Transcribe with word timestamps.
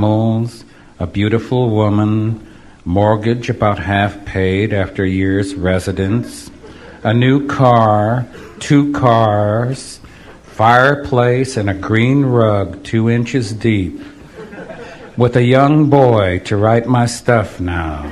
a 0.00 1.08
beautiful 1.12 1.70
woman, 1.70 2.46
mortgage 2.84 3.50
about 3.50 3.80
half 3.80 4.24
paid 4.24 4.72
after 4.72 5.04
years 5.04 5.56
residence, 5.56 6.52
a 7.02 7.12
new 7.12 7.48
car, 7.48 8.24
two 8.60 8.92
cars, 8.92 9.98
fireplace, 10.44 11.56
and 11.56 11.68
a 11.68 11.74
green 11.74 12.24
rug 12.24 12.80
two 12.84 13.10
inches 13.10 13.52
deep, 13.52 14.00
with 15.16 15.34
a 15.34 15.42
young 15.42 15.90
boy 15.90 16.38
to 16.44 16.56
write 16.56 16.86
my 16.86 17.04
stuff 17.04 17.58
now. 17.58 18.04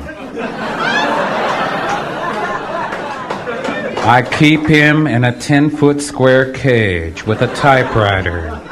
I 4.09 4.23
keep 4.23 4.67
him 4.67 5.07
in 5.07 5.23
a 5.23 5.39
10 5.39 5.71
foot 5.71 6.03
square 6.03 6.53
cage 6.53 7.25
with 7.25 7.43
a 7.43 7.55
typewriter. 7.55 8.66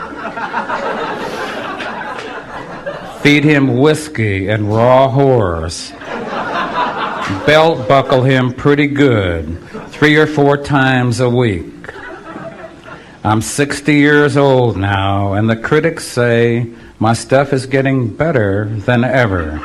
Feed 3.25 3.43
him 3.43 3.79
whiskey 3.79 4.49
and 4.49 4.71
raw 4.71 5.09
horse. 5.09 5.93
Belt 7.47 7.89
buckle 7.89 8.23
him 8.23 8.53
pretty 8.53 8.87
good, 8.87 9.67
three 9.89 10.17
or 10.17 10.27
four 10.27 10.59
times 10.59 11.21
a 11.21 11.31
week. 11.31 11.91
I'm 13.25 13.41
60 13.41 13.95
years 13.95 14.37
old 14.37 14.77
now, 14.77 15.33
and 15.33 15.49
the 15.49 15.57
critics 15.57 16.07
say 16.07 16.67
my 16.99 17.15
stuff 17.15 17.55
is 17.55 17.65
getting 17.65 18.15
better 18.15 18.67
than 18.67 19.05
ever. 19.05 19.59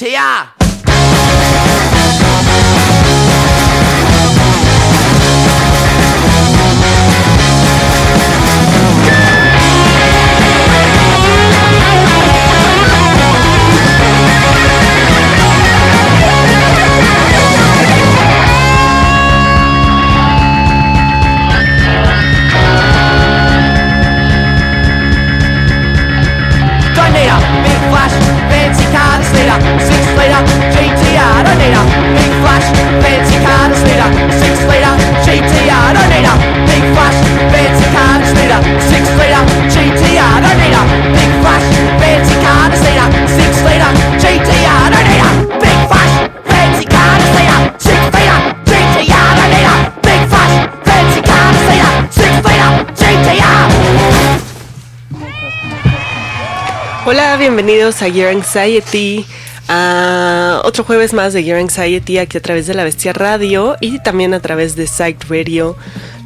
Meter. 0.00 0.57
Bienvenidos 57.38 58.02
a 58.02 58.10
Gear 58.10 58.34
Anxiety, 58.34 59.24
a 59.68 60.60
otro 60.64 60.82
jueves 60.82 61.12
más 61.12 61.32
de 61.32 61.44
Gear 61.44 61.58
Anxiety 61.60 62.18
aquí 62.18 62.36
a 62.36 62.42
través 62.42 62.66
de 62.66 62.74
la 62.74 62.82
Bestia 62.82 63.12
Radio 63.12 63.76
y 63.80 64.00
también 64.00 64.34
a 64.34 64.40
través 64.40 64.74
de 64.74 64.88
Site 64.88 65.24
Radio 65.28 65.76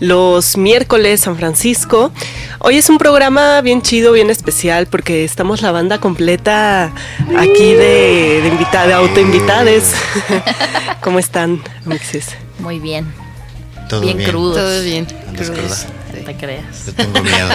los 0.00 0.56
miércoles 0.56 1.20
San 1.20 1.36
Francisco. 1.36 2.12
Hoy 2.60 2.78
es 2.78 2.88
un 2.88 2.96
programa 2.96 3.60
bien 3.60 3.82
chido, 3.82 4.12
bien 4.12 4.30
especial 4.30 4.86
porque 4.86 5.24
estamos 5.24 5.60
la 5.60 5.70
banda 5.70 6.00
completa 6.00 6.92
aquí 7.36 7.74
de, 7.74 8.40
de, 8.42 8.48
invita, 8.48 8.86
de 8.86 8.94
autoinvitades. 8.94 9.94
¿Cómo 11.02 11.18
están, 11.18 11.62
Mixes? 11.84 12.28
Muy 12.58 12.78
bien. 12.78 13.12
Todo 13.88 14.00
bien, 14.00 14.16
bien. 14.16 14.30
crudos. 14.30 14.56
Todo 14.56 14.82
bien. 14.82 15.06
Crudos. 15.36 15.86
No 16.22 16.26
te 16.26 16.36
creas. 16.36 16.86
Yo 16.86 16.94
tengo 16.94 17.20
miedo. 17.20 17.48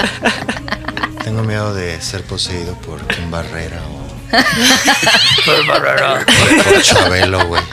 Tengo 1.24 1.42
miedo 1.42 1.74
de 1.74 2.02
ser 2.02 2.22
poseído 2.24 2.74
por 2.82 3.00
un 3.18 3.32
barrera 3.32 3.82
o. 3.82 4.06
por 5.46 5.66
barrera. 5.68 6.26
Por, 6.26 6.64
por 6.66 6.82
Chabelo, 6.82 7.48
güey. 7.48 7.64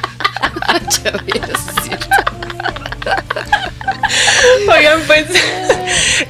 Chabelo, 0.88 1.58
sí. 1.82 1.90
Oigan, 4.68 5.00
pues. 5.08 5.26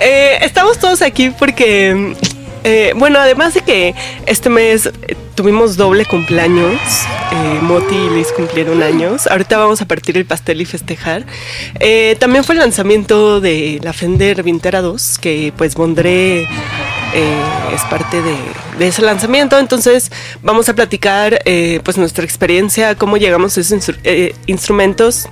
Eh, 0.01 0.39
estamos 0.41 0.79
todos 0.79 1.03
aquí 1.03 1.29
porque. 1.29 2.17
Eh, 2.65 2.95
bueno, 2.97 3.19
además 3.19 3.53
de 3.53 3.61
que 3.61 3.95
este 4.25 4.49
mes 4.49 4.89
tuvimos 5.34 5.77
doble 5.77 6.05
cumpleaños, 6.05 6.81
eh, 7.33 7.59
Moti 7.62 7.95
y 7.95 8.11
Liz 8.11 8.28
cumplieron 8.33 8.83
años. 8.83 9.27
Ahorita 9.27 9.59
vamos 9.59 9.83
a 9.83 9.87
partir 9.87 10.17
el 10.17 10.25
pastel 10.25 10.61
y 10.61 10.65
festejar. 10.65 11.25
Eh, 11.81 12.17
también 12.21 12.45
fue 12.45 12.55
el 12.55 12.61
lanzamiento 12.61 13.41
de 13.41 13.81
la 13.83 13.93
Fender 13.93 14.43
Vintera 14.43 14.81
2, 14.81 15.19
que 15.19 15.53
pues 15.56 15.75
Bondré 15.75 16.42
eh, 16.42 16.47
es 17.75 17.83
parte 17.91 18.22
de, 18.22 18.86
ese 18.86 19.03
lanzamiento. 19.03 19.59
Entonces 19.59 20.10
vamos 20.42 20.69
a 20.69 20.75
platicar 20.75 21.41
eh, 21.45 21.81
pues 21.84 21.98
nuestra 21.98 22.25
experiencia, 22.25 22.95
cómo 22.95 23.16
llegamos 23.16 23.57
a 23.57 23.60
esos 23.60 23.72
instru 23.72 23.97
instrumentos 24.47 25.28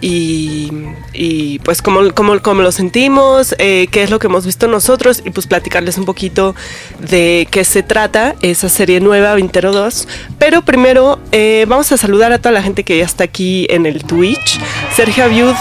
y, 0.00 1.58
pues 1.64 1.82
cómo, 1.82 2.12
cómo, 2.14 2.40
cómo 2.40 2.62
lo 2.62 2.72
sentimos, 2.72 3.54
qué 3.58 3.88
es 3.92 4.10
lo 4.10 4.18
que 4.18 4.26
hemos 4.26 4.46
visto 4.46 4.68
nosotros 4.68 5.22
y 5.24 5.30
pues 5.30 5.46
platicarles 5.46 5.98
un 5.98 6.04
poquito 6.04 6.54
de 6.98 7.46
qué 7.50 7.64
se 7.64 7.82
trata 7.82 8.34
esa 8.42 8.68
serie 8.68 9.00
nueva 9.00 9.34
Vintero 9.34 9.72
2. 9.72 10.08
Pero 10.38 10.62
primero 10.62 11.18
vamos 11.66 11.92
a 11.92 11.96
saludar 11.96 12.32
a 12.32 12.38
toda 12.38 12.52
la 12.52 12.62
gente 12.62 12.84
que 12.84 12.98
ya 12.98 13.04
está 13.04 13.24
aquí 13.24 13.66
en 13.70 13.86
el 13.86 14.04
Twitch. 14.04 14.58
Sergio 14.94 15.24
Aviud 15.24 15.54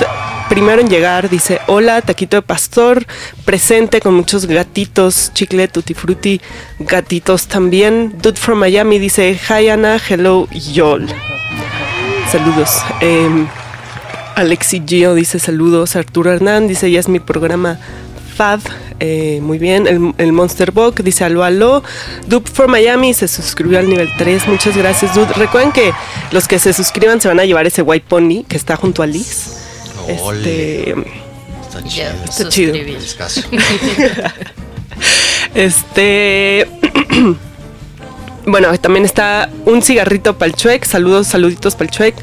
primero 0.50 0.82
en 0.82 0.90
llegar 0.90 1.30
dice, 1.30 1.62
hola, 1.68 2.02
taquito 2.02 2.36
de 2.36 2.42
pastor, 2.42 3.06
presente 3.46 4.02
con 4.02 4.16
muchos 4.16 4.48
gatitos, 4.48 5.32
chicle, 5.34 5.68
tutti 5.68 5.94
frutti, 5.94 6.42
gatitos 6.80 7.48
también. 7.48 8.16
Dude 8.20 8.38
from 8.38 8.60
Miami 8.60 9.00
dice, 9.00 9.40
hi 9.48 9.70
Ana, 9.70 9.98
hello, 10.10 10.48
yol. 10.52 11.08
Saludos. 12.32 12.82
Eh, 13.00 13.48
Alexi 14.40 14.82
Gio 14.86 15.16
dice 15.16 15.40
saludos. 15.40 15.96
Arturo 15.96 16.32
Hernán 16.32 16.68
dice, 16.68 16.90
ya 16.90 17.00
es 17.00 17.10
mi 17.10 17.20
programa 17.20 17.80
Fab, 18.36 18.62
eh, 19.00 19.40
muy 19.42 19.58
bien. 19.58 19.86
El, 19.86 20.14
el 20.18 20.32
Monster 20.32 20.72
Book 20.72 21.04
dice 21.04 21.26
aló, 21.26 21.44
aló. 21.44 21.84
Dupe 22.28 22.50
for 22.50 22.68
Miami 22.68 23.14
se 23.14 23.28
suscribió 23.28 23.80
al 23.80 23.90
nivel 23.90 24.10
3. 24.18 24.48
Muchas 24.48 24.78
gracias, 24.78 25.14
Dude. 25.14 25.34
Recuerden 25.34 25.72
que 25.72 25.92
los 26.32 26.48
que 26.48 26.58
se 26.58 26.74
suscriban 26.74 27.20
se 27.20 27.28
van 27.28 27.40
a 27.40 27.46
llevar 27.46 27.68
ese 27.68 27.82
White 27.82 28.06
Pony 28.08 28.44
que 28.48 28.56
está 28.56 28.78
junto 28.78 29.04
a 29.04 29.08
Liz. 29.08 29.58
Ole. 30.22 30.92
Este, 30.92 30.96
Está 31.68 31.84
chido. 31.84 32.10
Está 32.26 32.50
chido. 32.50 32.74
este. 35.54 36.68
Bueno, 38.46 38.76
también 38.80 39.06
está 39.06 39.50
un 39.66 39.84
cigarrito 39.84 40.38
para 40.38 40.50
el 40.50 40.56
Chuec. 40.56 40.84
Saludos, 40.84 41.28
saluditos 41.28 41.76
para 41.76 41.86
el 41.86 41.92
Chuec. 41.92 42.16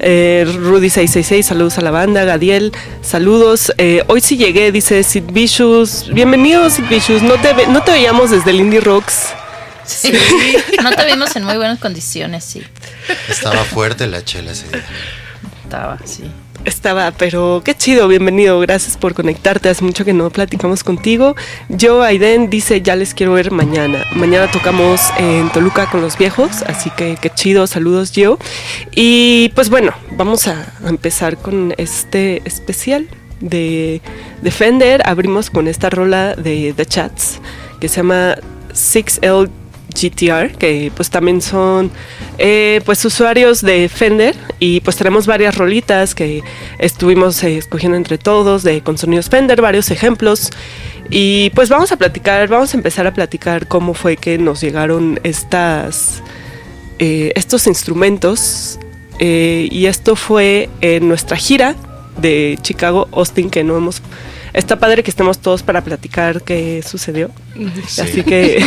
Eh, 0.00 0.44
Rudy666, 0.46 1.42
saludos 1.42 1.78
a 1.78 1.82
la 1.82 1.90
banda. 1.90 2.24
Gadiel, 2.24 2.72
saludos. 3.02 3.72
Eh, 3.78 4.02
hoy 4.08 4.20
sí 4.20 4.36
llegué, 4.36 4.72
dice 4.72 5.02
Sid 5.02 5.24
Vicious. 5.32 6.08
Bienvenido, 6.12 6.68
Sid 6.70 6.84
Vicious. 6.88 7.22
No 7.22 7.34
te, 7.40 7.52
ve- 7.52 7.66
no 7.66 7.82
te 7.82 7.92
veíamos 7.92 8.30
desde 8.30 8.50
el 8.50 8.60
Indie 8.60 8.80
Rocks. 8.80 9.28
Sí. 9.84 10.12
No 10.82 10.90
te 10.90 11.04
vimos 11.06 11.34
en 11.36 11.44
muy 11.44 11.56
buenas 11.56 11.78
condiciones, 11.78 12.44
sí. 12.44 12.62
Estaba 13.28 13.62
fuerte 13.64 14.06
la 14.08 14.24
chela 14.24 14.50
ese 14.52 14.68
día. 14.68 14.84
Estaba, 15.64 15.98
sí. 16.04 16.24
Estaba, 16.66 17.12
pero 17.12 17.62
qué 17.64 17.76
chido, 17.76 18.08
bienvenido, 18.08 18.58
gracias 18.58 18.96
por 18.96 19.14
conectarte, 19.14 19.68
hace 19.68 19.84
mucho 19.84 20.04
que 20.04 20.12
no 20.12 20.30
platicamos 20.30 20.82
contigo. 20.82 21.36
Yo, 21.68 22.02
Aiden, 22.02 22.50
dice, 22.50 22.82
ya 22.82 22.96
les 22.96 23.14
quiero 23.14 23.34
ver 23.34 23.52
mañana. 23.52 24.04
Mañana 24.16 24.50
tocamos 24.50 25.00
en 25.16 25.48
Toluca 25.52 25.88
con 25.88 26.00
los 26.00 26.18
viejos, 26.18 26.62
así 26.66 26.90
que 26.90 27.16
qué 27.22 27.30
chido, 27.30 27.68
saludos 27.68 28.10
yo. 28.10 28.36
Y 28.96 29.52
pues 29.54 29.70
bueno, 29.70 29.92
vamos 30.16 30.48
a 30.48 30.66
empezar 30.84 31.36
con 31.36 31.72
este 31.76 32.42
especial 32.44 33.06
de 33.38 34.00
Defender. 34.42 35.02
Abrimos 35.08 35.50
con 35.50 35.68
esta 35.68 35.88
rola 35.88 36.34
de 36.34 36.74
The 36.76 36.84
Chats 36.84 37.38
que 37.78 37.88
se 37.88 37.98
llama 37.98 38.38
6L 38.72 39.50
GTR, 39.96 40.56
que 40.56 40.92
pues 40.94 41.10
también 41.10 41.40
son 41.40 41.90
eh, 42.38 42.80
pues 42.84 43.04
usuarios 43.04 43.62
de 43.62 43.88
Fender. 43.88 44.36
Y 44.58 44.80
pues 44.80 44.96
tenemos 44.96 45.26
varias 45.26 45.56
rolitas 45.56 46.14
que 46.14 46.42
estuvimos 46.78 47.42
eh, 47.42 47.56
escogiendo 47.58 47.96
entre 47.96 48.18
todos 48.18 48.62
de 48.62 48.82
con 48.82 48.98
sonidos 48.98 49.28
Fender, 49.28 49.60
varios 49.60 49.90
ejemplos. 49.90 50.50
Y 51.10 51.50
pues 51.50 51.68
vamos 51.68 51.92
a 51.92 51.96
platicar, 51.96 52.48
vamos 52.48 52.74
a 52.74 52.76
empezar 52.76 53.06
a 53.06 53.14
platicar 53.14 53.66
cómo 53.66 53.94
fue 53.94 54.16
que 54.16 54.38
nos 54.38 54.60
llegaron 54.60 55.18
estas 55.22 56.22
eh, 56.98 57.32
estos 57.34 57.66
instrumentos. 57.66 58.78
Y 59.18 59.86
esto 59.86 60.14
fue 60.14 60.68
en 60.82 61.08
nuestra 61.08 61.38
gira 61.38 61.74
de 62.18 62.58
Chicago 62.60 63.08
Austin 63.12 63.48
que 63.48 63.64
no 63.64 63.76
hemos 63.78 64.02
está 64.56 64.78
padre 64.78 65.02
que 65.04 65.10
estemos 65.10 65.38
todos 65.38 65.62
para 65.62 65.82
platicar 65.84 66.42
qué 66.42 66.82
sucedió 66.86 67.30
Sí. 67.86 68.00
así 68.00 68.22
que 68.24 68.64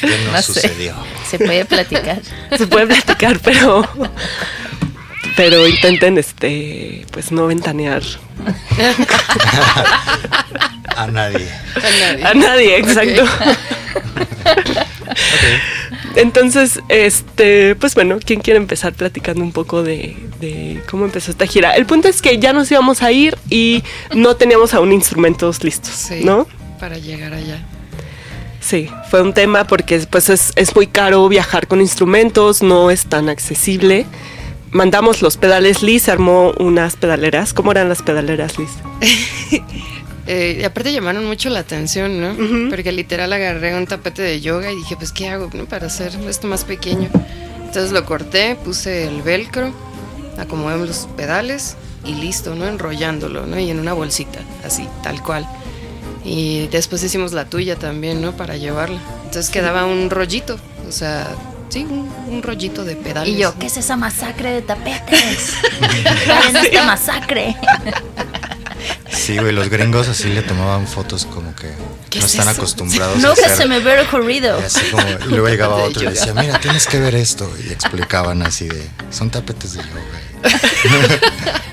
¿Qué 0.00 0.08
nos 0.24 0.32
No 0.32 0.42
sé. 0.42 0.52
sucedió? 0.60 0.94
Se 1.28 1.38
puede 1.38 1.64
platicar. 1.64 2.20
se 2.56 2.66
puede 2.66 2.86
platicar, 2.86 3.38
pero 3.42 3.88
pero 5.36 5.66
intenten 5.66 6.18
este 6.18 7.06
pues 7.12 7.30
no 7.32 7.46
ventanear 7.46 8.02
A 10.96 11.06
nadie. 11.08 11.48
a 12.24 12.34
nadie, 12.34 12.78
exacto. 12.78 13.24
Entonces, 16.14 16.80
este, 16.88 17.74
pues 17.76 17.94
bueno, 17.94 18.18
¿quién 18.24 18.40
quiere 18.40 18.58
empezar 18.58 18.92
platicando 18.94 19.42
un 19.42 19.52
poco 19.52 19.82
de, 19.82 20.16
de 20.40 20.80
cómo 20.90 21.04
empezó 21.04 21.30
esta 21.30 21.46
gira? 21.46 21.74
El 21.76 21.86
punto 21.86 22.08
es 22.08 22.22
que 22.22 22.38
ya 22.38 22.52
nos 22.52 22.70
íbamos 22.70 23.02
a 23.02 23.12
ir 23.12 23.36
y 23.50 23.82
no 24.14 24.36
teníamos 24.36 24.74
aún 24.74 24.92
instrumentos 24.92 25.62
listos, 25.64 25.94
Sí, 25.94 26.24
¿no? 26.24 26.46
para 26.80 26.98
llegar 26.98 27.32
allá. 27.32 27.64
Sí, 28.60 28.88
fue 29.10 29.22
un 29.22 29.32
tema 29.32 29.64
porque 29.66 29.98
pues 30.10 30.28
es, 30.28 30.52
es 30.56 30.74
muy 30.74 30.86
caro 30.88 31.28
viajar 31.28 31.68
con 31.68 31.80
instrumentos, 31.80 32.62
no 32.62 32.90
es 32.90 33.06
tan 33.06 33.28
accesible. 33.28 34.06
Mandamos 34.72 35.22
los 35.22 35.36
pedales, 35.36 35.82
Liz 35.82 36.08
armó 36.08 36.52
unas 36.58 36.96
pedaleras. 36.96 37.54
¿Cómo 37.54 37.70
eran 37.70 37.88
las 37.88 38.02
pedaleras, 38.02 38.58
Liz? 38.58 38.70
Eh, 40.26 40.58
y 40.60 40.64
aparte 40.64 40.92
llamaron 40.92 41.24
mucho 41.24 41.50
la 41.50 41.60
atención, 41.60 42.20
¿no? 42.20 42.32
Ujú. 42.32 42.70
Porque 42.70 42.90
literal 42.90 43.32
agarré 43.32 43.76
un 43.76 43.86
tapete 43.86 44.22
de 44.22 44.40
yoga 44.40 44.72
y 44.72 44.76
dije, 44.76 44.96
pues, 44.96 45.12
¿qué 45.12 45.28
hago 45.28 45.48
no? 45.54 45.66
para 45.66 45.86
hacer 45.86 46.12
esto 46.28 46.48
más 46.48 46.64
pequeño? 46.64 47.08
Entonces 47.64 47.92
lo 47.92 48.04
corté, 48.04 48.56
puse 48.56 49.06
el 49.06 49.22
velcro, 49.22 49.72
acomodé 50.38 50.84
los 50.84 51.08
pedales 51.16 51.76
y 52.04 52.14
listo, 52.14 52.54
¿no? 52.54 52.66
Enrollándolo, 52.66 53.46
¿no? 53.46 53.58
Y 53.58 53.70
en 53.70 53.78
una 53.78 53.92
bolsita, 53.92 54.40
así, 54.64 54.88
tal 55.02 55.22
cual. 55.22 55.46
Y 56.24 56.66
después 56.68 57.02
hicimos 57.04 57.32
la 57.32 57.44
tuya 57.44 57.76
también, 57.76 58.20
¿no? 58.20 58.36
Para 58.36 58.56
llevarla. 58.56 59.00
Entonces 59.24 59.50
quedaba 59.50 59.84
un 59.84 60.10
rollito, 60.10 60.58
o 60.88 60.92
sea, 60.92 61.28
sí, 61.68 61.84
un, 61.88 62.08
un 62.28 62.42
rollito 62.42 62.84
de 62.84 62.96
pedales. 62.96 63.34
Y 63.34 63.38
yo, 63.38 63.52
¿no? 63.52 63.58
¿qué 63.58 63.66
es 63.66 63.76
esa 63.76 63.96
masacre 63.96 64.50
de 64.52 64.62
tapetes? 64.62 65.54
¿Cuál 66.26 66.56
es 66.56 66.64
esta 66.64 66.84
masacre? 66.84 67.56
Sí, 69.26 69.36
güey, 69.38 69.52
los 69.52 69.68
gringos 69.68 70.08
así 70.08 70.28
le 70.28 70.42
tomaban 70.42 70.86
fotos 70.86 71.26
como 71.26 71.54
que 71.56 71.68
¿Qué 72.10 72.20
no 72.20 72.26
es 72.26 72.32
están 72.32 72.48
eso? 72.48 72.58
acostumbrados 72.60 73.16
a 73.16 73.26
Nunca 73.28 73.46
hacer. 73.46 73.56
se 73.56 73.66
me 73.66 73.78
hubiera 73.80 74.02
ocurrido. 74.02 74.58
Y 74.60 74.62
así 74.62 74.86
como, 74.90 75.02
y 75.08 75.28
luego 75.30 75.48
llegaba 75.48 75.74
otro 75.82 76.04
y 76.04 76.06
decía, 76.06 76.32
mira, 76.34 76.60
tienes 76.60 76.86
que 76.86 77.00
ver 77.00 77.14
esto. 77.16 77.50
Y 77.66 77.72
explicaban 77.72 78.42
así 78.42 78.68
de, 78.68 78.86
son 79.10 79.30
tapetes 79.30 79.72
de 79.72 79.80
yoga. 79.82 80.50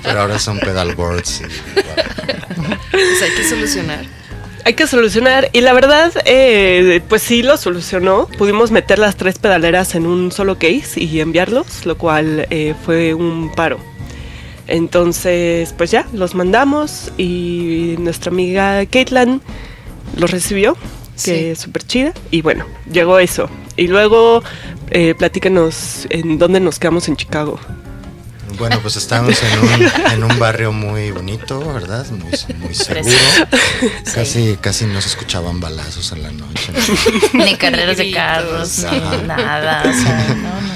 Pero 0.02 0.20
ahora 0.20 0.38
son 0.38 0.58
pedalboards. 0.58 1.42
Y, 1.42 1.44
Pues 2.90 3.22
hay 3.22 3.30
que 3.36 3.48
solucionar. 3.48 4.04
Hay 4.64 4.74
que 4.74 4.86
solucionar 4.86 5.50
y 5.52 5.60
la 5.60 5.74
verdad, 5.74 6.12
eh, 6.24 7.02
pues 7.08 7.22
sí 7.22 7.42
lo 7.42 7.56
solucionó. 7.56 8.26
Pudimos 8.38 8.70
meter 8.70 8.98
las 8.98 9.16
tres 9.16 9.38
pedaleras 9.38 9.94
en 9.94 10.06
un 10.06 10.32
solo 10.32 10.58
case 10.58 11.00
y 11.02 11.20
enviarlos, 11.20 11.84
lo 11.84 11.98
cual 11.98 12.46
eh, 12.50 12.74
fue 12.84 13.12
un 13.14 13.52
paro. 13.54 13.78
Entonces, 14.66 15.74
pues 15.76 15.90
ya, 15.90 16.06
los 16.12 16.34
mandamos 16.34 17.12
y 17.18 17.96
nuestra 17.98 18.30
amiga 18.30 18.84
Caitlin 18.86 19.40
los 20.16 20.30
recibió, 20.30 20.74
que 20.74 20.80
Sí. 21.16 21.30
es 21.32 21.58
súper 21.60 21.86
chida. 21.86 22.12
Y 22.30 22.42
bueno, 22.42 22.64
llegó 22.90 23.18
eso. 23.18 23.48
Y 23.76 23.88
luego, 23.88 24.42
eh, 24.90 25.14
platícanos 25.18 26.06
en 26.10 26.38
dónde 26.38 26.60
nos 26.60 26.78
quedamos 26.78 27.08
en 27.08 27.16
Chicago. 27.16 27.58
Bueno, 28.56 28.78
pues 28.80 28.94
estábamos 28.96 29.36
en 29.42 29.58
un, 29.58 29.90
en 30.12 30.24
un 30.24 30.38
barrio 30.38 30.72
muy 30.72 31.10
bonito, 31.10 31.58
¿verdad? 31.74 32.06
Muy, 32.10 32.30
muy 32.58 32.72
seguro. 32.74 33.04
Casi, 34.14 34.56
casi 34.60 34.84
no 34.86 35.00
se 35.00 35.08
escuchaban 35.08 35.58
balazos 35.60 36.12
en 36.12 36.22
la 36.22 36.30
noche. 36.30 36.72
Ni 37.32 37.56
carreras 37.56 37.96
de 37.96 38.12
carros, 38.12 38.78
nada. 39.26 39.82
O 39.82 39.92
sea, 39.92 40.28
no, 40.36 40.42
no. 40.42 40.73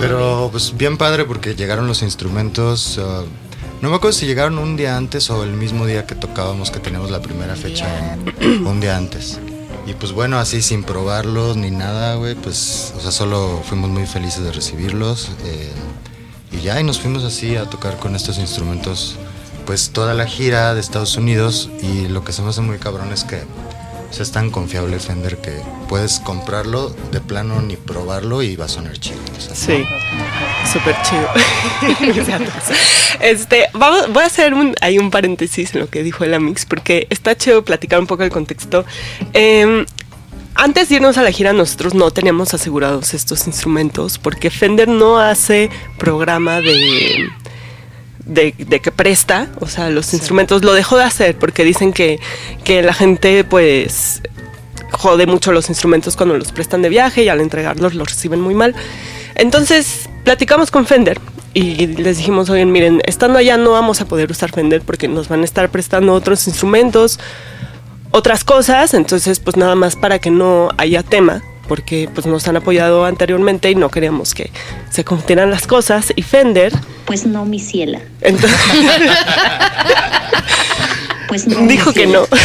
Pero 0.00 0.48
pues 0.50 0.76
bien 0.76 0.96
padre 0.98 1.24
porque 1.24 1.54
llegaron 1.54 1.86
los 1.86 2.02
instrumentos. 2.02 2.98
uh, 2.98 3.24
no 3.82 3.90
me 3.90 3.96
acuerdo 3.96 4.16
si 4.16 4.26
llegaron 4.26 4.58
un 4.58 4.76
día 4.76 4.96
antes 4.96 5.28
o 5.30 5.42
el 5.44 5.52
mismo 5.52 5.84
día 5.86 6.06
que 6.06 6.14
tocábamos, 6.14 6.70
que 6.70 6.80
teníamos 6.80 7.10
la 7.10 7.20
primera 7.20 7.54
fecha, 7.56 7.86
en- 8.40 8.66
un 8.66 8.80
día 8.80 8.96
antes. 8.96 9.38
Y 9.86 9.92
pues 9.92 10.12
bueno, 10.12 10.38
así 10.38 10.62
sin 10.62 10.82
probarlos 10.84 11.56
ni 11.58 11.70
nada, 11.70 12.14
güey, 12.14 12.34
pues, 12.34 12.94
o 12.96 13.00
sea, 13.00 13.10
solo 13.10 13.62
fuimos 13.68 13.90
muy 13.90 14.06
felices 14.06 14.42
de 14.42 14.52
recibirlos. 14.52 15.30
eh, 15.44 15.70
y 16.52 16.60
ya, 16.62 16.80
y 16.80 16.84
nos 16.84 17.00
fuimos 17.00 17.24
así 17.24 17.56
a 17.56 17.68
tocar 17.68 17.98
con 17.98 18.14
estos 18.16 18.38
instrumentos, 18.38 19.16
pues 19.66 19.90
toda 19.90 20.14
la 20.14 20.24
gira 20.26 20.72
de 20.72 20.80
Estados 20.80 21.16
Unidos. 21.16 21.68
Y 21.82 22.08
lo 22.08 22.24
que 22.24 22.32
se 22.32 22.40
me 22.42 22.48
hace 22.50 22.60
muy 22.62 22.78
cabrón 22.78 23.12
es 23.12 23.24
que 23.24 23.42
o 24.14 24.16
sea, 24.16 24.22
es 24.22 24.30
tan 24.30 24.52
confiable 24.52 25.00
Fender 25.00 25.38
que 25.38 25.50
puedes 25.88 26.20
comprarlo 26.20 26.90
de 27.10 27.20
plano 27.20 27.60
ni 27.60 27.74
probarlo 27.74 28.44
y 28.44 28.54
va 28.54 28.66
a 28.66 28.68
sonar 28.68 28.96
chido. 28.96 29.18
o 29.36 29.40
sea, 29.40 29.56
Sí, 29.56 29.84
súper 30.72 30.94
chido. 31.02 31.28
Este, 33.20 33.66
vamos, 33.72 34.12
voy 34.12 34.22
a 34.22 34.26
hacer 34.26 34.54
un, 34.54 34.76
hay 34.80 34.98
un 34.98 35.10
paréntesis 35.10 35.74
en 35.74 35.80
lo 35.80 35.88
que 35.88 36.04
dijo 36.04 36.22
el 36.22 36.32
Amix, 36.32 36.64
porque 36.64 37.08
está 37.10 37.36
chido 37.36 37.64
platicar 37.64 37.98
un 37.98 38.06
poco 38.06 38.22
el 38.22 38.30
contexto. 38.30 38.84
Eh, 39.32 39.84
antes 40.54 40.88
de 40.88 40.94
irnos 40.94 41.18
a 41.18 41.22
la 41.24 41.32
gira, 41.32 41.52
nosotros 41.52 41.94
no 41.94 42.12
teníamos 42.12 42.54
asegurados 42.54 43.14
estos 43.14 43.48
instrumentos, 43.48 44.18
porque 44.18 44.48
Fender 44.48 44.86
no 44.86 45.18
hace 45.18 45.70
programa 45.98 46.60
de. 46.60 47.28
De, 48.26 48.54
de 48.56 48.80
que 48.80 48.90
presta, 48.90 49.48
o 49.60 49.66
sea, 49.66 49.90
los 49.90 50.14
instrumentos 50.14 50.64
lo 50.64 50.72
dejó 50.72 50.96
de 50.96 51.04
hacer 51.04 51.36
porque 51.36 51.62
dicen 51.62 51.92
que, 51.92 52.18
que 52.64 52.82
la 52.82 52.94
gente 52.94 53.44
pues 53.44 54.22
jode 54.92 55.26
mucho 55.26 55.52
los 55.52 55.68
instrumentos 55.68 56.16
cuando 56.16 56.38
los 56.38 56.52
prestan 56.52 56.80
de 56.80 56.88
viaje 56.88 57.24
y 57.24 57.28
al 57.28 57.40
entregarlos 57.40 57.94
los 57.94 58.08
reciben 58.08 58.40
muy 58.40 58.54
mal. 58.54 58.74
Entonces 59.34 60.08
platicamos 60.24 60.70
con 60.70 60.86
Fender 60.86 61.20
y 61.52 61.86
les 61.86 62.18
dijimos, 62.18 62.50
oigan, 62.50 62.72
miren, 62.72 63.00
estando 63.04 63.38
allá 63.38 63.56
no 63.56 63.72
vamos 63.72 64.00
a 64.00 64.06
poder 64.06 64.30
usar 64.30 64.50
Fender 64.50 64.82
porque 64.82 65.08
nos 65.08 65.28
van 65.28 65.42
a 65.42 65.44
estar 65.44 65.70
prestando 65.70 66.12
otros 66.12 66.46
instrumentos, 66.46 67.20
otras 68.10 68.44
cosas, 68.44 68.94
entonces 68.94 69.40
pues 69.40 69.56
nada 69.56 69.74
más 69.74 69.96
para 69.96 70.18
que 70.18 70.30
no 70.30 70.70
haya 70.78 71.02
tema, 71.02 71.42
porque 71.68 72.08
pues 72.12 72.26
nos 72.26 72.46
han 72.48 72.56
apoyado 72.56 73.04
anteriormente 73.04 73.70
y 73.70 73.74
no 73.74 73.90
queríamos 73.90 74.34
que 74.34 74.50
se 74.90 75.04
confundieran 75.04 75.50
las 75.50 75.66
cosas 75.66 76.12
y 76.16 76.22
Fender, 76.22 76.72
Pues 77.04 77.26
no, 77.26 77.44
mi 77.44 77.58
ciela. 77.60 78.00
entonces, 78.20 78.58
Pues 81.28 81.46
no. 81.46 81.66
dijo 81.66 81.92
que 81.92 82.06
no. 82.06 82.26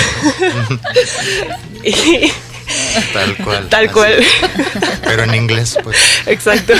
Y- 1.83 2.31
Tal 3.13 3.35
cual. 3.37 3.67
tal 3.69 3.85
así. 3.85 3.93
cual. 3.93 4.13
Pero 5.03 5.23
en 5.23 5.33
inglés, 5.35 5.77
pues. 5.83 5.97
Exacto. 6.27 6.73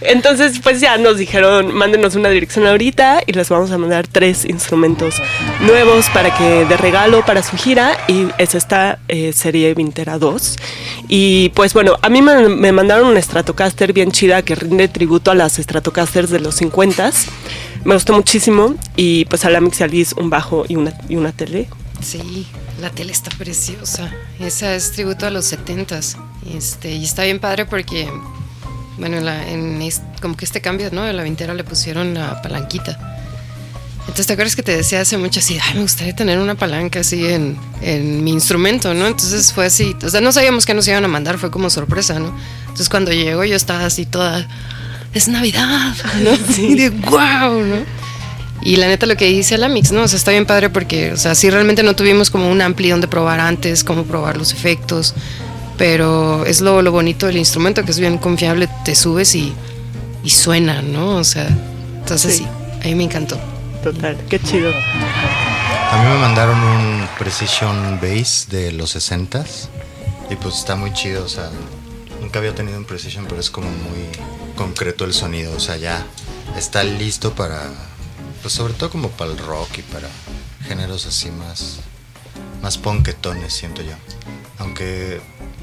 Entonces, 0.00 0.60
pues 0.62 0.80
ya 0.80 0.96
nos 0.98 1.18
dijeron, 1.18 1.74
mándenos 1.74 2.14
una 2.14 2.28
dirección 2.28 2.66
ahorita 2.66 3.22
y 3.26 3.32
les 3.32 3.48
vamos 3.48 3.70
a 3.70 3.78
mandar 3.78 4.06
tres 4.06 4.44
instrumentos 4.44 5.16
nuevos 5.60 6.08
para 6.10 6.36
que 6.36 6.64
de 6.64 6.76
regalo 6.76 7.24
para 7.24 7.42
su 7.42 7.56
gira 7.56 7.96
y 8.08 8.26
es 8.38 8.54
esta 8.54 8.98
eh, 9.08 9.32
serie 9.32 9.74
Vintera 9.74 10.18
2. 10.18 10.56
Y 11.08 11.50
pues 11.50 11.74
bueno, 11.74 11.96
a 12.02 12.08
mí 12.08 12.22
me, 12.22 12.72
mandaron 12.72 13.08
una 13.08 13.20
Stratocaster 13.20 13.92
bien 13.92 14.12
chida 14.12 14.42
que 14.42 14.54
rinde 14.54 14.88
tributo 14.88 15.30
a 15.30 15.34
las 15.34 15.54
Stratocasters 15.54 16.30
de 16.30 16.40
los 16.40 16.60
50s. 16.60 17.26
Me 17.84 17.94
gustó 17.94 18.12
muchísimo 18.12 18.74
y 18.96 19.24
pues 19.26 19.44
a 19.44 19.50
la 19.50 19.60
Mix 19.60 19.80
y 19.80 19.82
a 19.82 19.86
Liz 19.88 20.12
un 20.12 20.30
bajo 20.30 20.64
y 20.68 20.76
una, 20.76 20.92
y 21.08 21.16
una 21.16 21.32
tele. 21.32 21.68
Sí, 22.00 22.46
la 22.80 22.90
tele 22.90 23.12
está 23.12 23.30
preciosa. 23.36 24.12
Esa 24.40 24.74
es 24.74 24.92
tributo 24.92 25.26
a 25.26 25.30
los 25.30 25.44
setentas. 25.46 26.16
Este, 26.52 26.92
y 26.92 27.04
está 27.04 27.24
bien 27.24 27.38
padre 27.38 27.66
porque, 27.66 28.08
bueno, 28.98 29.16
en 29.18 29.24
la- 29.24 29.48
en 29.48 29.80
es- 29.82 30.02
como 30.20 30.36
que 30.36 30.44
este 30.44 30.60
cambio, 30.60 30.90
¿no? 30.92 31.02
De 31.02 31.12
la 31.12 31.22
vintera 31.22 31.54
le 31.54 31.64
pusieron 31.64 32.14
la 32.14 32.40
palanquita. 32.42 32.98
Entonces, 34.00 34.26
¿te 34.26 34.32
acuerdas 34.32 34.56
que 34.56 34.62
te 34.64 34.76
decía 34.76 35.00
hace 35.00 35.16
mucho 35.16 35.38
así, 35.40 35.58
ay, 35.62 35.74
me 35.74 35.82
gustaría 35.82 36.14
tener 36.14 36.38
una 36.40 36.56
palanca 36.56 37.00
así 37.00 37.24
en, 37.24 37.56
en 37.82 38.24
mi 38.24 38.32
instrumento, 38.32 38.94
¿no? 38.94 39.06
Entonces 39.06 39.52
fue 39.52 39.66
así, 39.66 39.96
o 40.04 40.08
sea, 40.10 40.20
no 40.20 40.32
sabíamos 40.32 40.66
qué 40.66 40.74
nos 40.74 40.86
iban 40.88 41.04
a 41.04 41.08
mandar, 41.08 41.38
fue 41.38 41.50
como 41.52 41.70
sorpresa, 41.70 42.18
¿no? 42.18 42.36
Entonces 42.62 42.88
cuando 42.88 43.12
llegó 43.12 43.44
yo 43.44 43.54
estaba 43.54 43.84
así 43.86 44.04
toda, 44.04 44.46
es 45.14 45.28
Navidad, 45.28 45.94
¿no? 46.22 46.30
Y 46.58 46.74
de 46.74 46.90
wow, 46.90 47.62
¿no? 47.62 47.76
Y 48.64 48.76
la 48.76 48.88
neta 48.88 49.06
lo 49.06 49.16
que 49.16 49.26
dice 49.26 49.56
la 49.56 49.68
mix, 49.68 49.92
¿no? 49.92 50.02
O 50.02 50.08
sea, 50.08 50.16
está 50.16 50.32
bien 50.32 50.46
padre 50.46 50.68
porque, 50.68 51.12
o 51.12 51.16
sea, 51.16 51.34
sí 51.36 51.48
realmente 51.48 51.82
no 51.84 51.94
tuvimos 51.96 52.28
como 52.30 52.50
un 52.50 52.60
ampli 52.60 52.90
donde 52.90 53.06
probar 53.08 53.38
antes, 53.40 53.84
cómo 53.84 54.04
probar 54.04 54.36
los 54.36 54.52
efectos, 54.52 55.14
pero 55.82 56.46
es 56.46 56.60
lo, 56.60 56.80
lo 56.80 56.92
bonito 56.92 57.26
del 57.26 57.36
instrumento, 57.38 57.84
que 57.84 57.90
es 57.90 57.98
bien 57.98 58.16
confiable, 58.16 58.68
te 58.84 58.94
subes 58.94 59.34
y, 59.34 59.52
y 60.22 60.30
suena, 60.30 60.80
¿no? 60.80 61.16
O 61.16 61.24
sea, 61.24 61.48
entonces 61.98 62.36
Sí. 62.36 62.44
sí, 62.44 62.80
a 62.80 62.84
mí 62.84 62.94
me 62.94 63.02
encantó. 63.02 63.36
Total, 63.82 64.16
qué 64.28 64.38
chido. 64.38 64.70
A 64.70 66.00
mí 66.00 66.08
me 66.08 66.18
mandaron 66.20 66.56
un 66.62 67.08
Precision 67.18 67.98
Bass 68.00 68.46
de 68.48 68.70
los 68.70 68.94
60s 68.94 69.66
y 70.30 70.36
pues 70.36 70.54
está 70.54 70.76
muy 70.76 70.92
chido, 70.92 71.24
o 71.24 71.28
sea, 71.28 71.50
nunca 72.20 72.38
había 72.38 72.54
tenido 72.54 72.78
un 72.78 72.84
Precision, 72.84 73.26
pero 73.28 73.40
es 73.40 73.50
como 73.50 73.68
muy 73.68 74.06
concreto 74.54 75.04
el 75.04 75.12
sonido, 75.12 75.52
o 75.56 75.58
sea, 75.58 75.78
ya 75.78 76.06
está 76.56 76.84
listo 76.84 77.34
para, 77.34 77.60
pues 78.40 78.54
sobre 78.54 78.74
todo 78.74 78.88
como 78.88 79.08
para 79.08 79.32
el 79.32 79.38
rock 79.38 79.78
y 79.78 79.82
para 79.82 80.06
géneros 80.64 81.06
así 81.06 81.28
más, 81.32 81.80
más 82.62 82.78
punketones, 82.78 83.52
siento 83.52 83.82
yo. 83.82 83.94
Aunque 84.58 85.20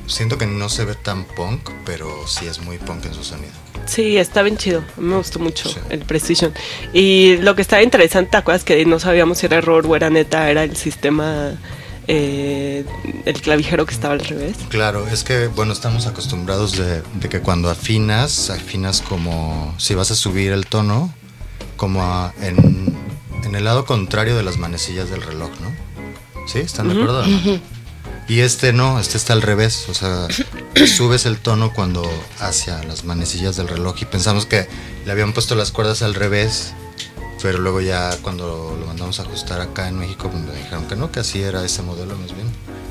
siento 0.10 0.38
que 0.38 0.46
no 0.46 0.68
se 0.70 0.84
ve 0.86 0.96
tan 0.96 1.24
punk, 1.24 1.70
pero 1.86 2.28
sí 2.28 2.46
es 2.48 2.60
muy 2.60 2.78
punk 2.78 3.06
en 3.06 3.14
su 3.14 3.24
sonido. 3.24 3.54
Sí, 3.86 4.18
está 4.18 4.42
bien 4.42 4.58
chido. 4.58 4.84
Me 4.98 5.16
gustó 5.16 5.40
mucho 5.40 5.70
Sí. 5.70 5.78
el 5.90 6.00
Precision. 6.02 6.54
Y 6.94 7.38
lo 7.38 7.56
que 7.56 7.62
estaba 7.62 7.82
interesante, 7.82 8.32
¿te 8.32 8.38
acuerdas 8.38 8.64
que 8.64 8.86
no 8.86 9.00
sabíamos 9.00 9.38
si 9.40 9.46
era 9.46 9.58
error 9.58 9.86
o 9.88 9.96
era 9.96 10.10
neta? 10.10 10.50
Era 10.52 10.64
el 10.64 10.76
sistema, 10.76 11.54
eh, 12.08 12.86
el 13.26 13.42
clavijero 13.42 13.86
que 13.86 13.94
estaba 13.94 14.14
al 14.14 14.20
revés. 14.20 14.58
Claro, 14.70 15.08
es 15.08 15.24
que, 15.24 15.48
bueno, 15.48 15.74
estamos 15.74 16.06
acostumbrados 16.08 16.78
de, 16.78 17.02
de 17.16 17.30
que 17.30 17.40
cuando 17.40 17.70
afinas, 17.70 18.50
afinas 18.50 19.02
como 19.02 19.74
si 19.78 19.96
vas 19.96 20.12
a 20.12 20.16
subir 20.16 20.52
el 20.52 20.66
tono, 20.68 21.14
como 21.78 22.04
a- 22.04 22.34
en, 22.42 22.94
en 23.44 23.56
el 23.56 23.64
lado 23.64 23.86
contrario 23.86 24.36
de 24.36 24.44
las 24.44 24.58
manecillas 24.58 25.10
del 25.10 25.22
reloj, 25.22 25.50
¿no? 25.62 25.72
¿Sí? 26.48 26.60
¿Están 26.60 26.90
de 26.90 26.94
acuerdo? 26.96 27.22
o 27.22 27.26
no? 27.28 27.60
Y 28.30 28.42
este 28.42 28.72
no, 28.74 29.00
este 29.00 29.18
está 29.18 29.34
al 29.34 29.42
revés, 29.42 29.88
o 29.90 29.94
sea, 29.96 30.28
subes 30.88 31.26
el 31.26 31.40
tono 31.40 31.74
cuando 31.74 32.10
hacia 32.40 32.82
las 32.84 33.04
manecillas 33.04 33.58
del 33.58 33.68
reloj 33.68 33.96
y 34.02 34.06
pensamos 34.06 34.46
que 34.46 34.68
le 35.06 35.12
habían 35.12 35.34
puesto 35.34 35.56
las 35.56 35.72
cuerdas 35.72 36.04
al 36.04 36.14
revés, 36.14 36.74
pero 37.42 37.58
luego 37.58 37.82
ya 37.82 38.16
cuando 38.22 38.78
lo 38.80 38.86
mandamos 38.86 39.20
a 39.20 39.24
ajustar 39.24 39.62
acá 39.62 39.88
en 39.88 39.98
México 39.98 40.30
pues, 40.30 40.44
me 40.44 40.54
dijeron 40.54 40.88
que 40.88 40.96
no, 40.96 41.12
que 41.12 41.22
así 41.22 41.42
era 41.42 41.66
ese 41.66 41.82
modelo 41.82 42.16
más 42.18 42.34
bien. 42.36 42.48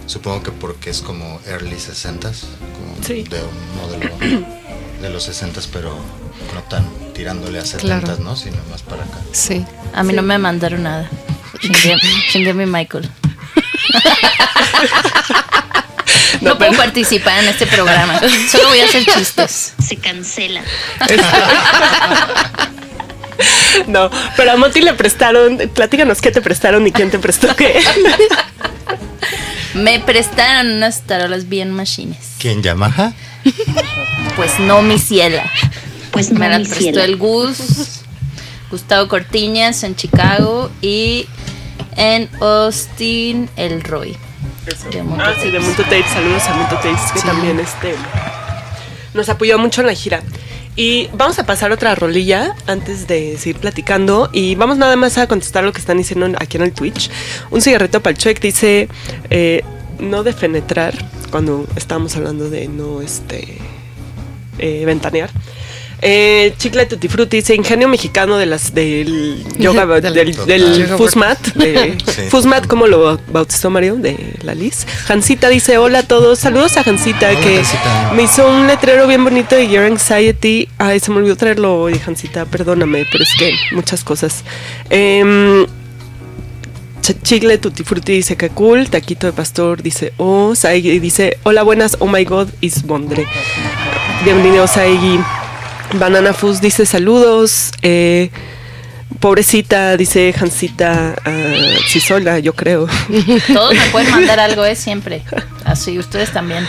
Supongo 0.06 0.42
que 0.42 0.50
porque 0.50 0.90
es 0.90 1.02
como 1.02 1.40
early 1.46 1.76
60s, 1.76 2.40
como 2.74 3.04
Sí. 3.06 3.22
de 3.24 3.40
un 3.42 3.76
modelo 3.76 4.16
de 5.02 5.10
los 5.10 5.28
60s, 5.28 5.68
pero 5.72 5.94
no 6.54 6.62
tan 6.68 6.84
tirándole 7.14 7.60
a 7.60 7.62
70s, 7.62 7.78
Claro. 7.80 8.16
¿no? 8.18 8.34
Sino 8.34 8.56
más 8.70 8.82
para 8.82 9.04
acá. 9.04 9.18
Sí. 9.32 9.64
A 9.94 10.02
mí 10.02 10.12
no 10.14 10.22
me 10.22 10.36
mandaron 10.38 10.82
nada. 10.82 11.08
Chingué, 11.60 11.96
chingué 12.32 12.54
mi 12.54 12.66
Michael. 12.66 13.08
No, 16.40 16.56
puedo 16.56 16.72
participar 16.72 17.42
en 17.42 17.48
este 17.48 17.66
programa. 17.66 18.20
Solo 18.50 18.68
voy 18.68 18.80
a 18.80 18.84
hacer 18.84 19.04
chistes. 19.04 19.74
Se 19.84 19.96
cancela. 19.96 20.62
No, 23.86 24.10
pero 24.36 24.50
a 24.50 24.56
Moti 24.56 24.80
le 24.80 24.94
prestaron, 24.94 25.58
platícanos 25.72 26.20
qué 26.20 26.32
te 26.32 26.40
prestaron 26.40 26.84
y 26.88 26.90
quién 26.90 27.08
te 27.08 27.20
prestó 27.20 27.54
qué. 27.54 27.80
Me 29.74 30.00
prestaron 30.00 30.72
unas 30.72 31.02
tarolas 31.02 31.48
bien 31.48 31.70
machines. 31.70 32.18
¿Quién, 32.40 32.64
Yamaha? 32.64 33.12
Pues 34.34 34.58
no 34.58 34.82
mi 34.82 34.98
ciela. 34.98 35.48
Pues 36.10 36.32
Me 36.32 36.48
no, 36.48 36.58
mi 36.58 36.64
prestó 36.64 37.00
el 37.00 37.16
Gus, 37.16 38.00
Gustavo 38.72 39.06
Cortiñas 39.06 39.84
en 39.84 39.94
Chicago 39.94 40.68
y 40.82 41.28
en 41.96 42.28
Austin 42.40 43.48
el 43.56 43.82
Roy. 43.82 44.16
De 44.66 44.72
Ah, 45.18 45.32
sí, 45.42 45.50
de 45.50 45.60
Tapes. 45.60 46.06
Saludos 46.12 46.42
a 46.46 46.54
Monto 46.54 46.74
Tapes, 46.76 47.12
que 47.12 47.20
Sí. 47.20 47.26
también 47.26 47.58
este, 47.58 47.94
nos 49.14 49.28
apoyó 49.28 49.58
mucho 49.58 49.80
en 49.80 49.86
la 49.86 49.94
gira. 49.94 50.22
Y 50.76 51.08
vamos 51.12 51.38
a 51.38 51.44
pasar 51.46 51.72
otra 51.72 51.94
rolilla 51.94 52.54
antes 52.66 53.08
de 53.08 53.36
seguir 53.38 53.56
platicando. 53.56 54.30
Y 54.32 54.54
vamos 54.54 54.76
nada 54.78 54.94
más 54.94 55.18
a 55.18 55.26
contestar 55.26 55.64
lo 55.64 55.72
que 55.72 55.80
están 55.80 55.98
diciendo 55.98 56.30
aquí 56.38 56.56
en 56.56 56.62
el 56.64 56.72
Twitch. 56.72 57.10
Un 57.50 57.60
cigarrito 57.62 58.00
para 58.00 58.12
el 58.12 58.18
Chuec 58.18 58.40
dice: 58.40 58.88
eh, 59.30 59.64
No 59.98 60.22
de 60.22 60.32
fenetrar, 60.32 60.94
cuando 61.30 61.66
estábamos 61.74 62.14
hablando 62.16 62.48
de 62.48 62.68
no 62.68 63.00
este 63.00 63.58
eh, 64.58 64.84
ventanear. 64.84 65.30
Eh, 66.00 66.54
Chicle 66.58 66.86
Tutti 66.86 67.08
Frutti 67.08 67.38
dice 67.38 67.54
ingenio 67.56 67.88
mexicano 67.88 68.36
de 68.38 68.46
las 68.46 68.72
del 68.72 69.42
yoga 69.58 69.84
Del- 70.00 70.14
del, 70.14 70.46
del 70.46 70.86
Fusmat 70.96 71.40
de 71.54 71.98
Sí. 72.06 72.22
Fusmat 72.30 72.66
como 72.68 72.86
lo 72.86 73.18
bautizó 73.32 73.68
Mario 73.68 73.96
de 73.96 74.34
la 74.42 74.54
Liz. 74.54 74.86
Hansita 75.08 75.48
dice 75.48 75.76
hola 75.76 76.00
a 76.00 76.02
todos 76.04 76.38
saludos 76.38 76.76
a 76.76 76.82
Hansita 76.82 77.30
Hola, 77.30 77.40
que 77.40 77.58
Hansita. 77.58 78.12
me 78.14 78.22
hizo 78.22 78.48
un 78.48 78.68
letrero 78.68 79.08
bien 79.08 79.24
bonito 79.24 79.56
de 79.56 79.68
Your 79.68 79.84
Anxiety 79.86 80.68
ay 80.78 81.00
se 81.00 81.10
me 81.10 81.16
olvidó 81.16 81.36
traerlo 81.36 81.80
hoy 81.80 82.00
Hansita 82.06 82.44
perdóname 82.44 83.04
pero 83.10 83.24
es 83.24 83.34
que 83.36 83.52
muchas 83.72 84.04
cosas. 84.04 84.44
Em, 84.90 85.66
Ch- 87.02 87.22
Chicle 87.24 87.58
Tutti 87.58 87.82
Frutti 87.82 88.12
dice 88.12 88.36
que 88.36 88.50
cool 88.50 88.88
Taquito 88.88 89.26
de 89.26 89.32
Pastor 89.32 89.82
dice 89.82 90.12
oh 90.18 90.54
Saigi 90.54 91.00
dice 91.00 91.38
hola 91.42 91.64
buenas 91.64 91.96
oh 91.98 92.06
my 92.06 92.24
god 92.24 92.48
is 92.60 92.84
Bondre 92.84 93.26
bienvenido 94.24 94.66
Saigi 94.68 95.18
Banana 95.94 96.32
Fuzz 96.32 96.60
dice 96.60 96.86
saludos. 96.86 97.72
Eh, 97.82 98.30
pobrecita, 99.20 99.96
dice 99.96 100.34
Hansita, 100.38 101.14
ah, 101.24 101.54
sí 101.86 102.00
sola, 102.00 102.38
yo 102.38 102.54
creo. 102.54 102.86
Todos 103.52 103.74
me 103.74 103.86
pueden 103.90 104.10
mandar 104.10 104.38
algo, 104.40 104.64
es 104.64 104.78
siempre. 104.78 105.22
Así, 105.64 105.98
ustedes 105.98 106.32
también. 106.32 106.66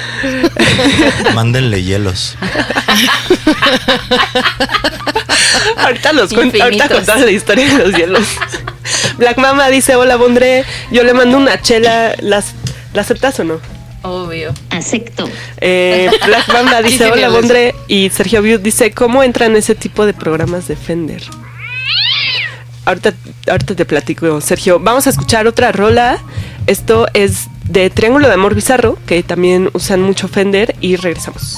Mándenle 1.36 1.84
hielos. 1.84 2.36
ahorita 5.78 6.14
los 6.14 6.34
cuento, 6.34 6.62
ahorita 6.64 6.90
contamos 6.90 7.26
la 7.26 7.32
historia 7.32 7.68
de 7.68 7.86
los 7.86 7.96
hielos. 7.96 8.28
Black 9.18 9.38
Mama 9.38 9.68
dice, 9.70 9.96
hola 9.96 10.16
Bondre, 10.16 10.66
yo 10.92 11.04
le 11.04 11.14
mando 11.14 11.38
una 11.38 11.62
chela, 11.62 12.16
¿las, 12.20 12.54
¿la 12.94 13.02
aceptas 13.02 13.40
o 13.40 13.44
no? 13.44 13.60
Obvio. 14.02 14.54
Acepto. 14.70 15.30
Eh, 15.60 16.10
Black 16.26 16.84
dice, 16.84 17.12
hola 17.12 17.30
Bondre, 17.30 17.76
y 17.88 18.10
Sergio 18.10 18.42
Viud 18.42 18.60
dice, 18.60 18.92
¿cómo 18.92 19.24
entran 19.24 19.56
ese 19.56 19.76
tipo 19.76 20.06
de 20.06 20.14
programas 20.14 20.68
de 20.68 20.76
Fender? 20.76 21.24
Ahorita, 22.86 23.14
ahorita 23.50 23.76
te 23.76 23.86
platico, 23.86 24.42
Sergio. 24.42 24.80
Vamos 24.80 25.06
a 25.06 25.12
escuchar 25.12 25.48
otra 25.48 25.72
rola. 25.72 26.18
Esto 26.66 27.08
es 27.14 27.48
de 27.66 27.90
Triángulo 27.90 28.28
de 28.28 28.34
Amor 28.34 28.56
Bizarro, 28.56 28.98
que 29.06 29.22
también 29.22 29.70
usan 29.74 30.02
mucho 30.02 30.28
Fender, 30.28 30.76
y 30.82 30.96
regresamos. 30.96 31.58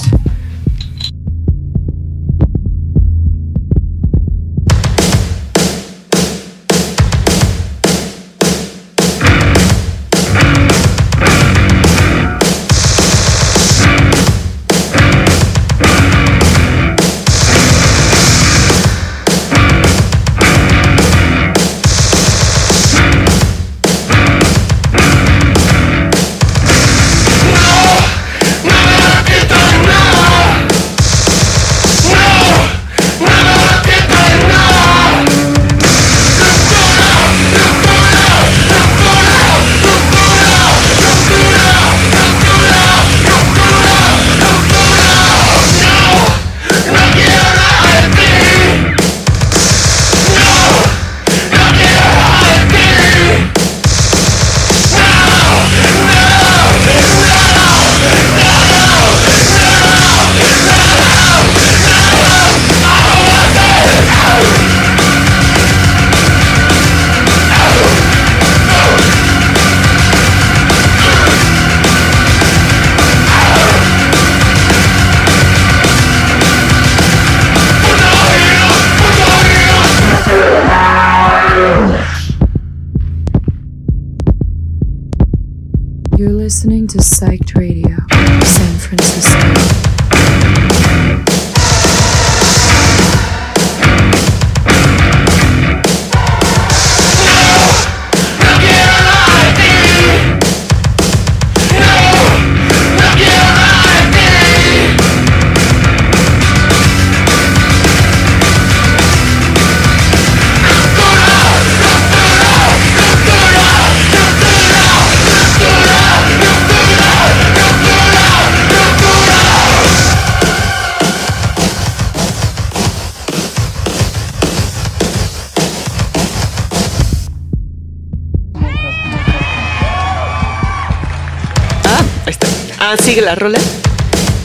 Ah, 132.92 132.96
sigue 133.02 133.22
la 133.22 133.34
rola. 133.34 133.58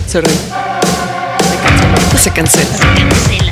Sorry. 0.09 0.31
Se 2.17 2.31
cancela. 2.31 2.65
Cancela. 2.95 3.51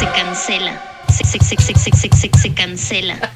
Se 0.00 0.06
cancela. 0.06 0.82
Se, 1.16 1.24
se, 1.24 1.38
se, 1.38 1.56
se, 1.62 1.74
se, 1.78 1.90
se, 1.96 2.08
se, 2.10 2.30
se 2.42 2.54
cancela. 2.54 3.16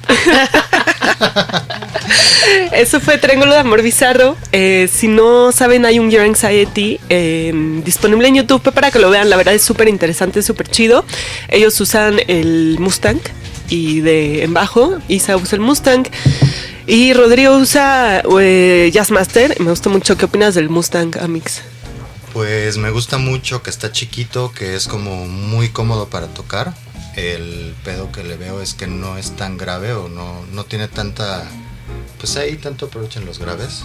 Eso 2.73 2.99
fue 2.99 3.17
Triángulo 3.17 3.53
de 3.53 3.59
Amor 3.59 3.81
Bizarro. 3.83 4.35
Eh, 4.51 4.89
si 4.91 5.07
no 5.07 5.53
saben, 5.53 5.85
hay 5.85 5.99
un 5.99 6.11
Your 6.11 6.23
Anxiety 6.23 6.99
eh, 7.07 7.53
disponible 7.85 8.27
en 8.27 8.35
YouTube 8.35 8.73
para 8.73 8.91
que 8.91 8.99
lo 8.99 9.09
vean. 9.09 9.29
La 9.29 9.37
verdad 9.37 9.53
es 9.53 9.61
súper 9.61 9.87
interesante, 9.87 10.43
súper 10.43 10.67
chido. 10.67 11.05
Ellos 11.47 11.79
usan 11.79 12.19
el 12.27 12.75
Mustang 12.79 13.21
y 13.69 14.01
de 14.01 14.43
en 14.43 14.53
bajo. 14.53 14.97
Isa 15.07 15.37
usa 15.37 15.55
el 15.55 15.61
Mustang. 15.61 16.07
Y 16.85 17.13
Rodrigo 17.13 17.57
usa 17.57 18.23
eh, 18.39 18.89
Jazzmaster. 18.93 19.59
Me 19.59 19.69
gusta 19.69 19.89
mucho. 19.89 20.17
¿Qué 20.17 20.25
opinas 20.25 20.55
del 20.55 20.69
Mustang, 20.69 21.17
Amix? 21.19 21.61
Pues 22.33 22.77
me 22.77 22.91
gusta 22.91 23.17
mucho 23.17 23.63
que 23.63 23.69
está 23.69 23.91
chiquito, 23.91 24.51
que 24.51 24.75
es 24.75 24.87
como 24.87 25.27
muy 25.27 25.69
cómodo 25.69 26.07
para 26.07 26.27
tocar. 26.27 26.73
El 27.15 27.73
pedo 27.83 28.11
que 28.11 28.23
le 28.23 28.37
veo 28.37 28.61
es 28.61 28.73
que 28.73 28.87
no 28.87 29.17
es 29.17 29.35
tan 29.35 29.57
grave 29.57 29.93
o 29.93 30.07
no, 30.07 30.45
no 30.51 30.63
tiene 30.65 30.87
tanta... 30.87 31.49
Pues 32.19 32.37
ahí 32.37 32.57
tanto 32.57 32.85
aprovechan 32.85 33.25
los 33.25 33.39
graves. 33.39 33.83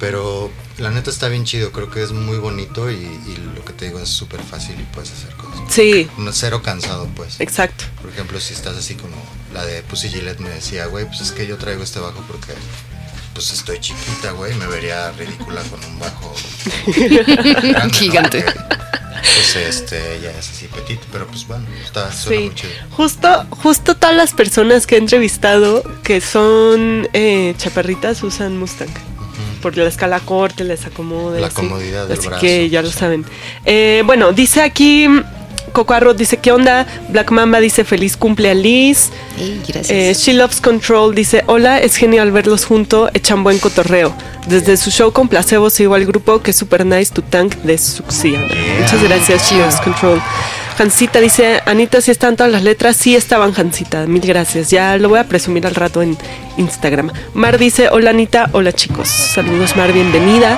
Pero 0.00 0.50
la 0.78 0.90
neta 0.90 1.10
está 1.10 1.28
bien 1.28 1.44
chido, 1.44 1.72
creo 1.72 1.90
que 1.90 2.02
es 2.02 2.12
muy 2.12 2.38
bonito 2.38 2.90
y, 2.90 2.94
y 2.94 3.38
lo 3.54 3.64
que 3.64 3.72
te 3.72 3.84
digo 3.86 4.00
es 4.00 4.08
súper 4.08 4.42
fácil 4.42 4.74
y 4.80 4.84
puedes 4.94 5.12
hacer 5.12 5.34
cosas. 5.34 5.43
Sí, 5.68 6.08
cero 6.32 6.62
cansado 6.62 7.08
pues. 7.16 7.40
exacto. 7.40 7.84
Por 8.00 8.10
ejemplo, 8.10 8.38
si 8.40 8.54
estás 8.54 8.76
así 8.76 8.94
como 8.94 9.16
la 9.52 9.64
de 9.64 9.82
Pussy 9.82 10.08
Gillette 10.08 10.40
me 10.40 10.50
decía, 10.50 10.86
güey, 10.86 11.06
pues 11.06 11.20
es 11.20 11.32
que 11.32 11.46
yo 11.46 11.56
traigo 11.58 11.82
este 11.82 11.98
bajo 12.00 12.22
porque 12.28 12.52
pues 13.34 13.52
estoy 13.52 13.80
chiquita, 13.80 14.30
güey, 14.32 14.54
me 14.54 14.66
vería 14.66 15.10
ridícula 15.12 15.60
con 15.62 15.84
un 15.84 15.98
bajo. 15.98 16.32
Gigante. 17.92 18.44
Pues 18.44 19.56
este, 19.56 20.16
ella 20.16 20.30
es 20.38 20.50
así 20.50 20.66
petit, 20.68 21.00
pero 21.10 21.26
pues 21.26 21.46
bueno, 21.46 21.64
está 21.84 22.12
suena 22.12 22.38
Sí, 22.40 22.44
muy 22.46 22.54
chido. 22.54 22.72
justo, 22.90 23.46
justo 23.50 23.94
todas 23.96 24.14
las 24.14 24.32
personas 24.34 24.86
que 24.86 24.96
he 24.96 24.98
entrevistado 24.98 25.82
que 26.02 26.20
son 26.20 27.08
eh, 27.12 27.54
chaparritas 27.56 28.22
usan 28.22 28.56
Mustang. 28.58 28.88
Porque 29.62 29.80
la 29.80 29.88
escala 29.88 30.20
corte 30.20 30.62
les 30.62 30.84
acomoda. 30.84 31.40
La 31.40 31.46
así. 31.46 31.56
comodidad 31.56 32.06
del 32.06 32.18
Así 32.18 32.28
brazo, 32.28 32.42
que 32.42 32.68
ya 32.68 32.82
lo 32.82 32.90
sí. 32.90 32.98
saben. 32.98 33.24
Eh, 33.64 34.02
bueno, 34.04 34.32
dice 34.32 34.60
aquí 34.60 35.08
Coco 35.74 35.92
Arroz, 35.92 36.16
dice, 36.16 36.36
¿qué 36.36 36.52
onda? 36.52 36.86
Black 37.08 37.32
Mamba 37.32 37.58
dice, 37.58 37.82
feliz 37.82 38.16
cumple 38.16 38.48
a 38.48 38.54
Liz. 38.54 39.10
Gracias. 39.66 39.90
Eh, 39.90 40.14
She 40.14 40.32
Loves 40.32 40.60
Control 40.60 41.16
dice, 41.16 41.42
hola, 41.46 41.80
es 41.80 41.96
genial 41.96 42.30
verlos 42.30 42.64
juntos, 42.64 43.10
echan 43.12 43.42
buen 43.42 43.58
cotorreo. 43.58 44.14
Desde 44.46 44.76
su 44.76 44.92
show 44.92 45.12
con 45.12 45.26
placebo 45.28 45.70
sigo 45.70 45.96
al 45.96 46.06
grupo 46.06 46.40
que 46.40 46.52
es 46.52 46.56
super 46.56 46.86
nice 46.86 47.12
tu 47.12 47.22
tank 47.22 47.56
de 47.56 47.76
Suxiana. 47.76 48.46
Muchas 48.80 49.02
gracias, 49.02 49.50
She 49.50 49.58
Loves 49.58 49.80
Control. 49.80 50.22
Hansita 50.78 51.20
dice, 51.20 51.60
Anita, 51.66 52.00
si 52.00 52.12
están 52.12 52.36
todas 52.36 52.52
las 52.52 52.62
letras, 52.62 52.96
sí 52.96 53.16
estaban 53.16 53.52
Hansita, 53.56 54.06
mil 54.06 54.22
gracias. 54.22 54.70
Ya 54.70 54.96
lo 54.96 55.08
voy 55.08 55.18
a 55.18 55.24
presumir 55.24 55.66
al 55.66 55.74
rato 55.74 56.02
en 56.02 56.16
Instagram. 56.56 57.10
Mar 57.34 57.58
dice, 57.58 57.88
hola 57.90 58.10
Anita, 58.10 58.48
hola 58.52 58.72
chicos. 58.72 59.08
Saludos 59.08 59.76
Mar, 59.76 59.92
bienvenida. 59.92 60.56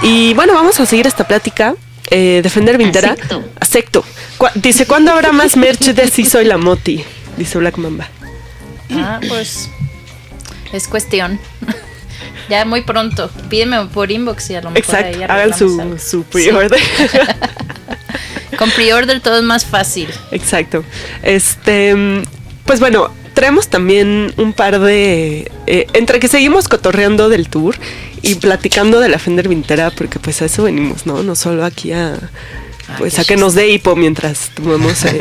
Y 0.00 0.32
bueno, 0.32 0.54
vamos 0.54 0.80
a 0.80 0.86
seguir 0.86 1.06
esta 1.06 1.28
plática. 1.28 1.74
Eh, 2.10 2.40
Defender 2.42 2.76
Vintera. 2.78 3.12
Acepto. 3.12 3.44
Acepto. 3.60 4.04
Cu- 4.38 4.46
dice, 4.56 4.86
¿cuándo 4.86 5.12
habrá 5.12 5.32
más 5.32 5.56
merch 5.56 5.86
de 5.86 6.08
Si 6.08 6.24
Soy 6.24 6.44
la 6.44 6.58
Moti? 6.58 7.02
Dice 7.36 7.58
Black 7.58 7.76
Mamba. 7.78 8.08
Ah, 8.92 9.20
pues 9.28 9.68
es 10.72 10.86
cuestión. 10.88 11.40
ya 12.48 12.64
muy 12.64 12.82
pronto. 12.82 13.30
Pídeme 13.48 13.86
por 13.86 14.10
inbox 14.12 14.50
y 14.50 14.54
a 14.56 14.60
lo 14.62 14.70
mejor 14.70 14.94
ahí 14.96 15.12
Exacto, 15.14 15.32
hagan 15.32 15.58
su, 15.58 15.80
algo. 15.80 15.98
su 15.98 16.22
pre-order. 16.24 16.78
Sí, 16.80 17.18
Con 18.56 18.70
pre-order 18.70 19.20
todo 19.20 19.38
es 19.38 19.42
más 19.42 19.64
fácil. 19.66 20.08
Exacto. 20.30 20.84
Este, 21.22 21.94
mm, 21.94 22.22
pues 22.64 22.78
bueno, 22.78 23.10
traemos 23.34 23.66
también 23.68 24.32
un 24.36 24.52
par 24.52 24.78
de. 24.78 25.50
eh, 25.66 25.86
entre 25.94 26.20
que 26.20 26.28
seguimos 26.28 26.68
cotorreando 26.68 27.28
del 27.28 27.48
tour 27.48 27.74
y 28.24 28.36
platicando 28.36 29.00
de 29.00 29.08
la 29.08 29.18
Fender 29.18 29.48
Vintera, 29.48 29.90
porque 29.90 30.18
pues 30.18 30.40
a 30.42 30.46
eso 30.46 30.64
venimos, 30.64 31.06
¿no? 31.06 31.22
No 31.22 31.34
solo 31.34 31.64
aquí 31.64 31.92
a. 31.92 32.18
Pues 32.98 33.14
qué 33.14 33.20
a 33.20 33.24
que 33.24 33.36
nos 33.36 33.54
dé 33.54 33.68
hipo 33.70 33.96
mientras 33.96 34.50
tomamos. 34.54 35.04
eh, 35.04 35.18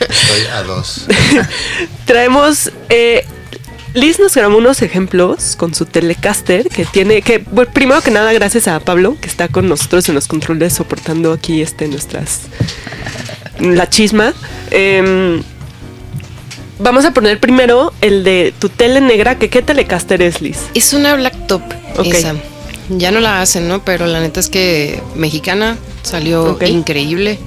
Estoy 0.00 0.46
a 0.52 0.62
dos. 0.62 1.06
traemos. 2.04 2.72
eh, 2.88 3.24
Liz 3.94 4.18
nos 4.18 4.34
grabó 4.34 4.58
unos 4.58 4.82
ejemplos 4.82 5.56
con 5.56 5.74
su 5.74 5.86
Telecaster 5.86 6.68
que 6.68 6.84
tiene 6.84 7.22
que 7.22 7.38
bueno, 7.38 7.70
primero 7.72 8.00
que 8.02 8.10
nada 8.10 8.32
gracias 8.32 8.68
a 8.68 8.78
Pablo 8.80 9.16
que 9.20 9.28
está 9.28 9.48
con 9.48 9.66
nosotros 9.68 10.08
en 10.08 10.14
los 10.14 10.26
controles 10.28 10.74
soportando 10.74 11.32
aquí 11.32 11.62
este 11.62 11.88
nuestras 11.88 12.42
la 13.60 13.88
chisma. 13.88 14.34
Em, 14.70 15.42
vamos 16.78 17.04
a 17.06 17.12
poner 17.12 17.40
primero 17.40 17.92
el 18.00 18.24
de 18.24 18.52
tu 18.58 18.68
tele 18.68 19.00
negra 19.00 19.38
que 19.38 19.48
qué 19.48 19.62
Telecaster 19.62 20.22
es 20.22 20.40
Liz. 20.42 20.58
Es 20.74 20.92
una 20.92 21.14
blacktop 21.16 21.62
Esa. 22.04 22.34
Ya 22.90 23.10
no 23.10 23.20
la 23.20 23.42
hacen, 23.42 23.68
¿no? 23.68 23.82
Pero 23.84 24.06
la 24.06 24.20
neta 24.20 24.40
es 24.40 24.48
que 24.48 25.02
mexicana 25.14 25.76
salió 26.02 26.58
increíble. 26.66 27.38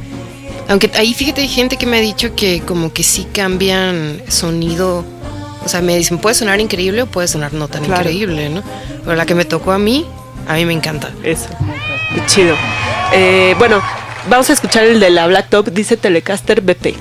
Aunque 0.70 0.92
ahí 0.96 1.14
fíjate, 1.14 1.42
hay 1.42 1.48
gente 1.48 1.78
que 1.78 1.86
me 1.86 1.98
ha 1.98 2.02
dicho 2.02 2.36
que 2.36 2.62
como 2.62 2.94
que 2.94 3.04
sí 3.04 3.26
cambian 3.34 4.22
sonido. 4.28 5.04
O 5.66 5.70
sea, 5.70 5.82
me 5.82 5.96
dicen, 5.98 6.18
puede 6.18 6.36
sonar 6.36 6.60
increíble 6.60 7.02
o 7.04 7.06
puede 7.08 7.28
sonar 7.28 7.54
no 7.54 7.68
tan 7.68 7.84
Claro. 7.84 8.02
increíble, 8.02 8.50
¿no? 8.50 8.64
Pero 9.04 9.16
la 9.16 9.26
que 9.26 9.36
me 9.36 9.46
tocó 9.46 9.72
a 9.72 9.80
mí, 9.80 10.06
a 10.48 10.54
mí 10.56 10.66
me 10.66 10.74
encanta. 10.74 11.12
Eso. 11.24 11.48
Qué 12.16 12.26
chido. 12.28 12.56
Eh, 13.14 13.56
bueno, 13.60 13.82
vamos 14.30 14.50
a 14.50 14.54
escuchar 14.54 14.84
el 14.86 15.00
de 15.00 15.10
la 15.10 15.28
Blacktop 15.28 15.68
dice 15.70 15.98
Telecaster 15.98 16.62
BP. 16.62 16.96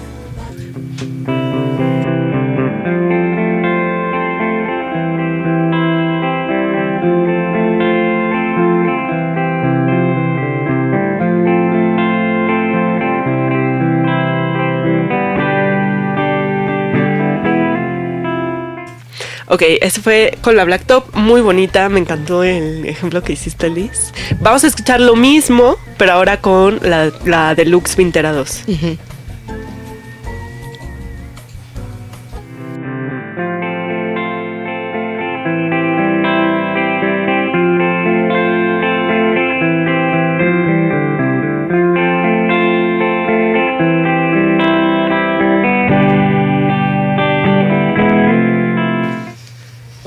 Ok, 19.50 19.62
ese 19.80 20.00
fue 20.00 20.38
con 20.42 20.54
la 20.54 20.62
Blacktop, 20.62 21.12
muy 21.16 21.40
bonita, 21.40 21.88
me 21.88 21.98
encantó 21.98 22.44
el 22.44 22.86
ejemplo 22.86 23.20
que 23.24 23.32
hiciste 23.32 23.68
Liz. 23.68 24.12
Vamos 24.40 24.62
a 24.62 24.68
escuchar 24.68 25.00
lo 25.00 25.16
mismo, 25.16 25.76
pero 25.98 26.12
ahora 26.12 26.40
con 26.40 26.78
la, 26.84 27.54
Deluxe 27.56 27.96
Vintera 27.96 28.30
2. 28.32 28.64
Ujú. 28.68 28.96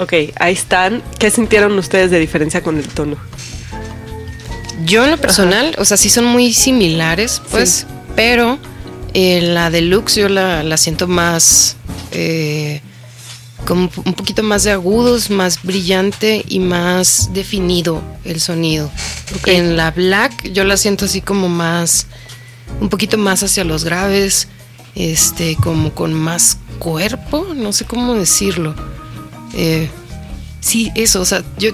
Ok, 0.04 0.13
ahí 0.39 0.54
están. 0.54 1.02
¿Qué 1.18 1.32
sintieron 1.32 1.78
ustedes 1.80 2.12
de 2.12 2.20
diferencia 2.20 2.62
con 2.62 2.78
el 2.78 2.88
tono? 2.88 3.16
Yo 4.86 5.04
en 5.06 5.12
lo 5.12 5.18
personal, 5.18 5.76
o 5.78 5.86
sea, 5.86 5.98
sí 5.98 6.10
son 6.10 6.26
muy 6.26 6.54
similares, 6.54 7.42
pues, 7.52 7.86
pero 8.16 8.60
Eh, 9.16 9.42
la 9.42 9.70
deluxe 9.70 10.16
yo 10.16 10.28
la, 10.28 10.63
la 10.63 10.76
siento 10.76 11.08
más, 11.08 11.76
eh, 12.12 12.82
como 13.68 13.92
un 14.06 14.13
poquito 14.16 14.42
más 14.42 14.63
de 14.63 14.72
agudos, 14.72 15.30
más 15.30 15.62
brillante 15.62 16.44
y 16.48 16.58
más 16.58 17.30
definido 17.32 18.02
el 18.26 18.42
sonido. 18.42 18.89
En 19.46 19.78
la 19.78 19.92
black 19.92 20.52
yo 20.52 20.63
la 20.63 20.78
siento 20.78 21.06
así 21.06 21.22
como 21.22 21.48
más, 21.48 22.08
un 22.82 22.89
poquito 22.89 23.20
más 23.20 23.44
hacia 23.44 23.63
los 23.63 23.84
graves, 23.84 24.48
este, 24.96 25.58
como 25.58 25.94
con 25.94 26.12
más 26.16 26.58
cuerpo, 26.80 27.54
no 27.56 27.72
sé 27.72 27.86
cómo 27.86 28.16
decirlo. 28.16 28.74
Eh, 29.54 29.89
sí, 30.62 30.92
eso, 30.96 31.22
o 31.22 31.26
sea, 31.26 31.44
yo, 31.58 31.72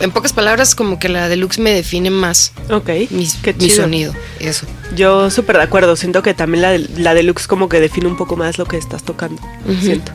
en 0.00 0.10
pocas 0.10 0.32
palabras, 0.32 0.74
como 0.74 0.98
que 0.98 1.08
la 1.08 1.28
deluxe 1.28 1.58
me 1.58 1.70
define 1.72 2.10
más 2.10 2.52
Ok. 2.70 2.88
mi, 3.10 3.26
Qué 3.42 3.52
mi 3.54 3.58
chido. 3.68 3.76
sonido, 3.82 4.14
eso. 4.40 4.66
Yo 4.94 5.30
súper 5.30 5.56
de 5.56 5.62
acuerdo. 5.62 5.96
Siento 5.96 6.22
que 6.22 6.34
también 6.34 6.62
la, 6.62 6.70
del- 6.70 6.90
la 6.98 7.14
deluxe 7.14 7.46
como 7.46 7.68
que 7.68 7.80
define 7.80 8.06
un 8.06 8.16
poco 8.16 8.36
más 8.36 8.58
lo 8.58 8.66
que 8.66 8.76
estás 8.76 9.02
tocando. 9.02 9.40
Ujú. 9.64 9.80
Siento. 9.80 10.12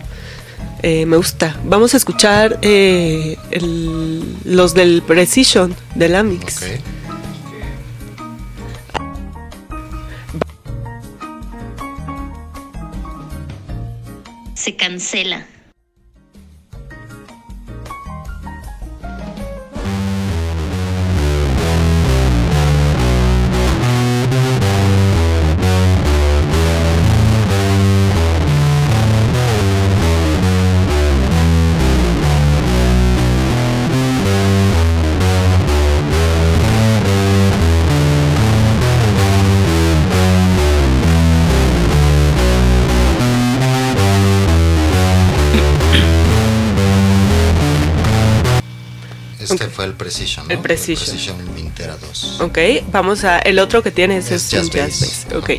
Eh, 0.83 1.05
me 1.05 1.17
gusta. 1.17 1.57
Vamos 1.65 1.93
a 1.93 1.97
escuchar 1.97 2.57
eh, 2.61 3.37
el- 3.51 4.23
los 4.45 4.73
del 4.73 5.01
Precision, 5.03 5.75
del 5.95 6.15
Amix. 6.15 6.57
Ok. 6.57 6.63
Se 14.55 14.75
cancela. 14.75 15.45
Fue 49.81 49.89
el 49.89 49.93
Precision, 49.95 50.47
¿no? 50.47 50.53
El 50.53 50.59
Precision. 50.59 51.09
Precision 51.09 51.55
Vintera 51.55 51.97
2. 51.97 52.41
Ok, 52.41 52.57
vamos 52.91 53.23
a. 53.23 53.39
El 53.39 53.57
otro 53.59 53.81
que 53.81 53.91
tienes 53.91 54.31
es, 54.31 54.53
Es 54.53 54.53
un 54.53 54.59
jazz 54.59 54.69
jazz 54.69 54.99
bass. 54.99 55.25
bass. 55.31 55.35
Ok. 55.43 55.49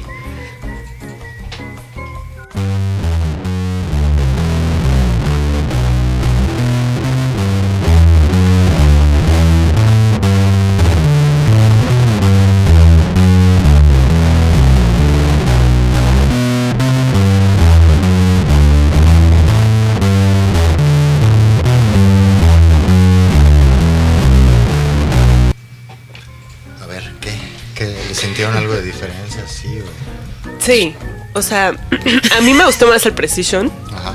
Sí, 30.64 30.94
o 31.35 31.42
sea, 31.42 31.68
a 32.37 32.40
mí 32.40 32.55
me 32.55 32.64
gustó 32.66 32.87
más 32.88 33.05
el 33.07 33.12
Precision. 33.12 33.70
Ajá. 33.92 34.14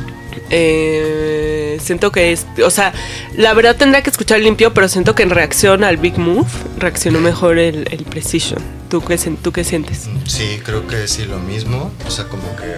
Eh, 0.50 1.78
siento 1.84 2.12
que 2.12 2.32
es, 2.32 2.46
o 2.64 2.70
sea, 2.70 2.94
la 3.36 3.54
verdad 3.54 3.76
tendría 3.76 4.02
que 4.02 4.10
escuchar 4.10 4.40
limpio, 4.40 4.74
pero 4.74 4.88
siento 4.88 5.14
que 5.14 5.24
en 5.24 5.30
reacción 5.30 5.84
al 5.84 5.98
Big 5.98 6.18
Move 6.18 6.48
reaccionó 6.78 7.20
mejor 7.20 7.58
el, 7.60 7.88
el 7.92 8.04
Precision. 8.06 8.60
¿Tú 8.90 9.02
qué, 9.04 9.18
sen- 9.20 9.38
¿Tú 9.42 9.52
qué 9.52 9.64
sientes? 9.66 10.08
Sí, 10.26 10.62
creo 10.64 10.88
que 10.88 11.08
sí, 11.08 11.26
lo 11.26 11.40
mismo. 11.40 11.92
O 12.08 12.12
sea, 12.12 12.26
como 12.30 12.56
que 12.56 12.76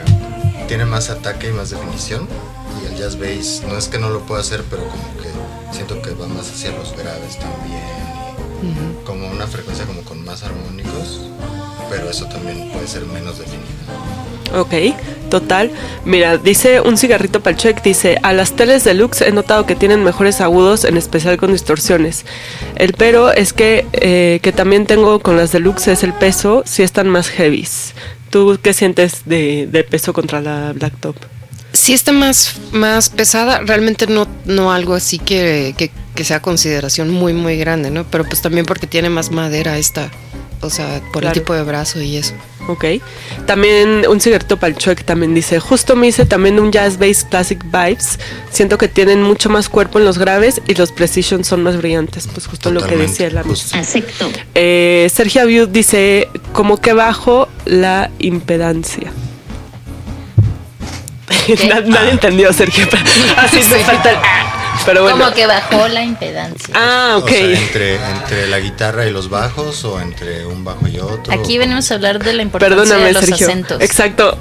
tiene 0.67 0.85
más 0.85 1.09
ataque 1.11 1.49
y 1.49 1.51
más 1.53 1.69
definición. 1.69 2.27
Y 2.81 2.87
el 2.91 2.97
jazz 2.97 3.19
bass, 3.19 3.61
no 3.67 3.77
es 3.77 3.87
que 3.87 3.99
no 3.99 4.09
lo 4.09 4.21
pueda 4.21 4.41
hacer, 4.41 4.63
pero 4.69 4.83
como 4.87 5.03
que 5.21 5.29
siento 5.75 6.01
que 6.01 6.11
va 6.11 6.27
más 6.27 6.49
hacia 6.49 6.71
los 6.71 6.93
graves 6.97 7.37
también. 7.37 7.83
y 8.63 9.05
Como 9.05 9.27
una 9.29 9.45
frecuencia 9.45 9.85
como 9.85 10.01
con 10.01 10.23
más 10.25 10.41
armónicos. 10.43 11.21
Pero 11.89 12.09
eso 12.09 12.25
también 12.25 12.69
puede 12.71 12.87
ser 12.87 13.05
menos 13.05 13.39
definido. 13.39 13.67
Ok, 14.55 14.73
total. 15.29 15.71
Mira, 16.05 16.37
dice 16.37 16.81
un 16.81 16.97
cigarrito 16.97 17.41
Palchek, 17.41 17.83
dice, 17.83 18.17
a 18.23 18.33
las 18.33 18.55
teles 18.55 18.83
deluxe 18.83 19.21
he 19.21 19.31
notado 19.31 19.65
que 19.65 19.75
tienen 19.75 20.03
mejores 20.03 20.41
agudos, 20.41 20.85
en 20.85 20.97
especial 20.97 21.37
con 21.37 21.51
distorsiones. 21.51 22.25
El 22.75 22.93
pero 22.93 23.31
es 23.31 23.53
que, 23.53 23.85
eh, 23.93 24.39
que 24.41 24.51
también 24.51 24.85
tengo 24.85 25.19
con 25.19 25.37
las 25.37 25.51
deluxe 25.51 25.89
es 25.89 26.03
el 26.03 26.13
peso, 26.13 26.63
si 26.65 26.83
están 26.83 27.09
más 27.09 27.29
heavies. 27.29 27.93
¿Tú 28.29 28.59
qué 28.61 28.73
sientes 28.73 29.23
de, 29.25 29.67
de 29.71 29.83
peso 29.83 30.13
contra 30.13 30.41
la 30.41 30.73
Blacktop? 30.73 31.15
Sí 31.73 31.93
está 31.93 32.11
más, 32.11 32.55
más 32.71 33.09
pesada, 33.09 33.61
realmente 33.63 34.07
no, 34.07 34.27
no 34.45 34.71
algo 34.71 34.95
así 34.95 35.19
que, 35.19 35.75
que, 35.77 35.91
que 36.15 36.23
sea 36.23 36.41
consideración 36.41 37.11
muy, 37.11 37.33
muy 37.33 37.57
grande, 37.57 37.91
¿no? 37.91 38.05
Pero 38.05 38.25
pues 38.25 38.41
también 38.41 38.65
porque 38.65 38.87
tiene 38.87 39.09
más 39.09 39.29
madera 39.29 39.77
esta, 39.77 40.09
o 40.61 40.69
sea, 40.69 41.01
por 41.13 41.21
Claro. 41.21 41.27
el 41.35 41.41
tipo 41.41 41.53
de 41.53 41.63
brazo 41.63 42.01
y 42.01 42.17
eso. 42.17 42.33
Ok. 42.67 42.85
También 43.47 44.05
un 44.07 44.19
cigarrito 44.21 44.57
Palchuec 44.57 45.03
también 45.03 45.33
dice, 45.33 45.59
justo 45.59 45.95
me 45.95 46.07
hice 46.07 46.25
también 46.25 46.59
un 46.59 46.71
jazz 46.71 46.99
bass 46.99 47.25
classic 47.27 47.63
vibes. 47.63 48.19
Siento 48.51 48.77
que 48.77 48.87
tienen 48.87 49.23
mucho 49.23 49.49
más 49.49 49.69
cuerpo 49.69 49.97
en 49.97 50.05
los 50.05 50.19
graves 50.19 50.61
y 50.67 50.75
los 50.75 50.91
precision 50.91 51.43
son 51.43 51.63
más 51.63 51.77
brillantes. 51.77 52.27
Pues 52.31 52.45
justo 52.47 52.69
lo 52.71 52.85
que 52.85 52.95
decía 52.97 53.29
la 53.31 53.41
justo. 53.43 53.75
Acepto. 53.77 54.29
Eh, 54.53 55.09
Sergio 55.11 55.41
Abiud 55.43 55.69
dice, 55.69 56.27
como 56.53 56.77
que 56.79 56.93
bajo 56.93 57.47
la 57.65 58.11
impedancia. 58.19 59.11
Na- 61.67 61.79
Nadie 61.85 62.11
entendió, 62.11 62.53
Sergio. 62.53 62.87
Así 63.37 63.57
me 63.57 63.79
falta 63.79 64.11
el... 64.11 64.17
Pero 64.89 65.03
bueno. 65.03 65.17
Como 65.19 65.31
que 65.33 65.45
bajó 65.45 65.87
la 65.87 66.03
impedancia. 66.03 66.73
Ah, 66.75 67.15
ok. 67.17 67.25
O 67.25 67.27
sea, 67.29 67.39
entre, 67.59 67.95
entre 67.95 68.47
la 68.47 68.59
guitarra 68.59 69.05
y 69.05 69.11
los 69.11 69.29
bajos 69.29 69.83
o 69.85 70.01
entre 70.01 70.45
un 70.47 70.63
bajo 70.63 70.87
y 70.87 70.99
otro. 70.99 71.31
Aquí 71.31 71.57
venimos 71.59 71.91
a 71.91 71.93
hablar 71.95 72.23
de 72.23 72.33
la 72.33 72.41
importancia 72.41 72.75
Perdóname, 72.75 73.05
de 73.07 73.13
los 73.13 73.25
Sergio. 73.25 73.47
acentos. 73.47 73.81
Exacto. 73.81 74.37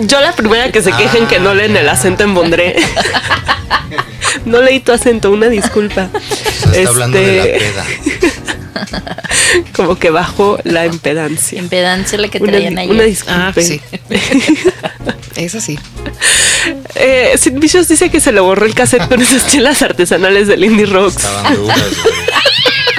Yo 0.00 0.20
la 0.20 0.32
primera 0.34 0.72
que 0.72 0.82
se 0.82 0.90
quejen 0.92 1.26
que 1.28 1.38
no 1.38 1.54
leen 1.54 1.76
el 1.76 1.88
acento 1.88 2.24
en 2.24 2.34
Bondré. 2.34 2.74
no 4.44 4.60
leí 4.60 4.80
tu 4.80 4.90
acento, 4.92 5.30
una 5.30 5.46
disculpa. 5.48 6.08
O 6.12 6.70
sea, 6.72 6.72
está 6.80 6.88
hablando 6.90 7.18
de 7.18 7.36
la 7.36 7.44
Este, 7.44 7.58
peda. 7.58 7.84
Como 9.76 9.96
que 9.98 10.10
bajo 10.10 10.58
la 10.64 10.86
impedancia. 10.86 11.58
Impedancia 11.58 12.18
la 12.18 12.28
que 12.28 12.38
Una, 12.38 12.52
traían 12.52 12.74
di- 12.74 12.80
ayer. 12.80 12.90
una 12.94 13.02
disculpa. 13.04 13.48
Ah, 13.48 13.52
sí. 13.60 13.80
Es 15.42 15.54
así. 15.54 15.78
Eh, 16.94 17.32
Sid 17.36 17.54
Vicious 17.54 17.88
dice 17.88 18.10
que 18.10 18.20
se 18.20 18.30
le 18.32 18.40
borró 18.40 18.64
el 18.66 18.74
cassette 18.74 19.08
con 19.08 19.20
esas 19.20 19.46
chelas 19.48 19.82
artesanales 19.82 20.46
del 20.46 20.64
Indie 20.64 20.86
Rocks. 20.86 21.16
Estaban 21.16 21.56
duras, 21.56 21.78
güey. 21.78 22.14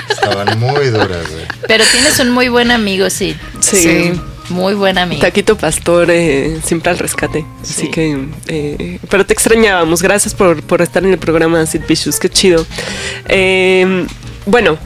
Estaban 0.09 0.59
muy 0.59 0.87
duras, 0.89 1.29
güey. 1.31 1.45
Pero 1.67 1.83
tienes 1.91 2.19
un 2.19 2.31
muy 2.31 2.49
buen 2.49 2.71
amigo, 2.71 3.09
sí. 3.09 3.35
Sí. 3.61 4.11
Muy 4.49 4.73
buen 4.73 4.97
amigo. 4.97 5.21
Taquito 5.21 5.57
Pastor, 5.57 6.09
eh, 6.11 6.59
siempre 6.65 6.91
al 6.91 6.99
rescate. 6.99 7.45
Así 7.61 7.73
Sí. 7.83 7.87
que, 7.87 8.25
eh, 8.47 8.99
pero 9.09 9.25
te 9.25 9.33
extrañábamos. 9.33 10.01
Gracias 10.01 10.33
por, 10.33 10.61
por 10.63 10.81
estar 10.81 11.01
en 11.05 11.11
el 11.13 11.17
programa, 11.17 11.65
Sid 11.65 11.81
Vicious. 11.87 12.19
Qué 12.19 12.27
chido. 12.29 12.65
Eh, 13.29 14.05
bueno, 14.45 14.77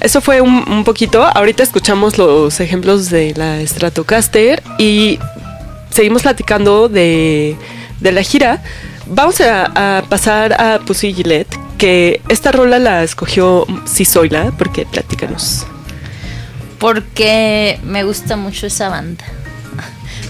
eso 0.00 0.20
fue 0.20 0.42
un, 0.42 0.70
un 0.70 0.84
poquito. 0.84 1.24
Ahorita 1.24 1.62
escuchamos 1.62 2.18
los 2.18 2.60
ejemplos 2.60 3.08
de 3.08 3.32
la 3.34 3.66
Stratocaster 3.66 4.62
y 4.78 5.18
seguimos 5.96 6.22
platicando 6.22 6.88
de, 6.88 7.56
de 8.00 8.12
la 8.12 8.22
gira. 8.22 8.62
Vamos 9.06 9.40
a, 9.40 9.98
a 9.98 10.02
pasar 10.02 10.52
a 10.60 10.78
Pussy 10.80 11.12
Gillette, 11.14 11.48
que 11.78 12.20
esta 12.28 12.52
rola 12.52 12.78
la 12.78 13.02
escogió 13.02 13.66
Cisoila, 13.88 14.52
porque 14.58 14.84
platícanos. 14.86 15.66
Porque 16.78 17.80
me 17.84 18.04
gusta 18.04 18.36
mucho 18.36 18.66
esa 18.66 18.88
banda. 18.88 19.24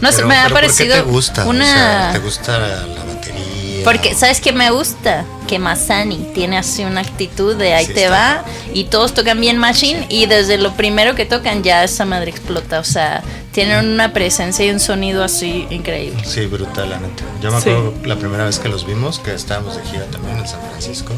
No 0.01 0.11
sé, 0.11 0.17
Pero- 0.19 0.29
me 0.29 0.37
ha 0.37 0.43
pero 0.45 0.55
¿por 0.55 0.61
qué 0.61 0.67
parecido 0.69 0.95
te 0.97 1.03
gusta? 1.03 1.47
O 1.47 1.51
una... 1.51 1.65
sea, 1.65 2.11
¿Te 2.13 2.19
gusta 2.19 2.59
la, 2.59 2.69
la 2.87 3.05
batería? 3.05 3.43
Porque, 3.85 4.15
¿sabes 4.15 4.41
qué 4.41 4.53
me 4.53 4.71
gusta? 4.71 5.25
Que 5.49 5.59
Masani 5.59 6.31
tiene 6.35 6.59
así 6.59 6.85
una 6.85 7.01
actitud 7.01 7.55
de 7.57 7.73
ahí 7.75 7.87
Sí, 7.87 7.95
te 7.95 8.05
está. 8.05 8.15
va 8.43 8.45
y 8.75 8.85
todos 8.85 9.15
tocan 9.15 9.41
bien 9.41 9.57
Machine 9.59 10.07
y 10.09 10.27
desde 10.27 10.59
lo 10.59 10.73
primero 10.75 11.15
que 11.15 11.25
tocan 11.25 11.63
ya 11.63 11.83
esa 11.85 12.05
madre 12.05 12.31
explota. 12.31 12.79
O 12.81 12.85
sea, 12.85 13.23
tienen 13.57 13.88
una 13.88 14.12
presencia 14.12 14.66
y 14.66 14.71
un 14.71 14.81
sonido 14.81 15.25
así 15.25 15.66
increíble. 15.71 16.23
Sí, 16.27 16.45
brutal, 16.45 16.90
la 16.90 16.99
neta. 17.01 17.25
Yo 17.40 17.51
me 17.51 17.59
Sí. 17.62 17.71
acuerdo 17.71 17.95
la 18.05 18.16
primera 18.16 18.45
vez 18.45 18.59
que 18.59 18.69
los 18.69 18.87
vimos, 18.87 19.19
que 19.19 19.33
estábamos 19.33 19.77
de 19.77 19.83
gira 19.85 20.05
también 20.11 20.37
en 20.37 20.47
San 20.47 20.61
Francisco. 20.69 21.14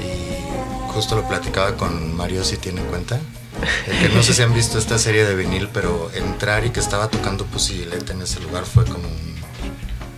Y 0.00 0.92
justo 0.92 1.16
lo 1.16 1.26
platicaba 1.26 1.76
con 1.76 2.14
Mario, 2.16 2.44
si 2.44 2.58
tiene 2.58 2.80
cuenta. 2.82 3.18
El 3.88 3.98
que 3.98 4.14
no 4.14 4.22
sé 4.22 4.34
si 4.34 4.42
han 4.42 4.54
visto 4.54 4.78
esta 4.78 4.98
serie 4.98 5.24
de 5.24 5.34
vinil, 5.34 5.68
pero 5.72 6.12
entrar 6.14 6.64
y 6.64 6.70
que 6.70 6.78
estaba 6.78 7.08
tocando 7.08 7.44
Pussy 7.44 7.74
Gillette 7.74 8.10
en 8.10 8.22
ese 8.22 8.38
lugar 8.38 8.64
fue 8.66 8.84
como 8.84 9.08
un, 9.08 9.34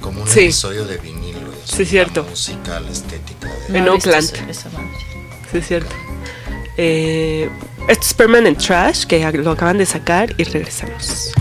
como 0.02 0.20
un 0.24 0.28
Sí. 0.28 0.40
episodio 0.40 0.84
de 0.84 0.98
vinil. 0.98 1.36
Sí, 1.64 1.84
La 1.84 1.88
cierto. 1.88 2.24
música, 2.24 2.80
la 2.80 2.90
estética. 2.90 3.48
de- 3.70 3.78
En 3.78 3.88
Oakland. 3.88 4.30
Sí, 4.30 5.56
es 5.58 5.66
cierto. 5.66 5.94
Eh, 6.78 7.48
esto 7.88 8.04
es 8.04 8.14
Permanent 8.14 8.58
Trash, 8.58 9.06
que 9.06 9.32
lo 9.32 9.52
acaban 9.52 9.78
de 9.78 9.86
sacar 9.86 10.34
y 10.38 10.44
regresamos. 10.44 11.32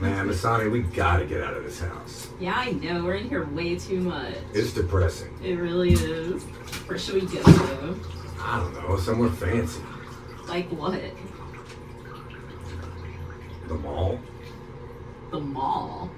Man, 0.00 0.26
Masani, 0.26 0.70
we 0.70 0.80
gotta 0.80 1.24
get 1.26 1.42
out 1.42 1.56
of 1.56 1.64
this 1.64 1.80
house. 1.80 2.28
Yeah, 2.40 2.54
I 2.56 2.72
know. 2.72 3.04
We're 3.04 3.16
in 3.16 3.28
here 3.28 3.44
way 3.54 3.76
too 3.76 4.00
much. 4.00 4.34
It's 4.54 4.72
depressing. 4.72 5.28
It 5.44 5.58
really 5.60 5.92
is. 5.92 6.42
Where 6.86 6.98
should 6.98 7.14
we 7.14 7.20
go 7.20 7.42
though? 7.42 7.94
I 8.40 8.58
don't 8.58 8.88
know, 8.88 8.96
somewhere 8.96 9.30
fancy. 9.30 9.80
Like 10.48 10.68
what? 10.70 11.00
The 13.68 13.74
mall? 13.74 14.18
The 15.30 15.40
mall. 15.40 16.10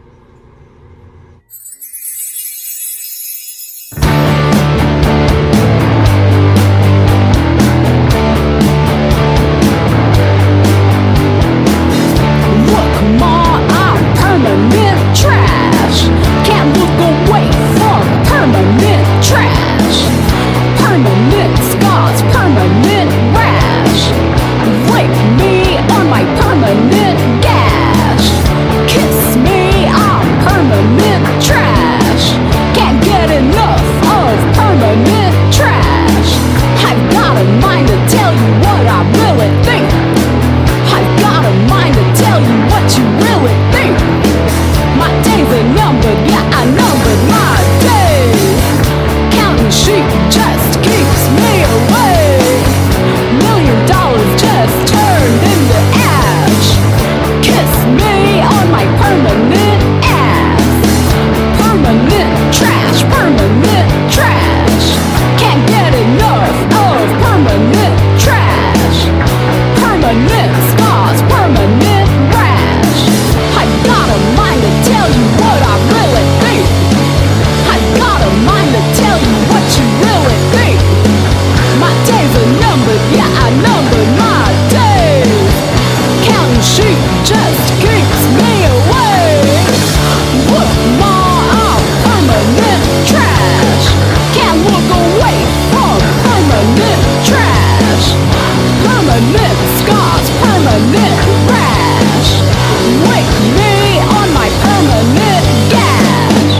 Permanent 98.85 99.59
scars, 99.79 100.27
permanent 100.43 101.19
rash. 101.49 102.31
Wake 103.09 103.35
me 103.57 103.99
on 104.19 104.29
my 104.35 104.49
permanent 104.63 105.47
gash. 105.71 106.53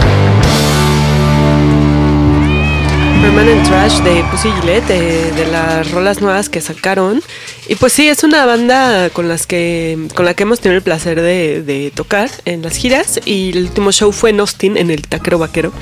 Permanent 3.23 3.67
Trash 3.67 4.01
de 4.03 4.23
Pussy 4.31 4.51
Gillette, 4.61 4.87
de, 4.87 5.33
de 5.33 5.47
las 5.47 5.91
rolas 5.91 6.21
nuevas 6.21 6.49
que 6.51 6.61
sacaron. 6.61 7.23
Y 7.69 7.75
pues 7.77 7.95
sí, 7.95 8.07
es 8.07 8.23
una 8.23 8.45
banda 8.45 9.09
con 9.11 9.29
las 9.29 9.47
que 9.47 9.97
con 10.15 10.27
la 10.27 10.35
que 10.35 10.43
hemos 10.43 10.61
tenido 10.61 10.77
el 10.77 10.83
placer 10.83 11.21
de, 11.23 11.63
de 11.63 11.91
tocar 11.91 12.31
en 12.45 12.61
las 12.63 12.77
giras. 12.77 13.21
Y 13.25 13.51
el 13.51 13.65
último 13.65 13.93
show 13.93 14.13
fue 14.13 14.29
en 14.31 14.41
Austin, 14.41 14.77
en 14.77 14.91
el 14.91 15.03
Taquero 15.03 15.39
Vaquero, 15.39 15.73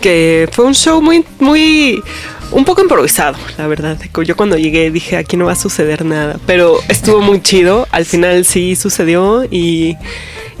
que 0.00 0.48
fue 0.50 0.64
un 0.64 0.74
show 0.74 1.02
muy, 1.02 1.26
muy, 1.38 2.02
un 2.50 2.64
poco 2.64 2.80
improvisado, 2.82 3.36
la 3.56 3.66
verdad. 3.66 3.96
Yo 4.24 4.36
cuando 4.36 4.56
llegué 4.56 4.90
dije, 4.90 5.16
aquí 5.16 5.36
no 5.36 5.46
va 5.46 5.52
a 5.52 5.56
suceder 5.56 6.04
nada. 6.04 6.36
Pero 6.46 6.78
estuvo 6.88 7.20
muy 7.20 7.40
chido, 7.42 7.86
al 7.90 8.04
final 8.06 8.44
sí 8.44 8.76
sucedió 8.76 9.44
y... 9.50 9.96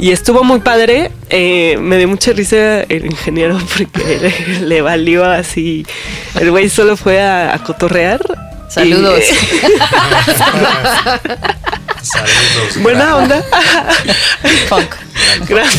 Y 0.00 0.12
estuvo 0.12 0.44
muy 0.44 0.60
padre. 0.60 1.10
eh, 1.28 1.76
me 1.80 1.96
dio 1.98 2.06
mucha 2.06 2.32
risa 2.32 2.82
el 2.82 3.06
ingeniero 3.06 3.58
porque 3.76 4.18
le, 4.20 4.60
le 4.60 4.80
valió 4.80 5.24
así. 5.24 5.84
El 6.38 6.52
güey 6.52 6.68
solo 6.68 6.96
fue 6.96 7.20
a, 7.20 7.52
a 7.52 7.58
cotorrear. 7.64 8.20
y- 8.30 8.72
Saludos. 8.72 9.24
Saludos. 12.02 12.80
Buena 12.80 13.16
onda. 13.16 13.42
Funk. 14.68 14.94
Gran 15.48 15.66